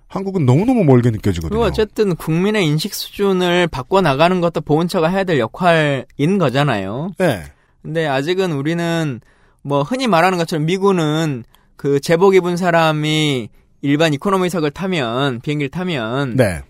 한국은 0.07 0.45
너무너무 0.45 0.83
멀게 0.83 1.09
느껴지거든요. 1.09 1.49
그리고 1.49 1.63
어쨌든 1.63 2.15
국민의 2.15 2.65
인식 2.65 2.93
수준을 2.93 3.67
바꿔 3.67 4.01
나가는 4.01 4.39
것도 4.39 4.61
보훈처가 4.61 5.09
해야 5.09 5.23
될 5.23 5.39
역할인 5.39 6.37
거잖아요. 6.37 7.11
네. 7.17 7.43
근데 7.81 8.07
아직은 8.07 8.51
우리는 8.51 9.21
뭐 9.61 9.83
흔히 9.83 10.07
말하는 10.07 10.37
것처럼 10.37 10.65
미군은 10.65 11.43
그 11.75 11.99
제복 11.99 12.35
입은 12.35 12.57
사람이 12.57 13.49
일반 13.81 14.13
이코노미석을 14.13 14.71
타면 14.71 15.41
비행기를 15.41 15.69
타면 15.69 16.35
네. 16.35 16.61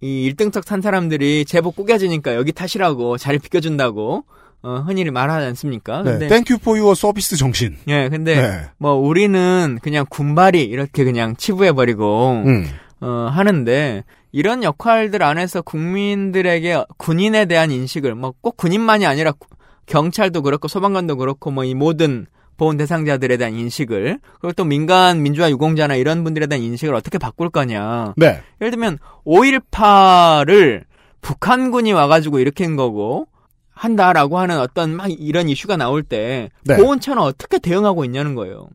이 0.00 0.30
1등석 0.36 0.66
탄 0.66 0.80
사람들이 0.82 1.44
제복 1.44 1.76
꾸겨지니까 1.76 2.34
여기 2.34 2.52
타시라고 2.52 3.16
자리 3.18 3.38
비켜준다고 3.38 4.24
어, 4.64 4.84
흔히 4.86 5.04
말하지 5.10 5.46
않습니까? 5.46 6.02
네. 6.02 6.28
thank 6.28 6.58
you 6.58 6.63
for 6.63 6.69
your 6.69 6.76
service 6.78 7.36
정신. 7.36 7.76
예, 7.88 8.08
근데 8.08 8.36
네. 8.40 8.60
뭐 8.78 8.92
우리는 8.94 9.78
그냥 9.82 10.04
군발이 10.08 10.62
이렇게 10.62 11.02
그냥 11.04 11.34
치부해 11.36 11.72
버리고 11.72 12.42
음. 12.46 12.66
어 13.00 13.28
하는데 13.32 14.04
이런 14.30 14.62
역할들 14.62 15.22
안에서 15.24 15.62
국민들에게 15.62 16.84
군인에 16.96 17.46
대한 17.46 17.70
인식을 17.72 18.14
뭐 18.14 18.32
꼭 18.40 18.56
군인만이 18.56 19.04
아니라 19.06 19.32
구- 19.32 19.48
경찰도 19.86 20.42
그렇고 20.42 20.68
소방관도 20.68 21.16
그렇고 21.16 21.50
뭐 21.50 21.64
이 21.64 21.74
모든 21.74 22.26
보훈 22.56 22.76
대상자들에 22.76 23.36
대한 23.38 23.54
인식을 23.54 24.20
그리고 24.40 24.52
또 24.52 24.64
민간 24.64 25.22
민주화 25.22 25.50
유공자나 25.50 25.96
이런 25.96 26.22
분들에 26.22 26.46
대한 26.46 26.62
인식을 26.62 26.94
어떻게 26.94 27.18
바꿀 27.18 27.50
거냐. 27.50 28.14
네. 28.16 28.40
예를 28.60 28.70
들면 28.70 28.98
5.18을 29.26 30.82
북한군이 31.20 31.92
와가지고 31.92 32.38
일으킨 32.38 32.76
거고 32.76 33.26
한다라고 33.74 34.38
하는 34.38 34.60
어떤 34.60 34.94
막 34.94 35.08
이런 35.10 35.48
이슈가 35.48 35.76
나올 35.76 36.02
때 36.02 36.50
네. 36.64 36.76
보훈처는 36.76 37.22
어떻게 37.22 37.58
대응하고 37.58 38.04
있냐는 38.04 38.34
거예요. 38.34 38.68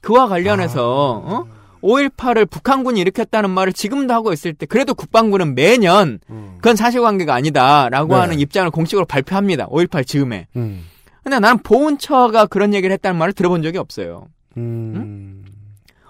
그와 0.00 0.28
관련해서 0.28 1.22
아. 1.26 1.30
어? 1.30 1.46
5.18을 1.82 2.48
북한군이 2.50 3.00
일으켰다는 3.00 3.50
말을 3.50 3.72
지금도 3.72 4.12
하고 4.12 4.32
있을 4.32 4.54
때 4.54 4.66
그래도 4.66 4.94
국방부는 4.94 5.54
매년 5.54 6.18
그건 6.56 6.76
사실관계가 6.76 7.34
아니다라고 7.34 8.14
음. 8.14 8.16
네. 8.16 8.20
하는 8.20 8.40
입장을 8.40 8.70
공식으로 8.70 9.06
발표합니다. 9.06 9.66
5.18 9.68 10.06
즈음에. 10.06 10.46
음. 10.56 10.84
근데 11.22 11.38
나는 11.38 11.62
보훈처가 11.62 12.46
그런 12.46 12.74
얘기를 12.74 12.92
했다는 12.94 13.18
말을 13.18 13.32
들어본 13.32 13.62
적이 13.62 13.78
없어요. 13.78 14.28
음. 14.56 15.44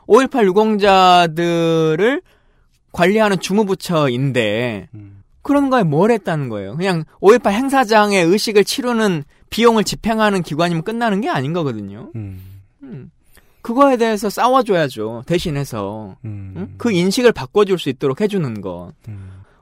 5.18 0.07 0.45
유공자들을 0.47 2.23
관리하는 2.93 3.39
주무부처인데 3.41 4.89
음. 4.95 5.23
그런 5.43 5.71
거에 5.71 5.83
뭘 5.83 6.11
했다는 6.11 6.49
거예요. 6.49 6.77
그냥 6.77 7.05
5.18 7.21 7.53
행사장의 7.53 8.25
의식을 8.25 8.65
치르는 8.65 9.25
비용을 9.51 9.85
집행하는 9.85 10.43
기관이면 10.43 10.85
끝나는 10.85 11.21
게 11.21 11.29
아닌 11.29 11.53
거거든요. 11.53 12.11
음. 12.15 13.11
그거에 13.63 13.97
대해서 13.97 14.31
싸워줘야죠. 14.31 15.25
대신해서 15.27 16.17
응? 16.25 16.75
그 16.79 16.91
인식을 16.93 17.33
바꿔줄 17.33 17.79
수 17.79 17.89
있도록 17.89 18.21
해주는 18.21 18.61
것. 18.61 18.93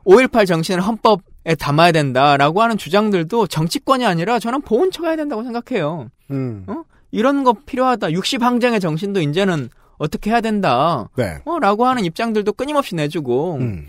5.18 0.05 0.47
정신을 0.47 0.81
헌법에 0.83 1.55
담아야 1.59 1.93
된다라고 1.93 2.63
하는 2.63 2.77
주장들도 2.79 3.47
정치권이 3.49 4.05
아니라 4.07 4.39
저는 4.39 4.63
보훈처가 4.63 5.09
해야 5.09 5.17
된다고 5.17 5.43
생각해요. 5.43 6.09
음. 6.31 6.65
어? 6.69 6.85
이런 7.11 7.43
거 7.45 7.53
필요하다. 7.55 8.09
60항쟁의 8.09 8.81
정신도 8.81 9.21
이제는 9.21 9.69
어떻게 9.99 10.31
해야 10.31 10.41
된다. 10.41 11.09
네. 11.17 11.39
어, 11.45 11.59
라고 11.59 11.87
하는 11.87 12.05
입장들도 12.05 12.53
끊임없이 12.53 12.95
내주고 12.95 13.55
음. 13.57 13.89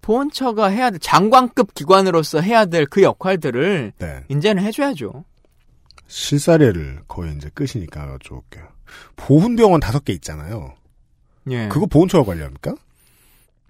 보훈처가 0.00 0.66
해야 0.68 0.90
될 0.90 0.98
장관급 1.00 1.74
기관으로서 1.74 2.40
해야 2.40 2.64
될 2.64 2.86
그 2.86 3.02
역할들을 3.02 3.92
네. 3.98 4.24
이제는 4.28 4.62
해줘야죠. 4.62 5.24
실사례를 6.06 7.00
거의 7.08 7.34
이제 7.36 7.50
끝이니까 7.54 8.16
여쭤볼게요. 8.16 8.66
보훈병원 9.16 9.80
다섯 9.80 10.04
개 10.04 10.12
있잖아요. 10.12 10.74
예. 11.50 11.68
그거 11.68 11.86
보훈처가 11.86 12.24
관리합니까? 12.24 12.74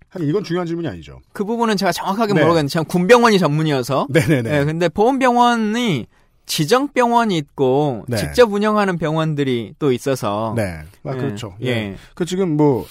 하긴 0.08 0.28
이건 0.28 0.44
중요한 0.44 0.66
질문이 0.66 0.88
아니죠. 0.88 1.20
그 1.32 1.44
부분은 1.44 1.76
제가 1.76 1.92
정확하게 1.92 2.32
네. 2.32 2.40
모르겠는데 2.40 2.70
제가 2.70 2.84
군병원이 2.84 3.38
전문이어서. 3.38 4.06
네네네. 4.10 4.58
예, 4.58 4.64
근데 4.64 4.88
보훈병원이 4.88 6.06
지정 6.46 6.88
병원이 6.88 7.36
있고 7.36 8.04
네. 8.08 8.16
직접 8.16 8.52
운영하는 8.52 8.98
병원들이 8.98 9.74
또 9.78 9.92
있어서. 9.92 10.54
네. 10.56 10.80
아, 11.04 11.12
예, 11.14 11.18
그렇죠. 11.18 11.54
예. 11.62 11.66
예. 11.66 11.96
그 12.14 12.24
지금 12.24 12.56
뭐 12.56 12.86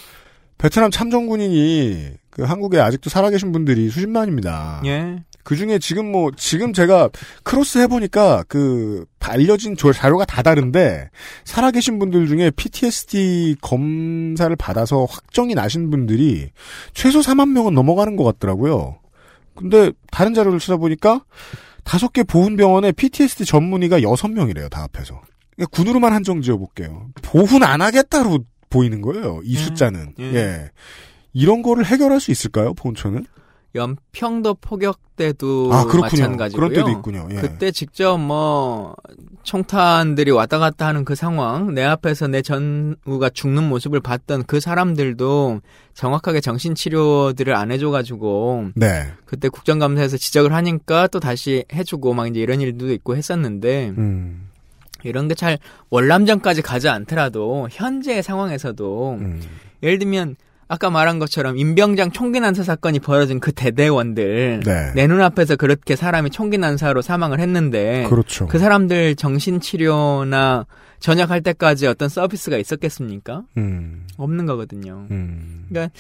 베트남 0.58 0.92
참전군인이 0.92 2.12
그 2.30 2.44
한국에 2.44 2.80
아직도 2.80 3.10
살아계신 3.10 3.52
분들이 3.52 3.90
수십만입니다. 3.90 4.82
예. 4.86 5.24
그 5.46 5.56
중에 5.56 5.78
지금 5.80 6.12
뭐, 6.12 6.32
지금 6.36 6.74
제가 6.74 7.10
크로스 7.44 7.78
해보니까 7.78 8.44
그, 8.50 9.06
알려진 9.20 9.78
조- 9.78 9.94
자료가 9.94 10.26
다 10.26 10.42
다른데, 10.42 11.10
살아계신 11.46 11.98
분들 12.00 12.28
중에 12.28 12.52
PTSD 12.52 13.56
검사를 13.62 14.54
받아서 14.56 15.06
확정이 15.06 15.54
나신 15.56 15.90
분들이 15.90 16.50
최소 16.94 17.20
4만 17.22 17.50
명은 17.52 17.74
넘어가는 17.74 18.16
것 18.16 18.24
같더라고요. 18.24 19.00
근데 19.56 19.92
다른 20.12 20.34
자료를 20.34 20.60
찾아보니까 20.60 21.24
다섯 21.84 22.12
개 22.12 22.24
보훈병원에 22.24 22.92
PTSD 22.92 23.46
전문의가 23.46 24.02
여섯 24.02 24.28
명이래요, 24.28 24.68
다 24.70 24.88
합해서. 24.92 25.22
그러니까 25.56 25.76
군으로만 25.76 26.12
한정 26.12 26.42
지어볼게요. 26.42 27.08
보훈 27.22 27.64
안 27.64 27.82
하겠다로 27.82 28.40
보이는 28.70 29.02
거예요, 29.02 29.42
이 29.44 29.56
숫자는. 29.56 30.16
예. 30.20 30.24
예. 30.36 30.70
이런 31.34 31.62
거를 31.62 31.86
해결할 31.86 32.20
수 32.20 32.32
있을까요, 32.32 32.74
보훈처는? 32.74 33.26
연평도 33.76 34.56
포격 34.56 35.00
때도 35.16 35.70
아. 35.72 35.86
마찬가지고요. 35.86 36.70
그런 36.70 36.74
때도 36.74 36.98
있군요. 36.98 37.28
예. 37.32 37.36
그때 37.36 37.72
직접 37.72 38.18
뭐 38.18 38.96
총탄들이 39.44 40.32
왔다 40.32 40.58
갔다 40.58 40.88
하는 40.88 41.06
그 41.06 41.16
상황, 41.16 41.74
내 41.74 41.84
앞에서 41.84 42.28
내 42.28 42.42
전우가 42.42 43.30
죽는 43.30 43.64
모습을 43.64 44.00
봤던 44.00 44.44
그 44.44 44.60
사람들도 44.60 45.62
정확하게 45.94 46.42
정신 46.42 46.76
치료들을 46.76 47.56
안 47.56 47.72
해줘가지고 47.72 48.72
네. 48.76 49.08
그때 49.26 49.50
국정감사에서 49.50 50.18
지적을 50.18 50.54
하니까 50.54 51.08
또 51.08 51.20
다시 51.20 51.64
해주고 51.72 52.14
막 52.14 52.28
이제 52.28 52.40
이런 52.40 52.60
일도 52.60 52.92
있고 52.92 53.16
했었는데 53.16 53.94
음. 53.98 54.50
이런 55.04 55.28
게 55.28 55.36
잘 55.36 55.60
월남전까지 55.92 56.62
가지 56.62 56.90
않더라도 56.90 57.68
현재의 57.72 58.24
상황에서도 58.24 59.18
음. 59.20 59.42
예를 59.84 60.00
들면 60.00 60.36
아까 60.68 60.90
말한 60.90 61.20
것처럼 61.20 61.58
임병장 61.58 62.12
총기 62.12 62.40
난사 62.40 62.64
사건이 62.64 63.00
벌어진 63.00 63.40
그 63.40 63.52
대대원들 63.52 64.62
네. 64.66 64.92
내 64.96 65.08
눈앞에서 65.08 65.56
그렇게 65.56 65.96
사람이 65.96 66.32
총기 66.32 66.58
난사로 66.58 67.02
사망을 67.02 67.40
했는데 67.40 68.06
그렇죠. 68.10 68.48
그 68.48 68.58
사람들 68.58 69.16
정신 69.16 69.60
치료나 69.60 70.66
전역할 71.00 71.42
때까지 71.42 71.86
어떤 71.86 72.10
서비스가 72.10 72.58
있었겠습니까? 72.58 73.44
음. 73.58 74.08
없는 74.18 74.48
거거든요. 74.48 75.06
음. 75.12 75.66
그러니까 75.70 75.94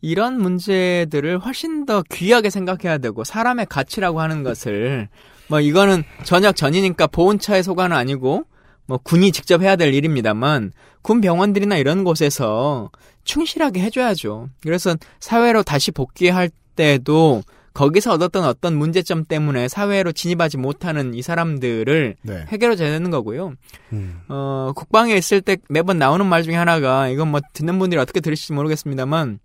이런 0.00 0.40
문제들을 0.40 1.38
훨씬 1.40 1.84
더 1.84 2.04
귀하게 2.10 2.48
생각해야 2.48 2.98
되고 2.98 3.24
사람의 3.24 3.66
가치라고 3.68 4.20
하는 4.20 4.44
것을 4.44 5.08
뭐 5.48 5.60
이거는 5.60 6.04
전역 6.22 6.54
전이니까 6.54 7.08
보훈처의 7.08 7.64
소관은 7.64 7.96
아니고 7.96 8.44
뭐 8.86 8.98
군이 8.98 9.32
직접 9.32 9.62
해야 9.62 9.74
될 9.74 9.94
일입니다만 9.94 10.72
군 11.02 11.20
병원들이나 11.20 11.76
이런 11.76 12.04
곳에서 12.04 12.90
충실하게 13.24 13.80
해줘야죠. 13.80 14.48
그래서 14.62 14.96
사회로 15.20 15.62
다시 15.62 15.90
복귀할 15.90 16.50
때도 16.76 17.42
거기서 17.74 18.12
얻었던 18.12 18.44
어떤 18.44 18.76
문제점 18.76 19.24
때문에 19.24 19.68
사회로 19.68 20.12
진입하지 20.12 20.58
못하는 20.58 21.14
이 21.14 21.22
사람들을 21.22 22.16
네. 22.22 22.44
해결해줘야 22.48 22.90
되는 22.90 23.10
거고요. 23.10 23.54
음. 23.92 24.20
어, 24.28 24.72
국방에 24.74 25.14
있을 25.16 25.40
때 25.40 25.56
매번 25.68 25.98
나오는 25.98 26.24
말 26.26 26.42
중에 26.42 26.54
하나가 26.54 27.08
이건 27.08 27.28
뭐 27.30 27.40
듣는 27.52 27.78
분들이 27.78 28.00
어떻게 28.00 28.20
들으실지 28.20 28.52
모르겠습니다만 28.52 29.38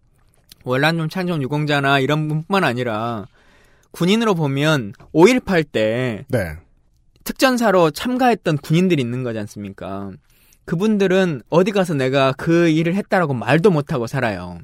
월남좀 0.63 1.09
창정 1.09 1.41
유공자나 1.41 1.99
이런 1.99 2.27
분뿐만 2.27 2.65
아니라 2.65 3.27
군인으로 3.91 4.35
보면 4.35 4.93
5.18때 5.13 6.25
네. 6.27 6.57
특전사로 7.23 7.91
참가했던 7.91 8.57
군인들이 8.57 9.01
있는 9.01 9.23
거지 9.23 9.39
않습니까? 9.39 10.11
그분들은 10.67 11.43
어디 11.49 11.71
가서 11.71 11.93
내가 11.93 12.33
그 12.33 12.67
일을 12.67 12.93
했다라고 12.93 13.33
말도 13.33 13.71
못하고 13.71 14.05
살아요. 14.05 14.59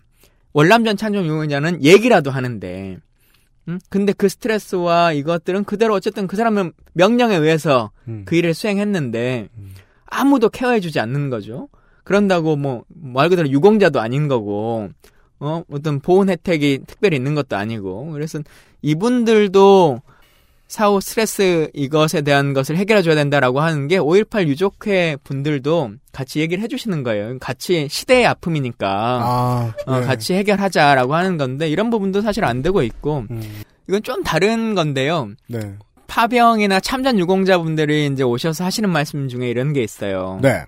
월남전 0.51 0.97
창정 0.97 1.25
유공자는 1.25 1.81
얘기라도 1.81 2.29
하는데, 2.29 2.97
응? 3.69 3.79
근데 3.89 4.11
그 4.11 4.27
스트레스와 4.27 5.13
이것들은 5.13 5.63
그대로 5.63 5.93
어쨌든 5.93 6.27
그 6.27 6.35
사람은 6.35 6.73
명령에 6.91 7.37
의해서 7.37 7.91
음. 8.09 8.23
그 8.25 8.35
일을 8.35 8.53
수행했는데, 8.53 9.47
아무도 10.05 10.49
케어해주지 10.49 10.99
않는 10.99 11.29
거죠. 11.29 11.69
그런다고 12.03 12.57
뭐, 12.57 12.83
말 12.89 13.29
그대로 13.29 13.49
유공자도 13.49 14.01
아닌 14.01 14.27
거고, 14.27 14.89
어, 15.39 15.63
어떤 15.71 16.01
보훈 16.01 16.29
혜택이 16.29 16.81
특별히 16.85 17.15
있는 17.15 17.33
것도 17.33 17.55
아니고, 17.55 18.11
그래서 18.11 18.39
이분들도 18.81 20.01
사후 20.73 20.99
스트레스 21.01 21.69
이것에 21.75 22.21
대한 22.23 22.53
것을 22.53 22.77
해결해 22.77 23.03
줘야 23.03 23.13
된다라고 23.13 23.61
하는 23.61 23.87
게 23.87 23.99
5.18 23.99 24.47
유족회 24.47 25.17
분들도 25.23 25.91
같이 26.11 26.39
얘기를 26.39 26.63
해주시는 26.63 27.03
거예요. 27.03 27.37
같이 27.37 27.87
시대의 27.91 28.25
아픔이니까 28.25 28.87
아, 28.89 29.73
어, 29.85 29.99
네. 29.99 30.05
같이 30.07 30.33
해결하자라고 30.33 31.13
하는 31.13 31.37
건데 31.37 31.69
이런 31.69 31.91
부분도 31.91 32.21
사실 32.21 32.43
안 32.43 32.63
되고 32.63 32.81
있고 32.81 33.25
이건 33.87 34.01
좀 34.01 34.23
다른 34.23 34.73
건데요. 34.73 35.29
네. 35.47 35.75
파병이나 36.07 36.79
참전 36.79 37.19
유공자분들이 37.19 38.07
이제 38.07 38.23
오셔서 38.23 38.63
하시는 38.63 38.89
말씀 38.89 39.27
중에 39.27 39.47
이런 39.51 39.73
게 39.73 39.83
있어요. 39.83 40.39
네. 40.41 40.65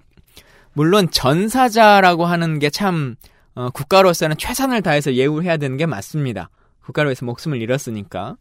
물론 0.74 1.10
전사자라고 1.10 2.26
하는 2.26 2.60
게참 2.60 3.16
어, 3.56 3.72
국가로서는 3.72 4.38
최선을 4.38 4.84
다해서 4.84 5.16
예우해야 5.16 5.58
되는 5.58 5.78
게 5.78 5.88
맞습니다. 5.88 6.52
국가를 6.84 7.10
위해서 7.10 7.26
목숨을 7.26 7.60
잃었으니까. 7.60 8.36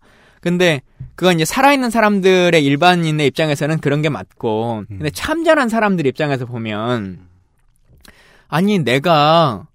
근데 0.44 0.82
그건 1.14 1.36
이제 1.36 1.46
살아있는 1.46 1.88
사람들의 1.88 2.62
일반인의 2.62 3.26
입장에서는 3.28 3.78
그런 3.78 4.02
게 4.02 4.10
맞고, 4.10 4.84
근데 4.88 5.08
참전한 5.08 5.70
사람들 5.70 6.06
입장에서 6.06 6.44
보면 6.44 7.18
아니 8.46 8.78
내가 8.78 9.66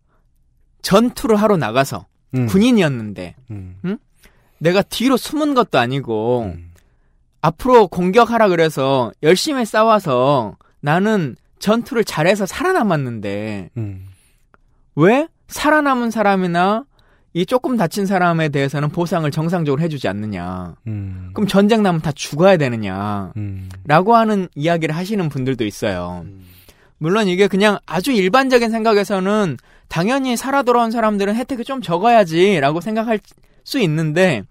전투를 0.84 1.38
하러 1.38 1.58
나가서 1.58 2.06
음. 2.36 2.46
군인이었는데, 2.46 3.36
음. 3.50 3.78
응? 3.84 3.98
내가 4.60 4.84
뒤로 4.84 5.18
숨은 5.18 5.56
것도 5.56 5.80
아니고 5.80 6.54
앞으로 7.42 7.88
공격하라 7.88 8.50
그래서 8.50 9.12
열심히 9.24 9.66
싸워서 9.66 10.56
나는 10.82 11.36
전투를 11.58 12.04
잘해서 12.04 12.46
살아남았는데 12.46 13.72
음. 13.78 14.06
왜 14.96 15.28
살아남은 15.48 16.12
사람이나 16.12 16.86
이 17.34 17.46
조금 17.46 17.78
다친 17.78 18.06
사람에 18.06 18.50
대해서는 18.50 18.90
보상을 18.90 19.30
정상적으로 19.30 19.82
해주지 19.82 20.08
않느냐? 20.08 20.76
음. 20.88 21.30
그럼 21.34 21.48
전쟁 21.48 21.84
나면 21.84 22.02
다 22.02 22.12
죽어야 22.12 22.58
되느냐? 22.58 23.32
음. 23.38 23.70
라고 23.86 24.16
하는 24.16 24.48
이야기를 24.56 24.96
하시는 24.96 25.30
분들도 25.30 25.66
있어요. 25.66 26.26
물론 26.98 27.28
이게 27.28 27.48
그냥 27.48 27.78
아주 27.86 28.12
일반적인 28.12 28.70
생각에서는 28.72 29.58
당연히 29.88 30.36
살아 30.38 30.64
돌아온 30.64 30.92
사람들은 30.92 31.36
혜택이 31.36 31.64
좀 31.64 31.82
적어야지 31.82 32.60
라고 32.60 32.82
생각할 32.82 33.20
수 33.64 33.80
있는데 33.80 34.44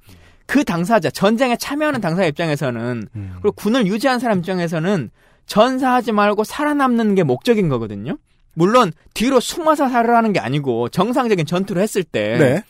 그 0.47 0.65
당사자 0.65 1.11
전쟁에 1.11 1.57
참여하는 1.57 2.01
당사 2.01 2.25
입장에서는 2.25 3.09
그리고 3.13 3.53
군을 3.53 3.87
유지한 3.87 4.19
사람 4.19 4.39
입장에서는 4.39 5.11
전사하지 5.47 6.13
말고 6.13 6.45
살아남는 6.45 7.15
게 7.15 7.23
목적인 7.23 7.69
거거든요. 7.69 8.17
물론 8.55 8.93
뒤로 9.15 9.41
숨어서 9.41 9.89
살아라는 9.89 10.33
게 10.33 10.41
아니고 10.41 10.89
정상적인 10.89 11.47
전투를 11.47 11.83
했을 11.83 12.03
때 12.03 12.37
네. 12.39 12.63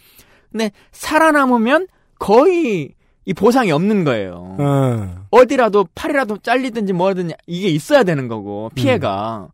근데 0.50 0.70
살아남으면 0.92 1.86
거의 2.18 2.90
이 3.24 3.34
보상이 3.34 3.70
없는 3.70 4.04
거예요. 4.04 4.56
어. 4.58 5.26
어디라도 5.30 5.88
팔이라도 5.94 6.38
잘리든지 6.38 6.94
뭐든지 6.94 7.34
이게 7.46 7.68
있어야 7.68 8.02
되는 8.02 8.26
거고 8.26 8.70
피해가 8.74 9.48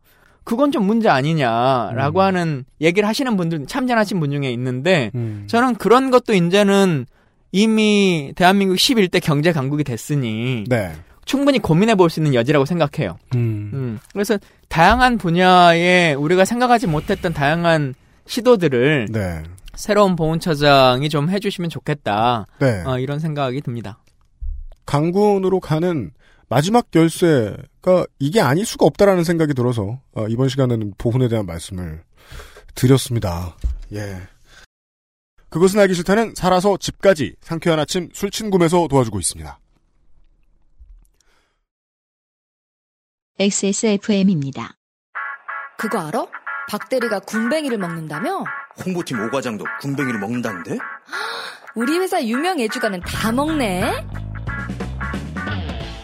그건 0.45 0.71
좀 0.71 0.85
문제 0.85 1.09
아니냐라고 1.09 2.19
음. 2.19 2.23
하는 2.23 2.65
얘기를 2.79 3.09
하시는 3.09 3.35
분들 3.35 3.65
참전하신 3.65 4.19
분 4.19 4.31
중에 4.31 4.51
있는데 4.53 5.11
음. 5.15 5.43
저는 5.47 5.75
그런 5.75 6.11
것도 6.11 6.33
이제는 6.33 7.05
이미 7.51 8.31
대한민국 8.35 8.75
11대 8.75 9.21
경제 9.21 9.51
강국이 9.51 9.83
됐으니 9.83 10.65
네. 10.67 10.93
충분히 11.25 11.59
고민해 11.59 11.95
볼 11.95 12.09
수 12.09 12.19
있는 12.19 12.33
여지라고 12.33 12.65
생각해요. 12.65 13.17
음. 13.35 13.71
음, 13.73 13.99
그래서 14.13 14.37
다양한 14.69 15.17
분야에 15.17 16.13
우리가 16.13 16.45
생각하지 16.45 16.87
못했던 16.87 17.33
다양한 17.33 17.95
시도들을 18.27 19.07
네. 19.11 19.43
새로운 19.75 20.15
보훈처장이 20.15 21.09
좀 21.09 21.29
해주시면 21.29 21.69
좋겠다. 21.69 22.45
네. 22.59 22.83
어, 22.85 22.99
이런 22.99 23.19
생각이 23.19 23.61
듭니다. 23.61 23.99
강군으로 24.85 25.59
가는 25.59 26.11
마지막 26.47 26.87
열쇠가 26.93 28.05
이게 28.19 28.39
아닐 28.39 28.65
수가 28.65 28.85
없다라는 28.85 29.23
생각이 29.23 29.53
들어서 29.53 29.99
어, 30.13 30.27
이번 30.29 30.47
시간에는 30.47 30.93
보훈에 30.97 31.27
대한 31.27 31.45
말씀을 31.45 32.03
드렸습니다. 32.75 33.57
예. 33.93 34.21
그것은 35.49 35.79
알기 35.79 35.93
싫다는 35.93 36.33
살아서 36.35 36.77
집까지 36.77 37.35
상쾌한 37.41 37.79
아침 37.79 38.09
술친구에서 38.13 38.87
도와주고 38.89 39.19
있습니다. 39.19 39.59
XSFM입니다. 43.37 44.77
그거 45.77 45.99
알아? 46.07 46.25
박대리가 46.69 47.19
군뱅이를 47.19 47.77
먹는다며? 47.77 48.45
홍보팀 48.85 49.19
오과장도 49.19 49.65
군뱅이를 49.81 50.21
먹는다는데? 50.21 50.77
우리 51.75 51.99
회사 51.99 52.23
유명 52.23 52.61
애주가는 52.61 53.01
다 53.01 53.33
먹네? 53.33 54.07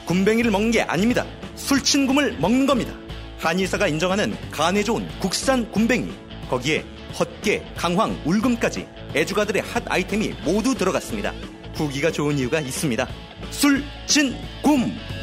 군뱅이를 0.07 0.51
먹는 0.51 0.71
게 0.71 0.81
아닙니다. 0.81 1.25
술친굼을 1.55 2.37
먹는 2.39 2.65
겁니다. 2.65 2.91
한의사가 3.39 3.87
인정하는 3.87 4.35
간에 4.51 4.83
좋은 4.83 5.07
국산 5.21 5.71
군뱅이. 5.71 6.13
거기에 6.49 6.85
헛개, 7.17 7.63
강황, 7.77 8.21
울금까지 8.25 8.85
애주가들의 9.15 9.61
핫 9.61 9.83
아이템이 9.89 10.35
모두 10.43 10.75
들어갔습니다. 10.75 11.31
후기가 11.75 12.11
좋은 12.11 12.37
이유가 12.37 12.59
있습니다. 12.59 13.07
술친굼! 13.51 15.20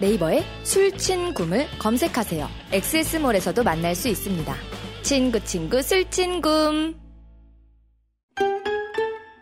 네이버에 0.00 0.44
술친굼을 0.62 1.66
검색하세요. 1.78 2.48
엑세스몰에서도 2.72 3.62
만날 3.64 3.94
수 3.94 4.08
있습니다. 4.08 4.54
친구 5.02 5.40
친구 5.44 5.82
술친굼. 5.82 6.94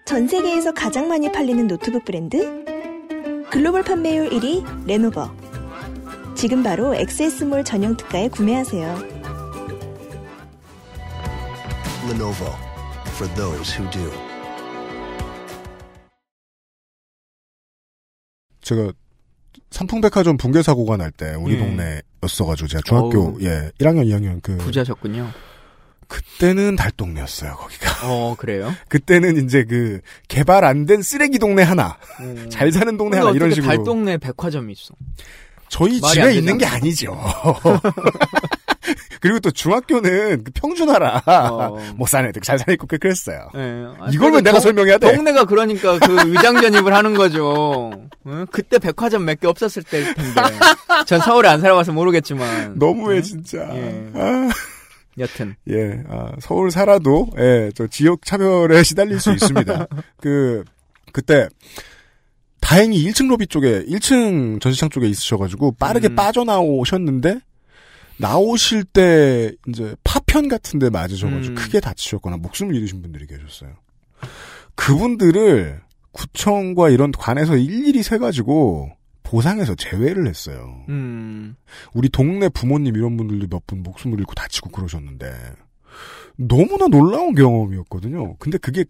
전 0.07 0.28
세계에서 0.28 0.72
가장 0.72 1.09
많이 1.09 1.30
팔리는 1.30 1.66
노트북 1.66 2.04
브랜드? 2.04 2.64
글로벌 3.50 3.82
판매율 3.82 4.30
1위 4.30 4.86
레노버. 4.86 5.30
지금 6.34 6.62
바로 6.62 6.94
XS몰 6.94 7.64
전용 7.64 7.96
특가에 7.96 8.28
구매하세요. 8.28 9.16
Lenovo 12.09 12.54
for 13.14 13.34
those 13.34 13.76
who 13.76 13.90
do. 13.90 14.11
제가 18.62 18.92
삼풍백화점 19.70 20.36
붕괴 20.36 20.62
사고가 20.62 20.96
날 20.96 21.11
때 21.12 21.34
우리 21.34 21.54
예. 21.54 21.59
동네였어가지고 21.59 22.68
제가 22.68 22.82
중학교 22.84 23.20
어우. 23.28 23.38
예 23.42 23.70
1학년 23.80 24.07
2학년 24.07 24.40
그 24.42 24.57
부자셨군요. 24.59 25.30
그때는 26.09 26.76
달동네였어요 26.76 27.54
거기가. 27.57 28.09
어 28.09 28.36
그래요? 28.38 28.72
그때는 28.88 29.44
이제 29.44 29.64
그 29.64 30.00
개발 30.28 30.64
안 30.64 30.86
된 30.86 31.02
쓰레기 31.02 31.38
동네 31.40 31.62
하나, 31.64 31.98
잘 32.48 32.70
사는 32.70 32.96
동네 32.96 33.16
하나 33.18 33.30
이런 33.32 33.50
식으로. 33.50 33.66
달동네 33.74 34.18
백화점이 34.18 34.72
있어. 34.72 34.94
저희 35.68 36.00
집에 36.00 36.34
있는 36.36 36.59
게? 36.59 36.64
아니죠. 36.66 37.18
그리고 39.20 39.41
또 39.41 39.51
중학교는 39.51 40.45
그 40.45 40.51
평준화라 40.55 41.22
못 41.97 42.09
사는 42.09 42.28
애들 42.28 42.43
잘 42.43 42.59
사는 42.59 42.76
고 42.76 42.87
그랬어요. 42.87 43.49
예. 43.55 43.87
아니, 44.01 44.14
이걸 44.14 44.32
왜 44.32 44.41
내가 44.41 44.53
동- 44.59 44.61
설명해야 44.61 44.99
돼? 44.99 45.14
동네가 45.14 45.45
그러니까 45.45 45.99
그 45.99 46.16
의장 46.30 46.61
전입을 46.61 46.95
하는 46.95 47.14
거죠. 47.14 47.91
응? 48.26 48.47
그때 48.51 48.78
백화점 48.78 49.24
몇 49.24 49.41
개 49.41 49.47
없었을 49.47 49.82
때일 49.82 50.14
텐데. 50.14 50.41
전 51.07 51.20
서울에 51.20 51.49
안 51.49 51.61
살아봐서 51.61 51.93
모르겠지만. 51.93 52.78
너무해 52.78 53.18
응? 53.18 53.22
진짜. 53.22 53.59
예. 53.74 54.11
아. 54.14 54.49
여튼. 55.18 55.57
예, 55.70 56.03
아, 56.11 56.32
서울 56.41 56.70
살아도, 56.70 57.28
예, 57.39 57.70
저 57.74 57.87
지역 57.87 58.20
차별에 58.26 58.82
시달릴 58.82 59.18
수 59.18 59.32
있습니다. 59.32 59.87
그, 60.20 60.62
그때, 61.11 61.49
다행히 62.61 63.03
1층 63.07 63.28
로비 63.28 63.47
쪽에, 63.47 63.82
1층 63.84 64.61
전시장 64.61 64.91
쪽에 64.91 65.07
있으셔가지고, 65.09 65.76
빠르게 65.78 66.14
빠져나오셨는데, 66.14 67.39
나오실 68.18 68.84
때, 68.84 69.52
이제, 69.68 69.94
파편 70.04 70.48
같은 70.48 70.78
데 70.78 70.90
맞으셔가지고, 70.90 71.52
음. 71.52 71.54
크게 71.54 71.80
다치셨거나, 71.80 72.38
목숨을 72.38 72.74
잃으신 72.74 73.02
분들이 73.02 73.26
계셨어요. 73.26 73.72
그분들을, 74.74 75.80
구청과 76.12 76.90
이런 76.90 77.12
관에서 77.12 77.56
일일이 77.56 78.02
세가지고, 78.02 78.90
보상해서 79.22 79.74
제외를 79.74 80.28
했어요. 80.28 80.84
음. 80.88 81.56
우리 81.94 82.08
동네 82.08 82.48
부모님 82.48 82.94
이런 82.94 83.16
분들도 83.16 83.48
몇 83.50 83.66
분 83.66 83.82
목숨을 83.82 84.20
잃고 84.20 84.34
다치고 84.34 84.70
그러셨는데 84.70 85.32
너무나 86.36 86.86
놀라운 86.86 87.34
경험이었거든요. 87.34 88.36
근데 88.36 88.56
그게 88.58 88.84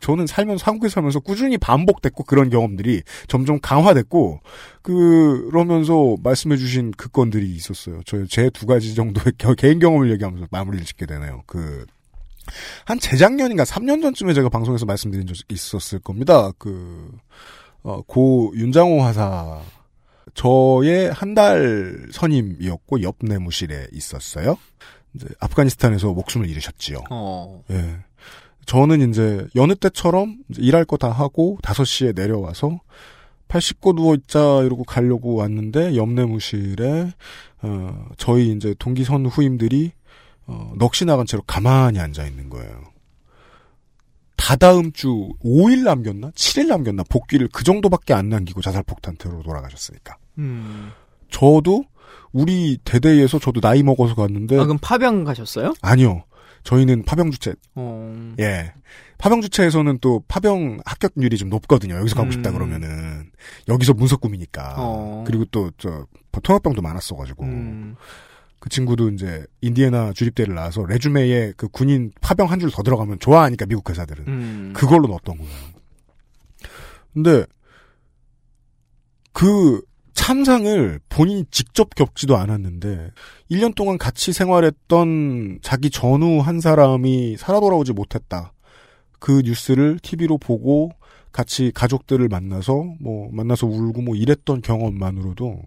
저는 0.00 0.26
살면서 0.26 0.64
한국에 0.64 0.88
살면서 0.88 1.20
꾸준히 1.20 1.58
반복됐고 1.58 2.24
그런 2.24 2.50
경험들이 2.50 3.02
점점 3.28 3.58
강화됐고 3.60 4.40
그러면서 4.82 6.16
말씀해주신 6.22 6.92
그 6.96 7.08
건들이 7.08 7.48
있었어요. 7.54 8.00
저 8.04 8.24
제 8.26 8.50
두 8.50 8.66
가지 8.66 8.94
정도의 8.94 9.32
겨- 9.38 9.54
개인 9.54 9.78
경험을 9.78 10.10
얘기하면서 10.12 10.48
마무리를 10.50 10.84
짓게 10.86 11.06
되네요. 11.06 11.42
그 11.46 11.84
한 12.84 12.98
재작년인가 12.98 13.62
3년 13.62 14.02
전쯤에 14.02 14.32
제가 14.34 14.48
방송에서 14.48 14.84
말씀드린 14.84 15.24
적이 15.26 15.40
있었을 15.50 16.00
겁니다. 16.00 16.50
그, 16.58 17.08
어, 17.84 18.00
고 18.02 18.52
윤장호 18.56 19.02
하사, 19.02 19.60
저의 20.34 21.12
한 21.12 21.34
달 21.34 22.08
선임이었고, 22.10 23.02
옆 23.02 23.16
내무실에 23.20 23.86
있었어요. 23.92 24.56
이제 25.14 25.26
아프가니스탄에서 25.38 26.12
목숨을 26.12 26.48
잃으셨지요. 26.48 26.98
어. 27.10 27.62
예. 27.70 27.98
저는 28.70 29.10
이제 29.10 29.48
여느 29.56 29.74
때처럼 29.74 30.36
이제 30.48 30.62
일할 30.62 30.84
거 30.84 30.96
다 30.96 31.10
하고 31.10 31.58
5시에 31.60 32.14
내려와서 32.14 32.78
팔 33.48 33.60
씻고 33.60 33.94
누워있자 33.94 34.62
이러고 34.62 34.84
가려고 34.84 35.34
왔는데 35.34 35.96
옆 35.96 36.08
내무실에 36.10 37.10
어, 37.62 38.04
저희 38.16 38.52
이제 38.52 38.72
동기 38.78 39.02
선 39.02 39.26
후임들이 39.26 39.90
어, 40.46 40.72
넋이 40.78 41.04
나간 41.04 41.26
채로 41.26 41.42
가만히 41.48 41.98
앉아 41.98 42.24
있는 42.24 42.48
거예요. 42.48 42.80
다다음 44.36 44.92
주 44.92 45.30
5일 45.44 45.82
남겼나? 45.82 46.30
7일 46.30 46.68
남겼나? 46.68 47.02
복귀를 47.10 47.48
그 47.52 47.64
정도밖에 47.64 48.14
안 48.14 48.28
남기고 48.28 48.60
자살폭탄 48.62 49.16
테러로 49.18 49.42
돌아가셨으니까. 49.42 50.16
음. 50.38 50.92
저도 51.28 51.86
우리 52.32 52.78
대대에서 52.84 53.40
저도 53.40 53.60
나이 53.60 53.82
먹어서 53.82 54.14
갔는데 54.14 54.60
아, 54.60 54.62
그럼 54.62 54.78
파병 54.80 55.24
가셨어요? 55.24 55.74
아니요. 55.82 56.22
저희는 56.64 57.04
파병 57.04 57.30
주체 57.30 57.54
어. 57.74 58.34
예. 58.38 58.72
파병 59.18 59.40
주체에서는 59.42 59.98
또 60.00 60.22
파병 60.28 60.80
합격률이 60.84 61.36
좀 61.36 61.48
높거든요. 61.50 61.94
여기서 61.96 62.16
가고 62.16 62.28
음. 62.28 62.32
싶다 62.32 62.52
그러면은 62.52 63.30
여기서 63.68 63.94
문석 63.94 64.20
꿈이니까. 64.20 64.74
어. 64.78 65.24
그리고 65.26 65.44
또 65.46 65.70
저 65.78 66.06
통합병도 66.42 66.80
많았어 66.82 67.16
가지고 67.16 67.44
음. 67.44 67.96
그 68.60 68.68
친구도 68.68 69.10
이제 69.10 69.44
인디애나 69.62 70.12
주립대를 70.12 70.54
나와서 70.54 70.84
레주메에 70.86 71.54
그 71.56 71.68
군인 71.68 72.12
파병 72.20 72.50
한 72.50 72.60
줄 72.60 72.70
더 72.70 72.82
들어가면 72.82 73.18
좋아하니까 73.18 73.66
미국 73.66 73.88
회사들은 73.90 74.24
음. 74.28 74.72
그걸로 74.76 75.08
넣었던 75.08 75.36
거예요. 75.38 75.50
근데 77.14 77.44
그 79.32 79.80
참상을 80.20 81.00
본인이 81.08 81.46
직접 81.50 81.94
겪지도 81.94 82.36
않았는데 82.36 83.10
1년 83.50 83.74
동안 83.74 83.96
같이 83.96 84.34
생활했던 84.34 85.60
자기 85.62 85.88
전후 85.88 86.40
한 86.40 86.60
사람이 86.60 87.38
살아 87.38 87.58
돌아오지 87.58 87.94
못했다. 87.94 88.52
그 89.18 89.40
뉴스를 89.42 89.98
TV로 89.98 90.36
보고 90.36 90.90
같이 91.32 91.72
가족들을 91.74 92.28
만나서 92.28 92.96
뭐 93.00 93.30
만나서 93.32 93.66
울고 93.66 94.02
뭐 94.02 94.14
이랬던 94.14 94.60
경험만으로도 94.60 95.62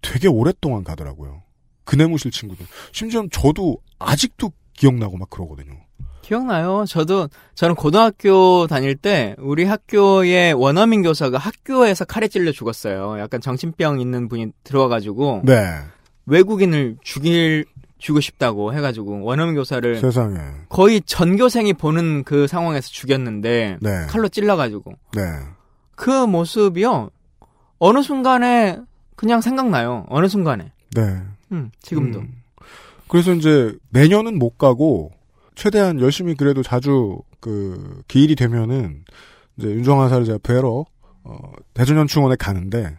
되게 0.00 0.28
오랫동안 0.28 0.84
가더라고요. 0.84 1.42
그 1.84 1.96
내무실 1.96 2.30
친구들. 2.30 2.64
심지어 2.92 3.26
저도 3.32 3.78
아직도 3.98 4.52
기억나고 4.74 5.16
막 5.16 5.28
그러거든요. 5.28 5.74
기억나요. 6.22 6.84
저도 6.86 7.28
저는 7.54 7.74
고등학교 7.74 8.66
다닐 8.66 8.96
때 8.96 9.34
우리 9.38 9.64
학교에 9.64 10.52
원어민 10.52 11.02
교사가 11.02 11.36
학교에서 11.36 12.04
칼에 12.04 12.28
찔려 12.28 12.52
죽었어요. 12.52 13.18
약간 13.18 13.40
정신병 13.40 14.00
있는 14.00 14.28
분이 14.28 14.52
들어와가지고 14.64 15.42
네. 15.44 15.78
외국인을 16.26 16.96
죽일 17.02 17.64
주고 17.98 18.20
싶다고 18.20 18.72
해가지고 18.74 19.22
원어민 19.22 19.54
교사를 19.54 19.96
세상에. 19.96 20.38
거의 20.68 21.00
전교생이 21.02 21.74
보는 21.74 22.24
그 22.24 22.46
상황에서 22.46 22.88
죽였는데 22.88 23.78
네. 23.80 24.06
칼로 24.08 24.28
찔러가지고 24.28 24.92
네. 25.14 25.22
그 25.94 26.10
모습이요 26.26 27.10
어느 27.78 28.02
순간에 28.02 28.78
그냥 29.16 29.40
생각나요. 29.40 30.06
어느 30.08 30.28
순간에. 30.28 30.72
네. 30.94 31.02
음, 31.52 31.70
지금도. 31.80 32.20
음. 32.20 32.42
그래서 33.08 33.32
이제 33.34 33.76
매년은 33.90 34.38
못 34.38 34.56
가고 34.56 35.10
최대한 35.54 36.00
열심히 36.00 36.34
그래도 36.34 36.62
자주 36.62 37.18
그 37.40 38.02
기일이 38.08 38.34
되면은 38.36 39.04
이제 39.56 39.68
윤정한 39.68 40.08
사를 40.08 40.24
제가 40.24 40.38
뵈러 40.42 40.84
어, 41.24 41.52
대전현충원에 41.74 42.36
가는데 42.36 42.98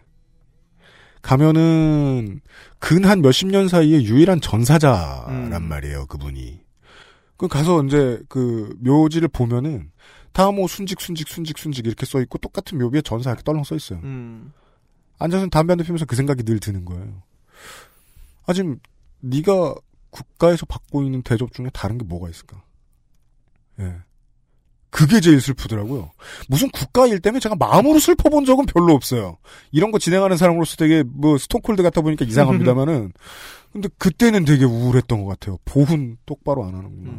가면은 1.22 2.40
근 2.78 3.04
한 3.04 3.22
몇십 3.22 3.48
년 3.48 3.68
사이에 3.68 4.02
유일한 4.02 4.40
전사자란 4.40 5.52
음. 5.52 5.68
말이에요 5.68 6.06
그분이. 6.06 6.60
그 7.36 7.48
가서 7.48 7.82
이제 7.84 8.20
그 8.28 8.76
묘지를 8.80 9.28
보면은 9.28 9.90
다뭐 10.32 10.68
순직 10.68 11.00
순직 11.00 11.28
순직 11.28 11.58
순직 11.58 11.86
이렇게 11.86 12.04
써 12.06 12.20
있고 12.20 12.38
똑같은 12.38 12.78
묘비에 12.78 13.00
전사 13.02 13.30
이렇게 13.30 13.42
떨렁 13.42 13.64
써 13.64 13.74
있어요. 13.74 14.00
음. 14.04 14.52
앉아서 15.18 15.46
담배 15.48 15.72
한 15.72 15.78
대 15.78 15.84
피면서 15.84 16.04
그 16.04 16.14
생각이 16.16 16.42
늘 16.42 16.58
드는 16.60 16.84
거예요. 16.84 17.22
아 18.46 18.52
지금 18.52 18.78
네가 19.20 19.74
국가에서 20.14 20.64
받고 20.66 21.02
있는 21.02 21.22
대접 21.22 21.52
중에 21.52 21.66
다른 21.72 21.98
게 21.98 22.04
뭐가 22.04 22.30
있을까? 22.30 22.62
예. 23.80 23.96
그게 24.90 25.20
제일 25.20 25.40
슬프더라고요. 25.40 26.12
무슨 26.48 26.70
국가 26.70 27.04
일 27.08 27.18
때문에 27.18 27.40
제가 27.40 27.56
마음으로 27.56 27.98
슬퍼본 27.98 28.44
적은 28.44 28.66
별로 28.66 28.94
없어요. 28.94 29.38
이런 29.72 29.90
거 29.90 29.98
진행하는 29.98 30.36
사람으로서 30.36 30.76
되게 30.76 31.02
뭐 31.04 31.36
stone 31.36 31.62
cold 31.62 31.82
같아 31.82 32.00
보니까 32.00 32.24
이상합니다만은 32.24 33.12
근데 33.72 33.88
그때는 33.98 34.44
되게 34.44 34.64
우울했던 34.64 35.24
것 35.24 35.30
같아요. 35.30 35.58
보훈 35.64 36.16
똑바로 36.26 36.64
안 36.64 36.76
하는구나. 36.76 37.12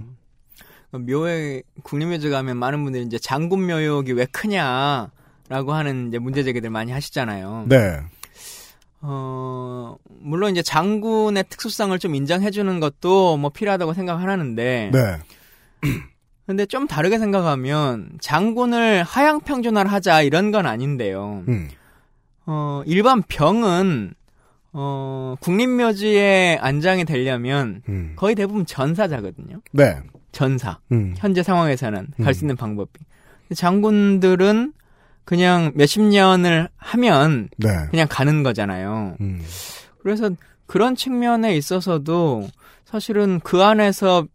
묘에 1.00 1.64
국립묘지 1.84 2.30
가면 2.30 2.56
많은 2.56 2.82
분들이 2.86 3.04
이제 3.04 3.20
장군 3.20 3.68
묘역이 3.68 4.14
왜 4.14 4.26
크냐라고 4.28 5.74
하는 5.74 6.08
이제 6.08 6.18
문제 6.18 6.44
제기들 6.44 6.70
많이 6.70 6.94
하시잖아요. 6.94 7.66
네. 7.68 8.00
어 9.08 9.98
물론 10.08 10.52
이제 10.52 10.64
장군의 10.64 11.46
특수성을 11.50 11.98
좀 12.00 12.16
인정해 12.16 12.50
주는 12.50 12.80
것도 12.80 13.38
뭐 13.38 13.52
필요하다고 13.52 13.94
생각하는데 13.94 14.90
네. 14.92 15.18
근데 16.48 16.66
좀 16.66 16.88
다르게 16.88 17.20
생각하면 17.20 18.10
장군을 18.20 19.04
하향 19.04 19.42
평준화를 19.42 19.92
하자 19.92 20.24
이런 20.24 20.52
건 20.52 20.66
아닌데요. 20.66 21.44
음. 21.48 21.70
어 22.48 22.82
일반 22.86 23.22
병은 23.22 24.14
어 24.74 25.36
국립묘지에 25.40 26.58
안장이 26.62 27.06
되려면 27.06 27.82
음. 27.88 28.14
거의 28.16 28.34
대부분 28.34 28.66
전사자거든요. 28.66 29.62
네. 29.72 29.98
전사. 30.32 30.80
음. 30.92 31.14
현재 31.18 31.44
상황에서는 31.44 32.08
음. 32.20 32.24
갈수 32.24 32.44
있는 32.44 32.56
방법이. 32.56 32.92
장군들은 33.56 34.74
그냥 35.26 35.72
몇십 35.76 36.04
년을 36.04 36.70
하면 36.78 37.50
네. 37.58 37.70
그냥 37.90 38.08
가는 38.10 38.44
거잖아요. 38.44 39.16
음. 39.20 39.42
그래서 40.02 40.30
그런 40.68 40.96
측면에 40.96 41.56
있어서도 41.58 42.48
사실은 42.86 43.40
그 43.44 43.64
안에서 43.64 44.26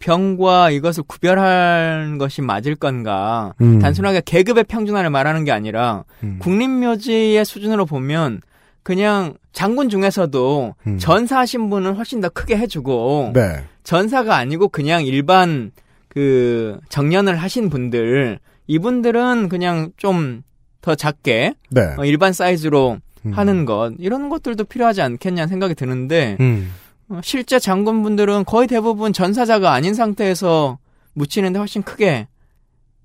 병과 0.00 0.70
이것을 0.70 1.04
구별하는 1.04 2.18
것이 2.18 2.42
맞을 2.42 2.74
건가. 2.74 3.54
음. 3.60 3.78
단순하게 3.78 4.22
계급의 4.24 4.64
평준화를 4.64 5.10
말하는 5.10 5.44
게 5.44 5.52
아니라 5.52 6.04
음. 6.24 6.38
국립묘지의 6.40 7.44
수준으로 7.44 7.86
보면 7.86 8.40
그냥 8.82 9.34
장군 9.52 9.88
중에서도 9.88 10.74
음. 10.88 10.98
전사하신 10.98 11.70
분은 11.70 11.94
훨씬 11.94 12.20
더 12.20 12.28
크게 12.28 12.56
해주고 12.56 13.30
네. 13.32 13.64
전사가 13.84 14.36
아니고 14.36 14.68
그냥 14.68 15.04
일반 15.04 15.70
그 16.08 16.80
정년을 16.88 17.36
하신 17.36 17.70
분들 17.70 18.40
이분들은 18.72 19.48
그냥 19.48 19.92
좀 19.96 20.42
더 20.82 20.96
작게 20.96 21.54
네. 21.70 21.94
어, 21.96 22.04
일반 22.04 22.32
사이즈로 22.32 22.98
음. 23.24 23.32
하는 23.32 23.64
것 23.64 23.92
이런 23.98 24.28
것들도 24.28 24.64
필요하지 24.64 25.00
않겠냐 25.00 25.46
생각이 25.46 25.74
드는데 25.76 26.36
음. 26.40 26.72
어, 27.08 27.20
실제 27.22 27.60
장군분들은 27.60 28.44
거의 28.44 28.66
대부분 28.66 29.12
전사자가 29.12 29.72
아닌 29.72 29.94
상태에서 29.94 30.78
묻히는데 31.14 31.60
훨씬 31.60 31.82
크게 31.82 32.26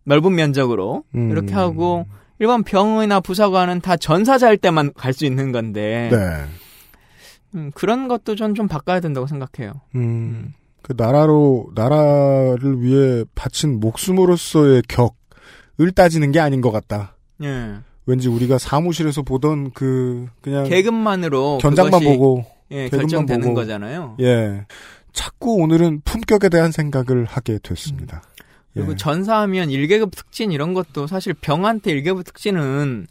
넓은 0.06 0.34
면적으로 0.34 1.04
음. 1.14 1.30
이렇게 1.30 1.54
하고 1.54 2.08
일반 2.40 2.64
병의나 2.64 3.20
부사관은 3.20 3.82
다 3.82 3.96
전사자일 3.96 4.58
때만 4.58 4.94
갈 4.96 5.14
수 5.14 5.26
있는 5.26 5.52
건데 5.52 6.10
네. 6.12 6.18
음, 7.54 7.72
그런 7.76 8.08
것도 8.08 8.36
전 8.36 8.56
좀 8.56 8.68
바꿔야 8.68 9.00
된다고 9.00 9.28
생각해요. 9.28 9.82
음. 9.94 10.54
그 10.82 10.96
나라로 10.98 11.70
나라를 11.76 12.82
위해 12.82 13.24
바친 13.36 13.80
목숨으로서의 13.80 14.82
격 14.88 15.16
을 15.80 15.92
따지는 15.92 16.32
게 16.32 16.40
아닌 16.40 16.62
것 16.62 16.72
같다. 16.72 17.16
예. 17.44 17.76
왠지 18.06 18.30
우리가 18.30 18.58
사무실에서 18.58 19.22
보던 19.22 19.72
그 19.72 20.28
그냥 20.42 20.64
계급만으로 20.64 21.60
견장만 21.60 22.04
보고 22.04 22.46
예, 22.72 22.90
결정되는 22.90 23.42
보고. 23.42 23.56
거잖아요. 23.56 24.18
예. 24.22 24.66
자꾸 25.14 25.56
오늘은 25.56 26.02
품격에 26.06 26.50
대한 26.50 26.72
생각을 26.72 27.26
하게 27.26 27.60
됐습니다. 27.62 28.24
그리고 28.74 28.94
예. 28.94 28.96
전사하면 28.96 29.70
1계급 29.70 30.16
특진 30.16 30.52
이런 30.52 30.74
것도 30.74 31.08
사실 31.08 31.34
병한테 31.34 31.94
1계급 31.94 32.26
특진은 32.26 33.08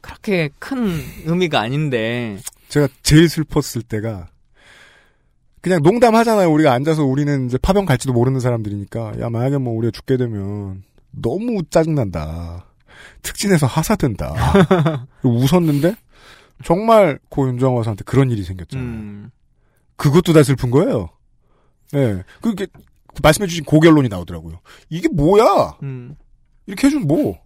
그렇게 0.00 0.50
큰 0.58 0.88
의미가 1.26 1.60
아닌데 1.60 2.38
제가 2.68 2.88
제일 3.02 3.28
슬펐을 3.28 3.82
때가 3.82 4.28
그냥 5.60 5.82
농담하잖아요. 5.82 6.50
우리가 6.50 6.72
앉아서 6.72 7.04
우리는 7.04 7.46
이제 7.46 7.58
파병 7.58 7.84
갈지도 7.84 8.14
모르는 8.14 8.40
사람들이니까 8.40 9.20
야 9.20 9.28
만약에 9.28 9.58
뭐 9.58 9.74
우리가 9.74 9.90
죽게 9.90 10.16
되면 10.16 10.82
너무 11.10 11.62
짜증난다. 11.70 12.66
특진에서 13.22 13.66
하사된다. 13.66 14.34
웃었는데 15.22 15.94
정말 16.64 17.18
고 17.28 17.48
윤정 17.48 17.78
화사한테 17.78 18.04
그런 18.04 18.30
일이 18.30 18.42
생겼잖아요. 18.42 18.86
음. 18.86 19.30
그것도 19.96 20.32
다 20.32 20.42
슬픈 20.42 20.70
거예요. 20.70 21.10
예. 21.94 22.22
그게 22.40 22.66
말씀해주신 23.22 23.64
고결론이 23.64 24.08
나오더라고요. 24.08 24.60
이게 24.88 25.08
뭐야? 25.08 25.78
음. 25.82 26.16
이렇게 26.66 26.86
해준 26.86 27.06
뭐? 27.06 27.38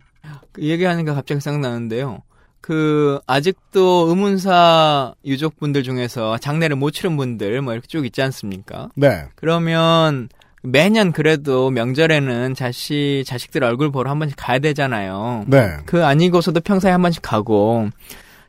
그 0.52 0.62
얘기하니까 0.62 1.14
갑자기 1.14 1.40
생각나는데요. 1.40 2.22
그 2.60 3.20
아직도 3.26 4.06
의문사 4.08 5.14
유족분들 5.24 5.82
중에서 5.82 6.38
장례를 6.38 6.76
못 6.76 6.92
치른 6.92 7.16
분들 7.16 7.60
뭐 7.60 7.72
이렇게 7.74 7.86
쭉 7.86 8.06
있지 8.06 8.22
않습니까? 8.22 8.88
네. 8.96 9.26
그러면 9.34 10.28
매년 10.64 11.12
그래도 11.12 11.70
명절에는 11.70 12.54
자식 12.54 13.22
자식들 13.26 13.62
얼굴 13.62 13.92
보러 13.92 14.10
한 14.10 14.18
번씩 14.18 14.36
가야 14.38 14.58
되잖아요. 14.60 15.44
네. 15.46 15.76
그 15.84 16.04
아니고서도 16.04 16.60
평소에 16.60 16.90
한 16.90 17.02
번씩 17.02 17.20
가고 17.20 17.90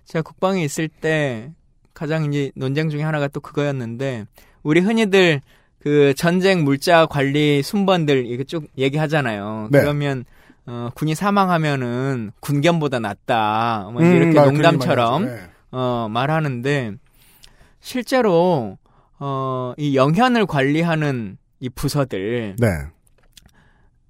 제가 0.06 0.24
국방에 0.24 0.64
있을 0.64 0.88
때 0.88 1.52
가장 1.94 2.26
이제 2.26 2.52
논쟁 2.56 2.90
중에 2.90 3.04
하나가 3.04 3.28
또 3.28 3.42
그거였는데 3.42 4.26
우리 4.64 4.80
흔히들 4.80 5.42
그 5.80 6.14
전쟁 6.16 6.64
물자 6.64 7.06
관리 7.06 7.62
순번들 7.62 8.26
이렇게 8.26 8.46
쭉 8.46 8.68
얘기하잖아요. 8.78 9.68
네. 9.72 9.82
그러면 9.82 10.24
어, 10.68 10.90
군이 10.96 11.16
사망하면은 11.16 12.32
군견보다 12.40 13.00
낫다. 13.00 13.90
뭐 13.92 14.02
음, 14.02 14.16
이렇게 14.16 14.34
말 14.36 14.46
그런 14.46 14.54
농담처럼. 14.54 15.26
네. 15.26 15.42
어, 15.72 16.08
말하는데 16.10 16.94
실제로 17.82 18.78
어, 19.20 19.74
이 19.78 19.98
영현을 19.98 20.46
관리하는 20.46 21.38
이 21.60 21.70
부서들 21.70 22.56
네. 22.60 22.68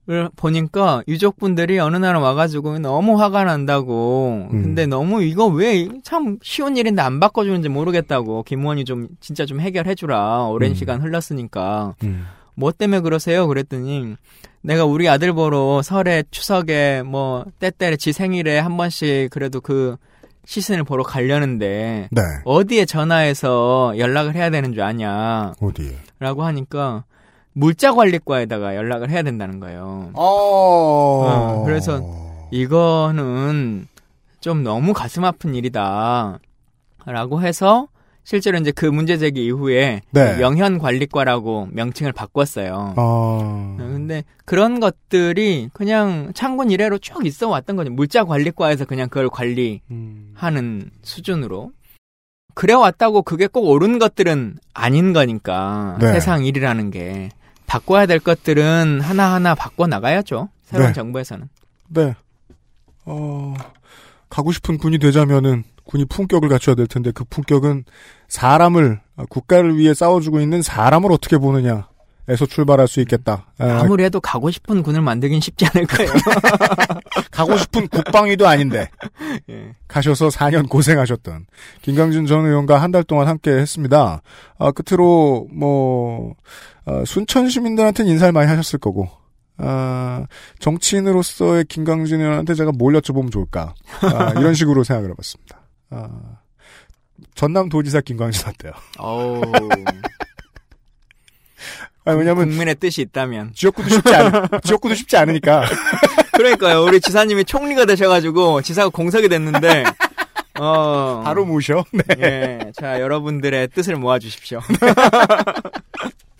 을 0.08 0.30
보니까 0.36 1.02
유족분들이 1.08 1.80
어느 1.80 1.98
날 1.98 2.16
와가지고 2.16 2.78
너무 2.78 3.20
화가 3.20 3.44
난다고. 3.44 4.48
음. 4.52 4.62
근데 4.62 4.86
너무 4.86 5.24
이거 5.24 5.48
왜 5.48 5.88
참 6.04 6.38
쉬운 6.44 6.78
일인데 6.78 7.02
안 7.02 7.20
바꿔주는지 7.20 7.70
모르겠다고. 7.70 8.44
김의원이 8.44 8.86
좀 8.86 9.08
진짜 9.20 9.48
좀 9.48 9.60
해결해주라. 9.60 10.44
오랜 10.50 10.72
음. 10.72 10.76
시간 10.76 11.02
흘렀으니까. 11.02 11.96
음. 12.04 12.28
뭐 12.54 12.72
때문에 12.72 13.00
그러세요? 13.00 13.48
그랬더니 13.48 14.16
내가 14.62 14.86
우리 14.86 15.10
아들 15.10 15.34
보러 15.34 15.82
설에 15.82 16.24
추석에 16.30 17.02
뭐 17.04 17.46
때때래 17.60 17.98
지 17.98 18.14
생일에 18.14 18.60
한 18.60 18.78
번씩 18.78 19.32
그래도 19.32 19.60
그 19.60 19.98
시즌을 20.46 20.84
보러 20.84 21.02
가려는데 21.04 22.10
네. 22.12 22.22
어디에 22.44 22.86
전화해서 22.86 23.96
연락을 23.98 24.36
해야 24.36 24.52
되는 24.52 24.72
줄 24.72 24.84
아냐? 24.84 25.54
어디에? 25.60 25.96
라고 26.20 26.44
하니까 26.44 27.06
물자관리과에다가 27.56 28.76
연락을 28.76 29.10
해야 29.10 29.24
된다는 29.24 29.60
거예요. 29.60 30.12
어... 30.14 30.24
어, 30.24 31.64
그래서 31.66 32.02
이거는 32.52 33.88
좀 34.40 34.64
너무 34.64 34.94
가슴 34.94 35.24
아픈 35.24 35.56
일이다. 35.56 36.40
라고 37.06 37.42
해서 37.42 37.88
실제로 38.24 38.58
이제 38.58 38.72
그 38.72 38.86
문제 38.86 39.18
제기 39.18 39.46
이후에 39.46 40.02
네. 40.12 40.42
영현관리과라고 40.42 41.70
명칭을 41.72 42.12
바꿨어요. 42.12 42.74
아. 42.74 42.94
어, 42.98 43.76
근데 43.78 44.24
그런 44.46 44.80
것들이 44.80 45.70
그냥 45.74 46.32
창군 46.34 46.72
이래로 46.72 46.98
쭉 46.98 47.26
있어 47.26 47.48
왔던 47.48 47.76
거죠. 47.76 47.92
물자관리과에서 47.92 48.86
그냥 48.86 49.10
그걸 49.10 49.30
관리하는 49.30 49.82
음. 49.92 50.92
수준으로. 51.04 51.72
그래 52.56 52.74
왔다고 52.74 53.22
그게 53.22 53.48
꼭 53.48 53.68
옳은 53.70 54.00
것들은 54.00 54.58
아닌 54.74 55.14
거니까 55.14 55.98
네. 56.00 56.14
세상 56.14 56.46
일이라는 56.46 56.90
게 56.90 57.30
바꿔야 57.68 58.06
될 58.06 58.20
것들은 58.20 59.02
하나하나 59.02 59.56
바꿔 59.56 59.88
나가야죠. 59.88 60.50
새로운 60.64 60.90
네. 60.90 60.94
정부에서는. 60.94 61.50
네. 61.90 62.16
어, 63.06 63.54
가고 64.30 64.52
싶은 64.52 64.78
군이 64.78 64.98
되자면은 65.00 65.64
군이 65.86 66.06
품격을 66.06 66.50
갖춰야 66.50 66.76
될 66.76 66.88
텐데 66.88 67.12
그 67.12 67.24
품격은 67.24 67.86
사람을 68.28 69.00
아, 69.18 69.26
국가를 69.30 69.78
위해 69.78 69.94
싸워주고 69.94 70.40
있는 70.42 70.62
사람을 70.62 71.12
어떻게 71.12 71.38
보느냐 71.38 71.88
에서 72.28 72.48
출발할 72.48 72.88
수 72.88 73.02
있겠다. 73.02 73.46
아, 73.60 73.82
아무리 73.82 74.04
해도 74.04 74.20
가고 74.20 74.50
싶은 74.50 74.82
군을 74.82 75.02
만들긴 75.04 75.40
쉽지 75.42 75.68
않을 75.68 75.86
거예요. 75.86 76.12
가고 77.30 77.56
싶은 77.56 77.88
국방위도 77.88 78.48
아닌데 78.48 78.90
예. 79.48 79.76
가셔서 79.88 80.30
4년 80.30 80.68
고생하셨던 80.68 81.46
김강준 81.84 82.26
전 82.26 82.46
의원과 82.48 82.82
한 82.82 82.92
달 82.92 83.04
동안 83.04 83.28
함께 83.28 83.52
했습니다. 83.52 84.24
아, 84.58 84.72
끝으로 84.72 85.48
뭐 85.54 86.34
아, 86.86 87.04
순천 87.06 87.50
시민들한테는 87.50 88.12
인사를 88.12 88.32
많이 88.32 88.48
하셨을 88.50 88.80
거고 88.80 89.10
아, 89.58 90.26
정치인으로서의 90.60 91.66
김강준 91.66 92.20
의원한테 92.20 92.54
제가 92.54 92.72
뭘 92.72 92.94
여쭤보면 92.96 93.32
좋을까 93.32 93.74
아, 94.02 94.34
이런 94.40 94.54
식으로 94.54 94.84
생각을 94.84 95.12
해봤습니다. 95.12 95.62
아, 95.92 96.10
전남 97.34 97.70
도지사 97.70 98.02
김광진 98.02 98.48
어때요? 98.50 98.74
어우. 99.00 99.42
아, 102.08 102.12
왜냐면 102.12 102.50
국민의 102.50 102.76
뜻이 102.76 103.02
있다면 103.02 103.54
지역구도 103.56 103.90
쉽지 103.90 104.14
않 104.14 104.48
지역구도 104.64 104.94
쉽지 104.94 105.18
않으니까 105.18 105.66
그러니까요. 106.38 106.84
우리 106.84 107.02
지사님이 107.02 107.46
총리가 107.46 107.86
되셔가지고 107.86 108.62
지사가 108.62 108.90
공석이 108.90 109.28
됐는데 109.28 109.86
어 110.60 111.22
바로 111.24 111.46
모셔. 111.46 111.84
네. 111.92 112.04
예, 112.20 112.72
자 112.76 113.02
여러분들의 113.02 113.70
뜻을 113.70 113.96
모아주십시오. 113.96 114.60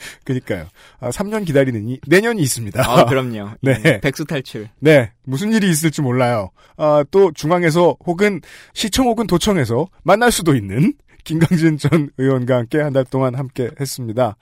그니까요. 0.24 0.68
아, 1.00 1.10
3년 1.10 1.46
기다리는 1.46 1.88
이, 1.90 2.00
내년이 2.08 2.42
있습니다. 2.42 2.84
아, 2.86 3.06
그럼요. 3.06 3.52
네. 3.62 3.82
예, 3.86 4.00
백수 4.02 4.26
탈출. 4.26 4.70
네. 4.80 5.12
무슨 5.24 5.52
일이 5.54 5.70
있을지 5.70 6.02
몰라요. 6.02 6.52
아, 6.78 7.04
또 7.12 7.32
중앙에서 7.34 7.98
혹은 8.06 8.42
시청 8.74 9.08
혹은 9.08 9.28
도청에서 9.28 9.88
만날 10.04 10.32
수도 10.32 10.56
있는 10.56 10.94
김강진 11.26 11.78
전 11.78 12.10
의원과 12.18 12.56
함께 12.58 12.80
한 12.82 12.94
달 12.94 13.04
동안 13.06 13.36
함께 13.36 13.70
했습니다. 13.80 14.36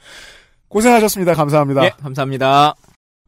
고생하셨습니다. 0.68 1.34
감사합니다. 1.34 1.86
예, 1.86 1.90
감사합니다. 2.02 2.76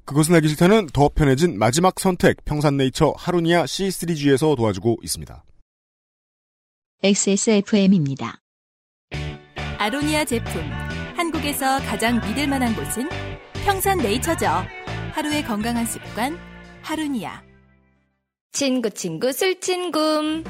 그것은 0.05 0.35
알기 0.35 0.47
싫다는 0.49 0.87
더 0.93 1.09
편해진 1.09 1.57
마지막 1.57 1.99
선택 1.99 2.43
평산네이처 2.45 3.13
하루니아 3.17 3.63
C3G에서 3.65 4.55
도와주고 4.55 4.97
있습니다. 5.01 5.43
XSFM입니다. 7.03 8.39
아로니아 9.77 10.25
제품. 10.25 10.84
한국에서 11.25 11.79
가장 11.79 12.21
믿을 12.21 12.47
만한 12.47 12.75
곳은 12.75 13.09
평산 13.63 13.97
네이처죠. 13.97 14.45
하루의 15.13 15.43
건강한 15.43 15.85
습관, 15.85 16.37
하루니아. 16.83 17.41
친구 18.51 18.91
친구 18.91 19.31
술친굼. 19.31 20.43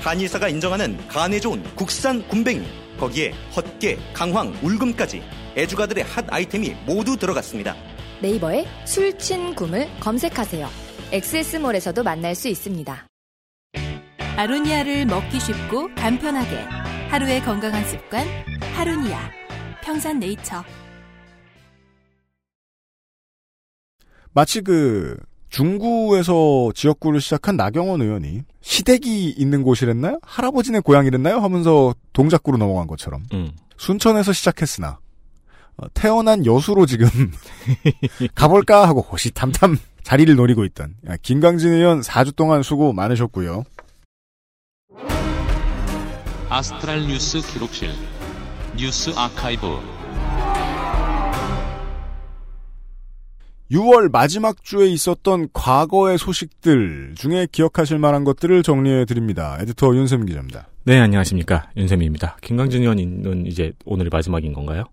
한의사가 0.00 0.48
인정하는 0.48 0.96
간에 1.06 1.38
좋은 1.38 1.62
국산 1.76 2.26
굼벵이 2.26 2.62
거기에 2.98 3.32
헛개, 3.54 3.98
강황, 4.12 4.52
울금까지 4.62 5.22
애주가들의 5.56 6.02
핫 6.04 6.24
아이템이 6.28 6.74
모두 6.84 7.16
들어갔습니다. 7.16 7.76
네이버에 8.20 8.66
술친굼을 8.84 10.00
검색하세요. 10.00 10.68
엑세스몰에서도 11.12 12.02
만날 12.02 12.34
수 12.34 12.48
있습니다. 12.48 13.06
아로니아를 14.36 15.06
먹기 15.06 15.38
쉽고 15.38 15.94
간편하게. 15.94 16.56
하루의 17.10 17.42
건강한 17.42 17.84
습관, 17.84 18.26
하루니아. 18.74 19.37
평산 19.88 20.20
네이처. 20.20 20.62
마치 24.34 24.60
그 24.60 25.16
중구에서 25.48 26.72
지역구를 26.74 27.22
시작한 27.22 27.56
나경원 27.56 28.02
의원이 28.02 28.42
시댁이 28.60 29.30
있는 29.30 29.62
곳이랬나요? 29.62 30.18
할아버지네 30.22 30.80
고향이랬나요? 30.80 31.38
하면서 31.38 31.94
동작구로 32.12 32.58
넘어간 32.58 32.86
것처럼 32.86 33.24
음. 33.32 33.52
순천에서 33.78 34.34
시작했으나 34.34 34.98
어, 35.78 35.86
태어난 35.94 36.44
여수로 36.44 36.84
지금 36.84 37.08
가볼까 38.34 38.86
하고 38.86 39.00
호시탐탐 39.00 39.78
자리를 40.02 40.34
노리고 40.36 40.66
있던 40.66 40.96
야, 41.08 41.16
김강진 41.22 41.72
의원 41.72 42.02
4주 42.02 42.36
동안 42.36 42.62
수고 42.62 42.92
많으셨고요. 42.92 43.64
아스트랄 46.50 47.06
뉴스 47.06 47.40
기록실 47.40 48.17
뉴스 48.76 49.10
아카이브 49.16 49.66
6월 53.70 54.10
마지막 54.10 54.64
주에 54.64 54.86
있었던 54.86 55.48
과거의 55.52 56.16
소식들 56.16 57.14
중에 57.16 57.46
기억하실 57.52 57.98
만한 57.98 58.24
것들을 58.24 58.62
정리해 58.62 59.04
드립니다. 59.04 59.58
에디터 59.60 59.94
윤세민 59.94 60.26
기자입니다. 60.26 60.68
네, 60.84 60.98
안녕하십니까. 60.98 61.68
윤세민입니다. 61.76 62.38
김강진 62.40 62.80
의원은 62.82 63.44
이제 63.46 63.72
오늘이 63.84 64.08
마지막인 64.10 64.54
건가요? 64.54 64.84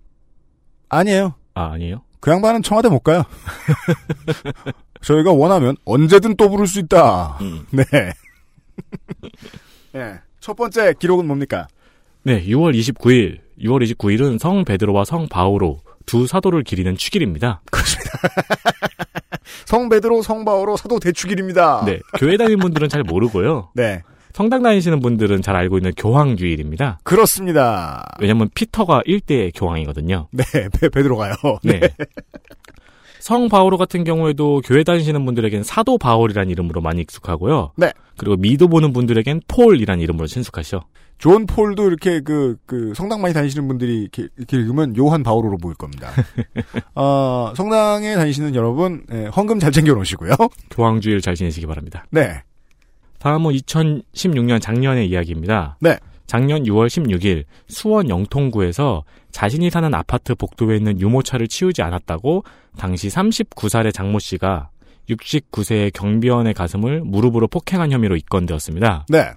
아니에요. 0.89 1.35
아, 1.53 1.71
아니에요? 1.71 2.01
그 2.19 2.31
양반은 2.31 2.63
청와대 2.63 2.89
못 2.89 2.99
가요. 2.99 3.23
저희가 5.01 5.31
원하면 5.31 5.77
언제든 5.85 6.35
또 6.35 6.49
부를 6.49 6.67
수 6.67 6.79
있다. 6.79 7.39
네. 7.71 7.83
네. 9.93 10.15
첫 10.41 10.53
번째 10.55 10.93
기록은 10.99 11.25
뭡니까? 11.27 11.67
네, 12.23 12.43
6월 12.45 12.77
29일. 12.77 13.44
6월 13.61 13.83
29일은 13.91 14.39
성 14.39 14.65
베드로와 14.65 15.05
성 15.05 15.27
바오로 15.27 15.79
두 16.05 16.27
사도를 16.27 16.63
기리는 16.63 16.95
축일입니다. 16.95 17.61
성 19.65 19.89
베드로, 19.89 20.21
성 20.21 20.45
바오로 20.45 20.77
사도 20.77 20.99
대축일입니다. 20.99 21.83
네, 21.85 21.99
교회 22.17 22.37
다니는 22.37 22.59
분들은 22.59 22.89
잘 22.89 23.03
모르고요. 23.03 23.69
네. 23.73 24.01
성당 24.33 24.63
다니시는 24.63 24.99
분들은 24.99 25.41
잘 25.41 25.55
알고 25.55 25.77
있는 25.77 25.93
교황주일입니다. 25.95 26.99
그렇습니다. 27.03 28.05
왜냐면 28.19 28.49
피터가 28.53 29.03
1대 29.07 29.51
교황이거든요. 29.55 30.27
네, 30.31 30.43
베, 30.77 30.89
베드로가요. 30.89 31.35
네. 31.63 31.79
성 33.21 33.47
바오로 33.47 33.77
같은 33.77 34.03
경우에도 34.03 34.61
교회 34.65 34.83
다니시는 34.83 35.25
분들에겐 35.25 35.63
사도 35.63 35.97
바울이라는 35.97 36.51
이름으로 36.51 36.81
많이 36.81 37.01
익숙하고요. 37.01 37.71
네. 37.77 37.93
그리고 38.17 38.35
미도 38.35 38.67
보는 38.67 38.91
분들에겐 38.91 39.41
폴이라는 39.47 40.03
이름으로 40.03 40.27
친숙하죠. 40.27 40.81
존 41.17 41.45
폴도 41.45 41.87
이렇게 41.87 42.19
그, 42.19 42.57
그, 42.65 42.93
성당 42.95 43.21
많이 43.21 43.33
다니시는 43.33 43.67
분들이 43.67 44.01
이렇게, 44.01 44.27
이렇게 44.37 44.57
읽으면 44.57 44.95
요한 44.97 45.23
바오로로 45.23 45.57
보일 45.57 45.75
겁니다. 45.75 46.09
어, 46.93 47.53
성당에 47.55 48.15
다니시는 48.15 48.53
여러분, 48.53 49.05
예, 49.11 49.25
헌금 49.27 49.59
잘 49.59 49.71
챙겨 49.71 49.93
놓으시고요. 49.93 50.33
교황주일 50.71 51.21
잘 51.21 51.35
지내시기 51.35 51.65
바랍니다. 51.65 52.05
네. 52.11 52.43
다음은 53.19 53.53
2016년 53.53 54.61
작년의 54.61 55.09
이야기입니다. 55.09 55.77
네. 55.79 55.97
작년 56.27 56.63
6월 56.63 56.87
16일 56.87 57.45
수원 57.67 58.09
영통구에서 58.09 59.03
자신이 59.31 59.69
사는 59.69 59.93
아파트 59.93 60.35
복도에 60.35 60.75
있는 60.77 60.99
유모차를 60.99 61.47
치우지 61.47 61.81
않았다고 61.81 62.43
당시 62.77 63.07
39살의 63.09 63.93
장모 63.93 64.19
씨가 64.19 64.69
69세의 65.09 65.93
경비원의 65.93 66.53
가슴을 66.53 67.01
무릎으로 67.01 67.47
폭행한 67.47 67.91
혐의로 67.91 68.15
입건되었습니다. 68.15 69.05
네. 69.09 69.31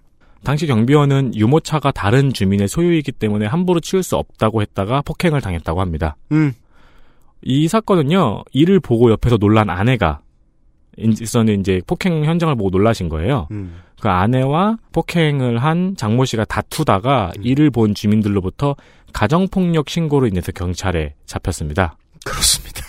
당시 0.44 0.66
경비원은 0.66 1.34
유모차가 1.34 1.90
다른 1.92 2.32
주민의 2.32 2.68
소유이기 2.68 3.12
때문에 3.12 3.46
함부로 3.46 3.80
치울 3.80 4.02
수 4.02 4.16
없다고 4.16 4.62
했다가 4.62 5.02
폭행을 5.02 5.40
당했다고 5.40 5.80
합니다. 5.80 6.16
음. 6.32 6.52
이 7.42 7.68
사건은요, 7.68 8.44
이를 8.52 8.80
보고 8.80 9.10
옆에서 9.10 9.36
놀란 9.36 9.70
아내가 9.70 10.20
있었는데 10.96 11.60
이제 11.60 11.80
폭행 11.86 12.24
현장을 12.24 12.54
보고 12.56 12.70
놀라신 12.70 13.08
거예요. 13.08 13.46
음. 13.52 13.76
그 14.00 14.08
아내와 14.08 14.78
폭행을 14.92 15.58
한 15.58 15.94
장모 15.96 16.24
씨가 16.24 16.44
다투다가 16.44 17.32
이를 17.42 17.70
본 17.70 17.94
주민들로부터 17.94 18.74
가정폭력 19.12 19.88
신고로 19.88 20.26
인해서 20.28 20.52
경찰에 20.52 21.14
잡혔습니다. 21.26 21.96
그렇습니다. 22.24 22.82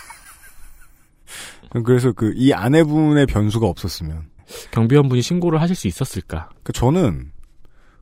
그래서 1.84 2.12
그 2.12 2.32
이 2.36 2.52
아내분의 2.52 3.26
변수가 3.26 3.66
없었으면 3.66 4.24
경비원분이 4.72 5.22
신고를 5.22 5.60
하실 5.60 5.76
수 5.76 5.86
있었을까? 5.86 6.48
그 6.62 6.72
저는 6.72 7.30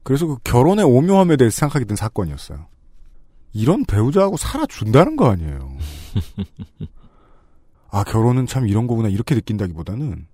그래서 0.08 0.26
그 0.26 0.36
결혼의 0.42 0.84
오묘함에 0.86 1.36
대해서 1.36 1.54
생각하게 1.60 1.84
된 1.84 1.96
사건이었어요. 1.96 2.66
이런 3.52 3.84
배우자하고 3.84 4.38
살아준다는 4.38 5.16
거 5.16 5.30
아니에요. 5.30 5.76
아 7.90 8.04
결혼은 8.04 8.46
참 8.46 8.66
이런 8.66 8.86
거구나 8.86 9.08
이렇게 9.08 9.34
느낀다기보다는 9.34 10.26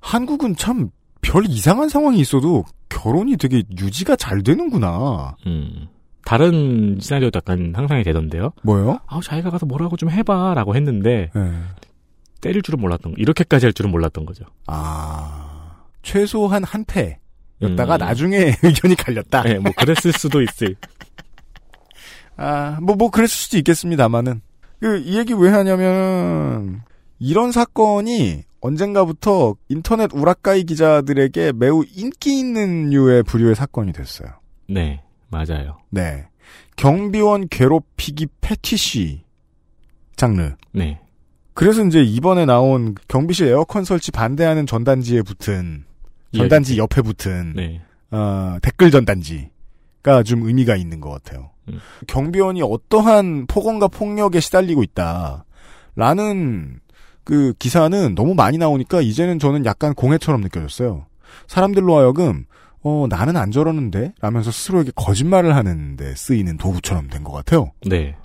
한국은 0.00 0.54
참 0.56 0.90
별 1.22 1.44
이상한 1.46 1.88
상황이 1.88 2.18
있어도 2.18 2.64
결혼이 2.88 3.36
되게 3.36 3.62
유지가 3.78 4.16
잘 4.16 4.42
되는구나. 4.42 5.36
음. 5.46 5.88
다른 6.24 6.98
시나리오도 7.00 7.36
약간 7.36 7.72
상상이 7.74 8.02
되던데요. 8.04 8.52
뭐요? 8.62 9.00
아, 9.06 9.20
자기가 9.22 9.50
가서 9.50 9.66
뭐라고 9.66 9.96
좀 9.96 10.10
해봐 10.10 10.54
라고 10.54 10.74
했는데 10.76 11.30
네. 11.34 11.52
때릴 12.40 12.62
줄은 12.62 12.80
몰랐던 12.80 13.12
거. 13.12 13.20
이렇게까지 13.20 13.66
할 13.66 13.72
줄은 13.72 13.90
몰랐던 13.90 14.24
거죠. 14.26 14.44
아 14.66 15.84
최소한 16.02 16.64
한패 16.64 17.18
였다가 17.62 17.96
음. 17.96 17.98
나중에 17.98 18.54
의견이 18.62 18.94
갈렸다. 18.94 19.42
네, 19.42 19.58
뭐 19.58 19.72
그랬을 19.76 20.12
수도 20.12 20.42
있을. 20.42 20.76
아, 22.36 22.78
뭐, 22.80 22.96
뭐, 22.96 23.10
그랬을 23.10 23.28
수도 23.28 23.58
있겠습니다만은. 23.58 24.40
그, 24.80 24.98
이 25.00 25.18
얘기 25.18 25.34
왜 25.34 25.50
하냐면, 25.50 26.82
이런 27.18 27.52
사건이 27.52 28.44
언젠가부터 28.60 29.56
인터넷 29.68 30.10
우라카이 30.12 30.64
기자들에게 30.64 31.52
매우 31.52 31.84
인기 31.94 32.38
있는 32.38 32.88
류의 32.90 33.24
부류의 33.24 33.54
사건이 33.54 33.92
됐어요. 33.92 34.30
네, 34.68 35.02
맞아요. 35.28 35.78
네. 35.90 36.26
경비원 36.76 37.48
괴롭히기 37.48 38.26
패티시 38.40 39.22
장르. 40.16 40.54
네. 40.72 41.00
그래서 41.52 41.84
이제 41.84 42.02
이번에 42.02 42.46
나온 42.46 42.94
경비실 43.08 43.48
에어컨 43.48 43.84
설치 43.84 44.10
반대하는 44.10 44.66
전단지에 44.66 45.22
붙은 45.22 45.84
전단지 46.38 46.78
옆에 46.78 47.02
붙은 47.02 47.54
네. 47.56 47.80
어, 48.10 48.56
댓글 48.62 48.90
전단지가 48.90 50.22
좀 50.24 50.42
의미가 50.46 50.76
있는 50.76 51.00
것 51.00 51.10
같아요. 51.10 51.50
경비원이 52.08 52.62
어떠한 52.62 53.46
폭언과 53.46 53.88
폭력에 53.88 54.40
시달리고 54.40 54.82
있다라는 55.96 56.80
그 57.24 57.52
기사는 57.58 58.14
너무 58.14 58.34
많이 58.34 58.58
나오니까 58.58 59.00
이제는 59.00 59.38
저는 59.38 59.64
약간 59.64 59.94
공해처럼 59.94 60.40
느껴졌어요. 60.40 61.06
사람들로 61.46 61.96
하여금 61.96 62.44
어 62.82 63.06
나는 63.08 63.36
안 63.36 63.50
저러는데 63.52 64.14
라면서 64.20 64.50
스스로에게 64.50 64.90
거짓말을 64.94 65.54
하는데 65.54 66.14
쓰이는 66.14 66.56
도구처럼 66.56 67.08
된 67.08 67.22
것 67.22 67.32
같아요. 67.32 67.70
네. 67.86 68.16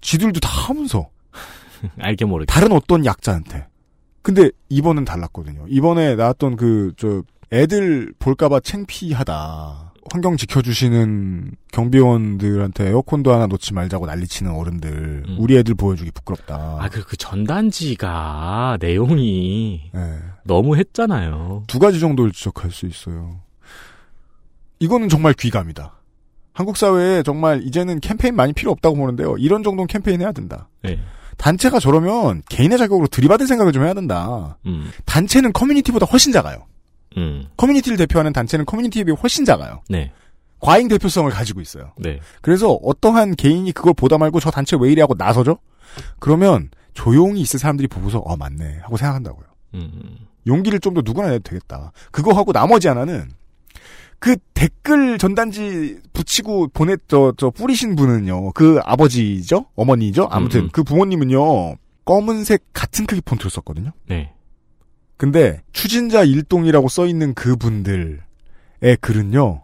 지들도 0.00 0.40
다 0.40 0.48
하면서 0.68 1.08
알게 1.98 2.24
모르게. 2.24 2.46
다른 2.50 2.72
어떤 2.72 3.04
약자한테. 3.04 3.66
근데 4.22 4.50
이번은 4.68 5.04
달랐거든요. 5.04 5.64
이번에 5.68 6.14
나왔던 6.16 6.56
그 6.56 6.92
저 6.96 7.22
애들 7.52 8.12
볼까봐 8.18 8.60
창피하다. 8.60 9.92
환경 10.10 10.36
지켜주시는 10.36 11.52
경비원들한테 11.72 12.88
에어컨도 12.88 13.32
하나 13.32 13.46
놓지 13.46 13.74
말자고 13.74 14.06
난리치는 14.06 14.50
어른들. 14.52 15.24
우리 15.38 15.56
애들 15.58 15.74
보여주기 15.74 16.10
부끄럽다. 16.12 16.78
아, 16.80 16.88
그, 16.90 17.04
그 17.04 17.16
전단지가 17.16 18.78
내용이 18.80 19.90
너무 20.44 20.76
했잖아요. 20.76 21.64
두 21.66 21.78
가지 21.78 22.00
정도를 22.00 22.32
지적할 22.32 22.70
수 22.70 22.86
있어요. 22.86 23.40
이거는 24.78 25.08
정말 25.08 25.34
귀감이다. 25.34 25.94
한국 26.54 26.76
사회에 26.76 27.22
정말 27.22 27.62
이제는 27.62 28.00
캠페인 28.00 28.34
많이 28.34 28.52
필요 28.52 28.70
없다고 28.72 28.96
보는데요. 28.96 29.36
이런 29.38 29.62
정도는 29.62 29.86
캠페인 29.86 30.20
해야 30.20 30.32
된다. 30.32 30.68
네. 30.82 30.98
단체가 31.36 31.78
저러면 31.78 32.42
개인의 32.48 32.78
자격으로 32.78 33.06
들이받을 33.08 33.46
생각을 33.46 33.72
좀 33.72 33.84
해야 33.84 33.94
된다. 33.94 34.58
음. 34.66 34.90
단체는 35.04 35.52
커뮤니티보다 35.52 36.06
훨씬 36.06 36.32
작아요. 36.32 36.66
음. 37.16 37.46
커뮤니티를 37.56 37.96
대표하는 37.96 38.32
단체는 38.32 38.64
커뮤니티에 38.66 39.04
비해 39.04 39.16
훨씬 39.20 39.44
작아요. 39.44 39.82
네. 39.88 40.12
과잉 40.60 40.88
대표성을 40.88 41.30
가지고 41.30 41.60
있어요. 41.60 41.92
네. 41.98 42.20
그래서 42.42 42.72
어떠한 42.82 43.36
개인이 43.36 43.70
그걸 43.72 43.94
보다 43.94 44.18
말고 44.18 44.40
저 44.40 44.50
단체 44.50 44.76
왜 44.78 44.90
이래 44.92 45.00
하고 45.02 45.14
나서죠? 45.16 45.58
그러면 46.18 46.70
조용히 46.94 47.40
있을 47.40 47.58
사람들이 47.60 47.86
보고서 47.88 48.18
어 48.18 48.36
맞네 48.36 48.78
하고 48.82 48.96
생각한다고요. 48.96 49.46
음. 49.74 50.16
용기를 50.46 50.80
좀 50.80 50.94
더 50.94 51.02
누구나 51.04 51.28
내도 51.28 51.42
되겠다. 51.44 51.92
그거 52.10 52.32
하고 52.32 52.52
나머지 52.52 52.88
하나는 52.88 53.30
그 54.18 54.36
댓글 54.54 55.16
전단지 55.18 56.00
붙이고 56.12 56.68
보냈 56.68 57.00
저, 57.06 57.32
저 57.36 57.50
뿌리신 57.50 57.94
분은요. 57.94 58.52
그 58.52 58.80
아버지죠? 58.84 59.66
어머니죠? 59.76 60.26
아무튼 60.30 60.62
음. 60.62 60.68
그 60.72 60.82
부모님은요. 60.82 61.76
검은색 62.04 62.64
같은 62.72 63.06
크기 63.06 63.20
폰트를 63.20 63.50
썼거든요. 63.50 63.92
네. 64.06 64.32
근데 65.18 65.60
추진자 65.72 66.22
일동이라고 66.24 66.88
써 66.88 67.06
있는 67.06 67.34
그분들의 67.34 68.18
글은요. 69.00 69.62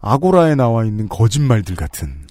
아고라에 0.00 0.54
나와 0.54 0.84
있는 0.84 1.08
거짓말들 1.08 1.76
같은 1.76 2.26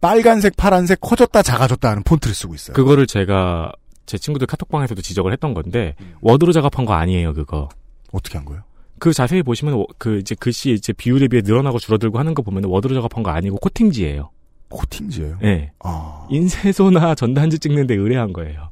빨간색, 0.00 0.56
파란색 0.56 1.00
커졌다 1.00 1.40
작아졌다 1.42 1.88
하는 1.88 2.02
폰트를 2.02 2.34
쓰고 2.34 2.54
있어요. 2.54 2.74
그거를 2.74 3.06
제가 3.06 3.72
제 4.06 4.18
친구들 4.18 4.46
카톡방에서도 4.48 5.00
지적을 5.00 5.32
했던 5.32 5.54
건데 5.54 5.94
음. 6.00 6.14
워드로 6.22 6.52
작업한 6.52 6.84
거 6.86 6.94
아니에요, 6.94 7.34
그거. 7.34 7.68
어떻게 8.12 8.36
한 8.38 8.44
거예요? 8.44 8.62
그 8.98 9.12
자세히 9.12 9.42
보시면 9.42 9.74
워- 9.74 9.86
그 9.98 10.18
이제 10.18 10.34
글씨 10.34 10.72
이제 10.72 10.92
비율에 10.92 11.28
비해 11.28 11.42
늘어나고 11.44 11.78
줄어들고 11.78 12.18
하는 12.18 12.34
거 12.34 12.42
보면 12.42 12.64
워드로 12.64 12.94
작업한 12.94 13.22
거 13.22 13.30
아니고 13.30 13.58
코팅지예요. 13.58 14.30
코팅지예요? 14.70 15.38
네. 15.42 15.70
아. 15.80 16.26
인쇄소나 16.30 17.14
전단지 17.14 17.58
찍는데 17.58 17.94
의뢰한 17.94 18.32
거예요. 18.32 18.70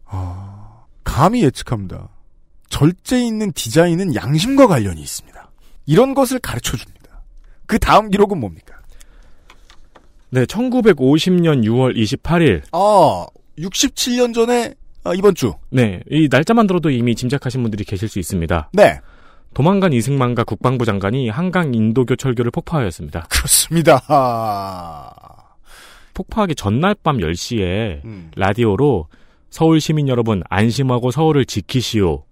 감히 1.04 1.42
예측합니다. 1.44 2.08
절제 2.70 3.20
있는 3.22 3.52
디자인은 3.52 4.14
양심과 4.14 4.66
관련이 4.66 5.00
있습니다. 5.00 5.50
이런 5.86 6.14
것을 6.14 6.38
가르쳐 6.38 6.76
줍니다. 6.76 7.22
그 7.66 7.78
다음 7.78 8.08
기록은 8.10 8.38
뭡니까? 8.38 8.74
네, 10.30 10.44
1950년 10.44 11.64
6월 11.64 11.96
28일. 11.96 12.62
아, 12.72 13.26
67년 13.58 14.32
전에 14.32 14.74
아, 15.04 15.12
이번 15.14 15.34
주. 15.34 15.52
네, 15.70 16.00
이 16.10 16.28
날짜만 16.30 16.66
들어도 16.66 16.90
이미 16.90 17.14
짐작하신 17.14 17.62
분들이 17.62 17.84
계실 17.84 18.08
수 18.08 18.18
있습니다. 18.18 18.70
네. 18.72 19.00
도망간 19.54 19.92
이승만과 19.92 20.44
국방부 20.44 20.84
장관이 20.84 21.28
한강 21.28 21.74
인도교 21.74 22.16
철교를 22.16 22.52
폭파하였습니다. 22.52 23.26
그렇습니다. 23.28 24.00
아. 24.06 25.10
폭파하기 26.14 26.54
전날 26.54 26.94
밤 26.94 27.18
10시에 27.18 28.04
음. 28.04 28.30
라디오로 28.36 29.08
서울 29.48 29.80
시민 29.80 30.06
여러분 30.08 30.42
안심하고 30.48 31.10
서울을 31.10 31.46
지키시오. 31.46 32.24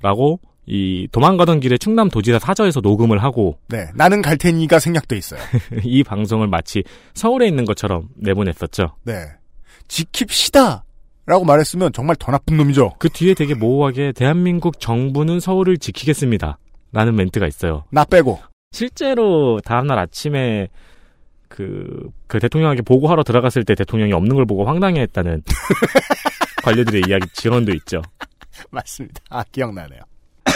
라고 0.00 0.40
이 0.66 1.08
도망가던 1.12 1.60
길에 1.60 1.78
충남 1.78 2.10
도지사 2.10 2.38
사저에서 2.38 2.80
녹음을 2.80 3.22
하고 3.22 3.58
네, 3.68 3.86
나는 3.94 4.20
갈 4.20 4.36
테니가 4.36 4.78
생략돼 4.78 5.16
있어요. 5.16 5.40
이 5.82 6.02
방송을 6.02 6.46
마치 6.46 6.84
서울에 7.14 7.48
있는 7.48 7.64
것처럼 7.64 8.08
내보냈었죠. 8.16 8.94
네. 9.04 9.14
지킵시다! 9.88 10.82
라고 11.24 11.44
말했으면 11.44 11.92
정말 11.92 12.16
더 12.16 12.32
나쁜 12.32 12.56
놈이죠. 12.56 12.94
그 12.98 13.08
뒤에 13.08 13.34
되게 13.34 13.54
모호하게 13.54 14.12
대한민국 14.12 14.80
정부는 14.80 15.40
서울을 15.40 15.78
지키겠습니다. 15.78 16.58
라는 16.92 17.16
멘트가 17.16 17.46
있어요. 17.46 17.84
나 17.90 18.04
빼고. 18.04 18.38
실제로 18.72 19.60
다음날 19.64 19.98
아침에 19.98 20.68
그, 21.48 22.10
그 22.26 22.38
대통령에게 22.38 22.82
보고하러 22.82 23.24
들어갔을 23.24 23.64
때 23.64 23.74
대통령이 23.74 24.12
없는 24.12 24.36
걸 24.36 24.46
보고 24.46 24.64
황당해 24.64 25.00
했다는 25.02 25.42
관료들의 26.62 27.02
이야기 27.08 27.26
지원도 27.32 27.72
있죠. 27.74 28.02
맞습니다. 28.70 29.20
아, 29.30 29.44
기억나네요. 29.50 30.00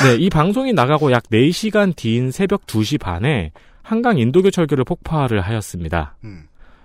네, 0.05 0.16
이 0.16 0.30
방송이 0.30 0.72
나가고 0.72 1.12
약 1.12 1.24
4시간 1.24 1.94
뒤인 1.94 2.30
새벽 2.30 2.66
2시 2.66 2.98
반에 3.00 3.53
한강 3.82 4.18
인도교 4.18 4.50
철교를 4.50 4.84
폭파를 4.84 5.40
하였습니다. 5.40 6.16
음. 6.24 6.44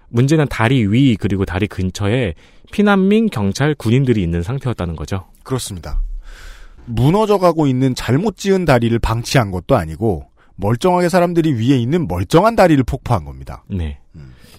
문제는 0.10 0.48
다리 0.50 0.86
위 0.86 1.16
그리고 1.16 1.46
다리 1.46 1.68
근처에 1.68 2.34
피난민, 2.72 3.30
경찰, 3.30 3.76
군인들이 3.76 4.22
있는 4.22 4.42
상태였다는 4.42 4.96
거죠. 4.96 5.26
그렇습니다. 5.44 6.02
무너져가고 6.86 7.68
있는 7.68 7.96
잘못 7.96 8.38
지은 8.38 8.66
다리를 8.66 8.98
방치한 9.00 9.52
것도 9.52 9.76
아니고 9.76 10.30
멀쩡하게 10.56 11.10
사람들이 11.10 11.54
위에 11.54 11.78
있는 11.78 12.08
멀쩡한 12.08 12.56
다리를 12.56 12.84
폭파한 12.84 13.26
겁니다. 13.26 13.64
네. 13.68 14.00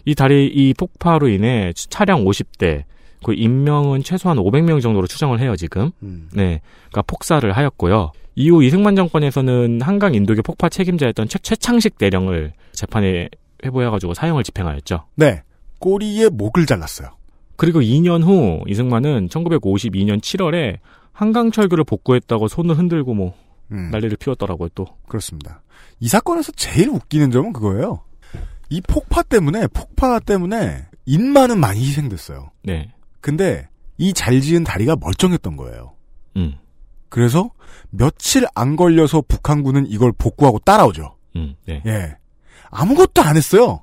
이 0.05 0.15
다리 0.15 0.47
이 0.47 0.73
폭파로 0.75 1.29
인해 1.29 1.73
차량 1.75 2.25
50대 2.25 2.85
그 3.25 3.35
인명은 3.35 4.03
최소한 4.03 4.39
500명 4.39 4.81
정도로 4.81 5.07
추정을 5.07 5.41
해요 5.41 5.57
지금. 5.57 5.91
네, 6.33 6.61
그러니까 6.91 7.03
폭사를 7.03 7.51
하였고요. 7.51 8.13
이후 8.35 8.63
이승만 8.63 8.95
정권에서는 8.95 9.81
한강 9.83 10.15
인도교 10.15 10.43
폭파 10.43 10.69
책임자였던 10.69 11.29
최, 11.29 11.39
최창식 11.41 11.99
대령을 11.99 12.53
재판에 12.73 13.29
회부해가지고 13.65 14.15
사형을 14.15 14.45
집행하였죠. 14.45 15.07
네. 15.17 15.43
꼬리에 15.81 16.29
목을 16.29 16.67
잘랐어요. 16.67 17.09
그리고 17.57 17.81
2년 17.81 18.23
후 18.23 18.63
이승만은 18.69 19.29
1952년 19.29 20.21
7월에 20.21 20.79
한강 21.13 21.51
철교를 21.51 21.83
복구했다고 21.83 22.47
손을 22.47 22.79
흔들고 22.79 23.15
뭐 23.15 23.35
음. 23.73 23.91
난리를 23.91 24.17
피웠더라고요 24.19 24.69
또. 24.77 24.87
그렇습니다. 25.09 25.63
이 25.99 26.07
사건에서 26.07 26.53
제일 26.53 26.89
웃기는 26.91 27.33
점은 27.33 27.53
그거예요. 27.53 28.05
이 28.71 28.81
폭파 28.81 29.23
때문에 29.23 29.67
폭파 29.69 30.21
때문에 30.21 30.87
인마는 31.07 31.59
많이 31.59 31.81
희생됐어요. 31.81 32.53
네. 32.63 32.93
근데 33.21 33.69
이 33.99 34.13
잘 34.13 34.41
지은 34.41 34.65
다리가 34.65 34.97
멀쩡했던 35.01 35.57
거예요. 35.57 35.95
음. 36.37 36.55
그래서 37.09 37.51
며칠 37.91 38.47
안 38.55 38.77
걸려서 38.77 39.23
북한군은 39.27 39.87
이걸 39.89 40.13
복구하고 40.13 40.59
따라오죠. 40.61 41.17
음. 41.37 41.55
네. 41.67 41.83
예. 41.87 42.17
아무것도 42.71 43.23
안 43.23 43.37
했어요. 43.37 43.83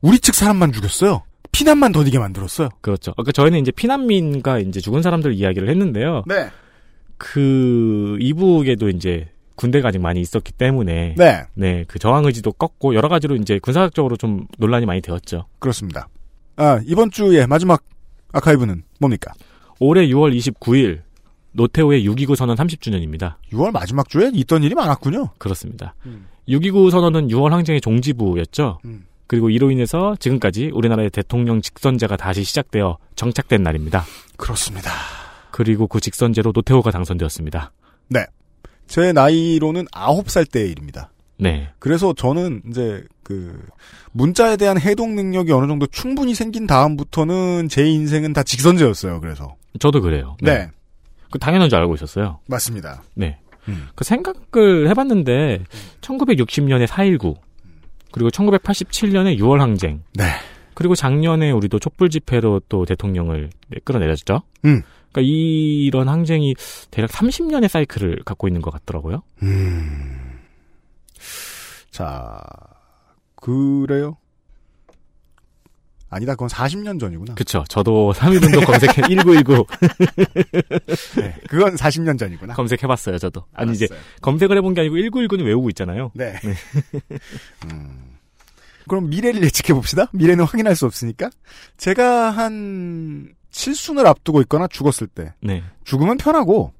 우리 0.00 0.18
측 0.18 0.34
사람만 0.34 0.72
죽였어요. 0.72 1.22
피난만 1.50 1.92
더디게 1.92 2.18
만들었어요. 2.18 2.68
그렇죠. 2.80 3.12
그러니까 3.12 3.32
저희는 3.32 3.58
이제 3.60 3.70
피난민과 3.72 4.60
이제 4.60 4.80
죽은 4.80 5.02
사람들 5.02 5.34
이야기를 5.34 5.68
했는데요. 5.68 6.24
네. 6.26 6.48
그 7.18 8.16
이북에도 8.20 8.88
이제 8.88 9.28
군대가 9.54 9.88
아직 9.88 9.98
많이 10.00 10.20
있었기 10.20 10.52
때문에 10.52 11.14
네. 11.16 11.42
네, 11.54 11.84
그 11.86 11.98
저항 11.98 12.24
의지도 12.24 12.52
꺾고 12.52 12.94
여러 12.94 13.08
가지로 13.08 13.36
이제 13.36 13.58
군사적으로 13.58 14.16
좀 14.16 14.46
논란이 14.58 14.86
많이 14.86 15.00
되었죠. 15.00 15.46
그렇습니다. 15.58 16.08
아, 16.56 16.80
이번 16.84 17.10
주의 17.10 17.46
마지막 17.46 17.82
아카이브는 18.32 18.82
뭡니까? 18.98 19.32
올해 19.78 20.06
6월 20.08 20.36
29일 20.36 21.02
노태우의 21.52 22.06
6.29 22.08 22.36
선언 22.36 22.56
30주년입니다. 22.56 23.34
6월 23.52 23.72
마지막 23.72 24.08
주에 24.08 24.30
있던 24.32 24.62
일이 24.62 24.74
많았군요. 24.74 25.30
그렇습니다. 25.38 25.94
6.29 26.48 26.90
선언은 26.90 27.28
6월 27.28 27.50
항쟁의 27.50 27.80
종지부였죠. 27.80 28.78
음. 28.84 29.04
그리고 29.26 29.48
이로 29.48 29.70
인해서 29.70 30.14
지금까지 30.18 30.70
우리나라의 30.74 31.10
대통령 31.10 31.62
직선제가 31.62 32.16
다시 32.16 32.44
시작되어 32.44 32.98
정착된 33.16 33.62
날입니다. 33.62 34.04
그렇습니다. 34.36 34.90
그리고 35.50 35.86
그 35.86 36.00
직선제로 36.00 36.52
노태우가 36.54 36.90
당선되었습니다. 36.90 37.72
네. 38.08 38.26
제 38.86 39.12
나이로는 39.12 39.86
9살 39.86 40.50
때의 40.50 40.70
일입니다. 40.72 41.10
네. 41.38 41.70
그래서 41.78 42.12
저는 42.12 42.62
이제 42.70 43.04
그 43.22 43.58
문자에 44.12 44.56
대한 44.56 44.78
해독 44.78 45.10
능력이 45.10 45.52
어느 45.52 45.66
정도 45.66 45.86
충분히 45.86 46.34
생긴 46.34 46.66
다음부터는 46.66 47.68
제 47.68 47.86
인생은 47.86 48.32
다 48.32 48.42
직선제였어요. 48.42 49.20
그래서 49.20 49.56
저도 49.78 50.00
그래요. 50.00 50.36
네. 50.40 50.70
그 51.30 51.38
당연한 51.38 51.68
줄 51.68 51.78
알고 51.78 51.94
있었어요. 51.94 52.40
맞습니다. 52.46 53.02
네. 53.14 53.38
음. 53.68 53.88
그 53.94 54.04
생각을 54.04 54.88
해봤는데 54.88 55.64
1960년에 56.00 56.86
4.19 56.86 57.36
그리고 58.10 58.28
1987년에 58.30 59.38
6월 59.38 59.58
항쟁 59.58 60.02
네. 60.14 60.24
그리고 60.74 60.94
작년에 60.94 61.50
우리도 61.50 61.78
촛불 61.78 62.10
집회로 62.10 62.62
또 62.68 62.84
대통령을 62.84 63.50
끌어내렸죠. 63.84 64.42
음. 64.64 64.82
그러니까 65.12 65.20
이런 65.20 66.08
항쟁이 66.08 66.54
대략 66.90 67.10
30년의 67.10 67.68
사이클을 67.68 68.22
갖고 68.24 68.48
있는 68.48 68.62
것 68.62 68.70
같더라고요. 68.70 69.22
음. 69.42 70.21
자, 71.92 72.40
그래요? 73.36 74.16
아니다, 76.08 76.32
그건 76.34 76.48
40년 76.48 76.98
전이구나. 77.00 77.34
그쵸. 77.34 77.64
저도 77.68 78.12
3.1운동 78.14 78.66
검색해, 78.66 79.00
1919. 79.08 79.64
네, 81.16 81.34
그건 81.48 81.74
40년 81.76 82.18
전이구나. 82.18 82.54
검색해봤어요, 82.54 83.18
저도. 83.18 83.46
아니, 83.54 83.70
알았어요. 83.70 83.72
이제, 83.74 83.88
검색을 84.20 84.56
해본 84.58 84.74
게 84.74 84.82
아니고 84.82 84.96
1919는 84.96 85.44
외우고 85.44 85.70
있잖아요. 85.70 86.10
네. 86.14 86.34
음. 87.72 88.16
그럼 88.88 89.08
미래를 89.08 89.42
예측해 89.44 89.72
봅시다. 89.74 90.06
미래는 90.12 90.44
확인할 90.44 90.76
수 90.76 90.84
없으니까. 90.86 91.30
제가 91.78 92.30
한 92.30 93.32
칠순을 93.50 94.06
앞두고 94.06 94.40
있거나 94.42 94.66
죽었을 94.66 95.06
때, 95.06 95.32
네. 95.40 95.62
죽으면 95.84 96.18
편하고 96.18 96.72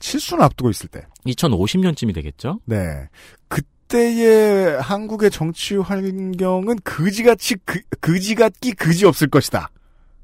칠순을 0.00 0.42
앞두고 0.42 0.68
있을 0.70 0.88
때, 0.88 1.06
2050년쯤이 1.26 2.14
되겠죠? 2.14 2.60
네. 2.66 3.08
그 3.48 3.62
때의 3.94 4.80
한국의 4.80 5.30
정치 5.30 5.76
환경은 5.76 6.80
그지같이 6.82 7.54
그, 7.64 7.80
그지같기 8.00 8.72
그지 8.72 9.06
없을 9.06 9.28
것이다. 9.28 9.70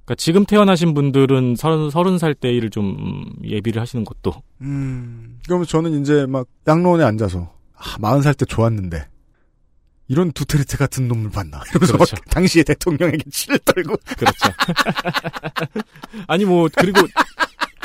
그러니까 0.04 0.14
지금 0.16 0.44
태어나신 0.44 0.92
분들은 0.92 1.54
서른, 1.54 1.88
서른 1.88 2.18
살 2.18 2.34
때를 2.34 2.70
좀 2.70 3.32
예비를 3.44 3.80
하시는 3.80 4.04
것도. 4.04 4.42
음. 4.62 5.38
그러면 5.46 5.66
저는 5.68 6.00
이제 6.00 6.26
막 6.26 6.48
양로원에 6.66 7.04
앉아서 7.04 7.52
아, 7.76 7.96
40살 7.98 8.36
때 8.36 8.44
좋았는데 8.44 9.06
이런 10.08 10.32
두테르테 10.32 10.76
같은 10.76 11.06
놈을 11.06 11.30
봤나 11.30 11.62
이러면서 11.70 11.92
그렇죠. 11.92 12.16
막 12.16 12.24
당시의 12.30 12.64
대통령에게 12.64 13.30
치를 13.30 13.60
떨고 13.60 13.94
그렇죠. 14.16 14.50
아니, 16.26 16.44
뭐, 16.44 16.68
그리고, 16.76 17.06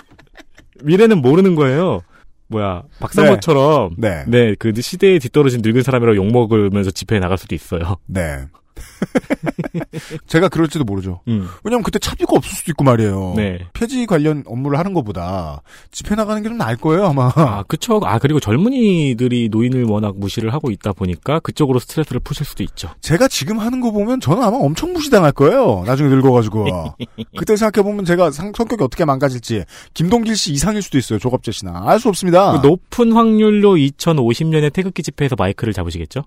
미래는 0.83 1.21
모르는 1.21 1.53
거예요. 1.53 2.01
뭐야, 2.47 2.83
박상호처럼. 2.99 3.95
네. 3.97 4.23
네. 4.27 4.55
그 4.55 4.71
시대에 4.79 5.19
뒤떨어진 5.19 5.61
늙은 5.63 5.81
사람이라고 5.83 6.15
욕 6.15 6.31
먹으면서 6.31 6.91
집회에 6.91 7.19
나갈 7.19 7.37
수도 7.37 7.55
있어요. 7.55 7.97
네. 8.05 8.45
제가 10.27 10.49
그럴지도 10.49 10.83
모르죠. 10.83 11.21
음. 11.27 11.47
왜냐면 11.63 11.83
그때 11.83 11.99
차비가 11.99 12.33
없을 12.35 12.51
수도 12.51 12.71
있고 12.71 12.83
말이에요. 12.83 13.33
네. 13.35 13.59
폐지 13.73 14.05
관련 14.05 14.43
업무를 14.45 14.77
하는 14.79 14.93
것보다 14.93 15.61
집회 15.91 16.15
나가는 16.15 16.41
게 16.41 16.45
좀 16.49 16.57
나을 16.57 16.75
거예요 16.77 17.05
아마. 17.07 17.31
아, 17.35 17.63
그쵸. 17.67 17.99
아, 18.03 18.19
그리고 18.19 18.39
젊은이들이 18.39 19.49
노인을 19.49 19.85
워낙 19.85 20.15
무시를 20.17 20.53
하고 20.53 20.69
있다 20.69 20.93
보니까 20.93 21.39
그쪽으로 21.39 21.79
스트레스를 21.79 22.19
푸실 22.19 22.45
수도 22.45 22.61
있죠. 22.63 22.89
제가 23.01 23.27
지금 23.27 23.59
하는 23.59 23.81
거 23.81 23.91
보면 23.91 24.19
저는 24.19 24.43
아마 24.43 24.57
엄청 24.57 24.93
무시당할 24.93 25.31
거예요. 25.31 25.83
나중에 25.85 26.09
늙어가지고. 26.09 26.65
그때 27.37 27.55
생각해 27.55 27.83
보면 27.83 28.05
제가 28.05 28.29
상- 28.31 28.53
성격이 28.55 28.83
어떻게 28.83 29.05
망가질지 29.05 29.63
김동길 29.93 30.35
씨 30.37 30.53
이상일 30.53 30.81
수도 30.81 30.97
있어요. 30.97 31.17
조갑재 31.19 31.51
씨나. 31.51 31.83
알 31.85 31.99
수 31.99 32.09
없습니다. 32.09 32.59
그 32.61 32.67
높은 32.67 33.11
확률로 33.13 33.75
2050년에 33.75 34.71
태극기 34.71 35.01
집회에서 35.01 35.35
마이크를 35.37 35.73
잡으시겠죠? 35.73 36.23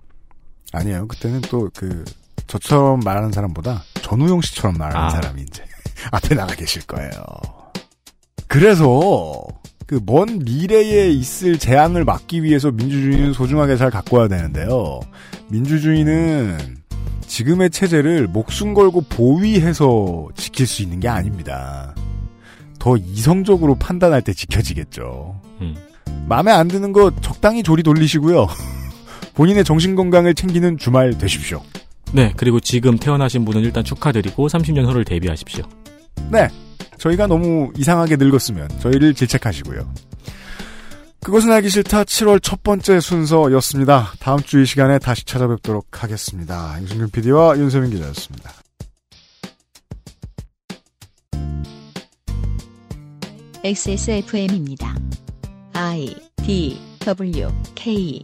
아니에요. 0.73 1.07
그때는 1.07 1.41
또 1.41 1.69
그 1.73 2.03
저처럼 2.47 2.99
말하는 3.03 3.31
사람보다 3.31 3.83
전우용 4.01 4.41
씨처럼 4.41 4.77
말하는 4.77 5.07
아. 5.07 5.09
사람이 5.09 5.41
이제 5.43 5.63
앞에 6.11 6.35
나가 6.35 6.55
계실 6.55 6.81
거예요. 6.85 7.11
그래서 8.47 9.43
그 9.89 9.99
먼 10.05 10.37
미래에 10.45 11.09
있을 11.09 11.57
재앙을 11.57 12.05
막기 12.05 12.43
위해서 12.43 12.69
민주주의는 12.69 13.33
소중하게 13.33 13.75
잘 13.75 13.89
가꿔야 13.89 14.27
되는데요. 14.27 14.99
민주주의는 15.47 16.77
지금의 17.25 17.71
체제를 17.71 18.27
목숨 18.27 18.75
걸고 18.75 19.01
보위해서 19.09 20.27
지킬 20.35 20.67
수 20.67 20.83
있는 20.83 20.99
게 20.99 21.07
아닙니다. 21.07 21.95
더 22.77 22.97
이성적으로 22.97 23.75
판단할 23.75 24.21
때 24.21 24.31
지켜지겠죠. 24.31 25.41
음. 25.61 25.75
마음에 26.27 26.51
안 26.51 26.67
드는 26.67 26.93
거 26.93 27.11
적당히 27.21 27.63
조리 27.63 27.81
돌리시고요. 27.81 28.47
본인의 29.33 29.63
정신 29.63 29.95
건강을 29.95 30.35
챙기는 30.35 30.77
주말 30.77 31.17
되십시오. 31.17 31.63
네. 32.13 32.33
그리고 32.37 32.59
지금 32.59 32.97
태어나신 32.97 33.45
분은 33.45 33.61
일단 33.61 33.83
축하드리고 33.83 34.47
30년 34.47 34.85
후를 34.87 35.05
대비하십시오. 35.05 35.63
네. 36.31 36.47
저희가 36.97 37.27
너무 37.27 37.71
이상하게 37.77 38.17
늙었으면 38.17 38.67
저희를 38.79 39.13
질책하시고요. 39.13 39.93
그것은 41.21 41.51
알기 41.51 41.69
싫다 41.69 42.03
7월 42.05 42.41
첫 42.41 42.63
번째 42.63 42.99
순서였습니다. 42.99 44.13
다음 44.19 44.39
주 44.39 44.61
이 44.61 44.65
시간에 44.65 44.99
다시 44.99 45.25
찾아뵙도록 45.25 46.03
하겠습니다. 46.03 46.77
유승균 46.81 47.09
PD와 47.11 47.57
윤세민 47.57 47.91
기자였습니다. 47.91 48.51
XSFM입니다. 53.63 54.95
I 55.73 56.15
D 56.37 56.79
W 57.05 57.49
K 57.75 58.23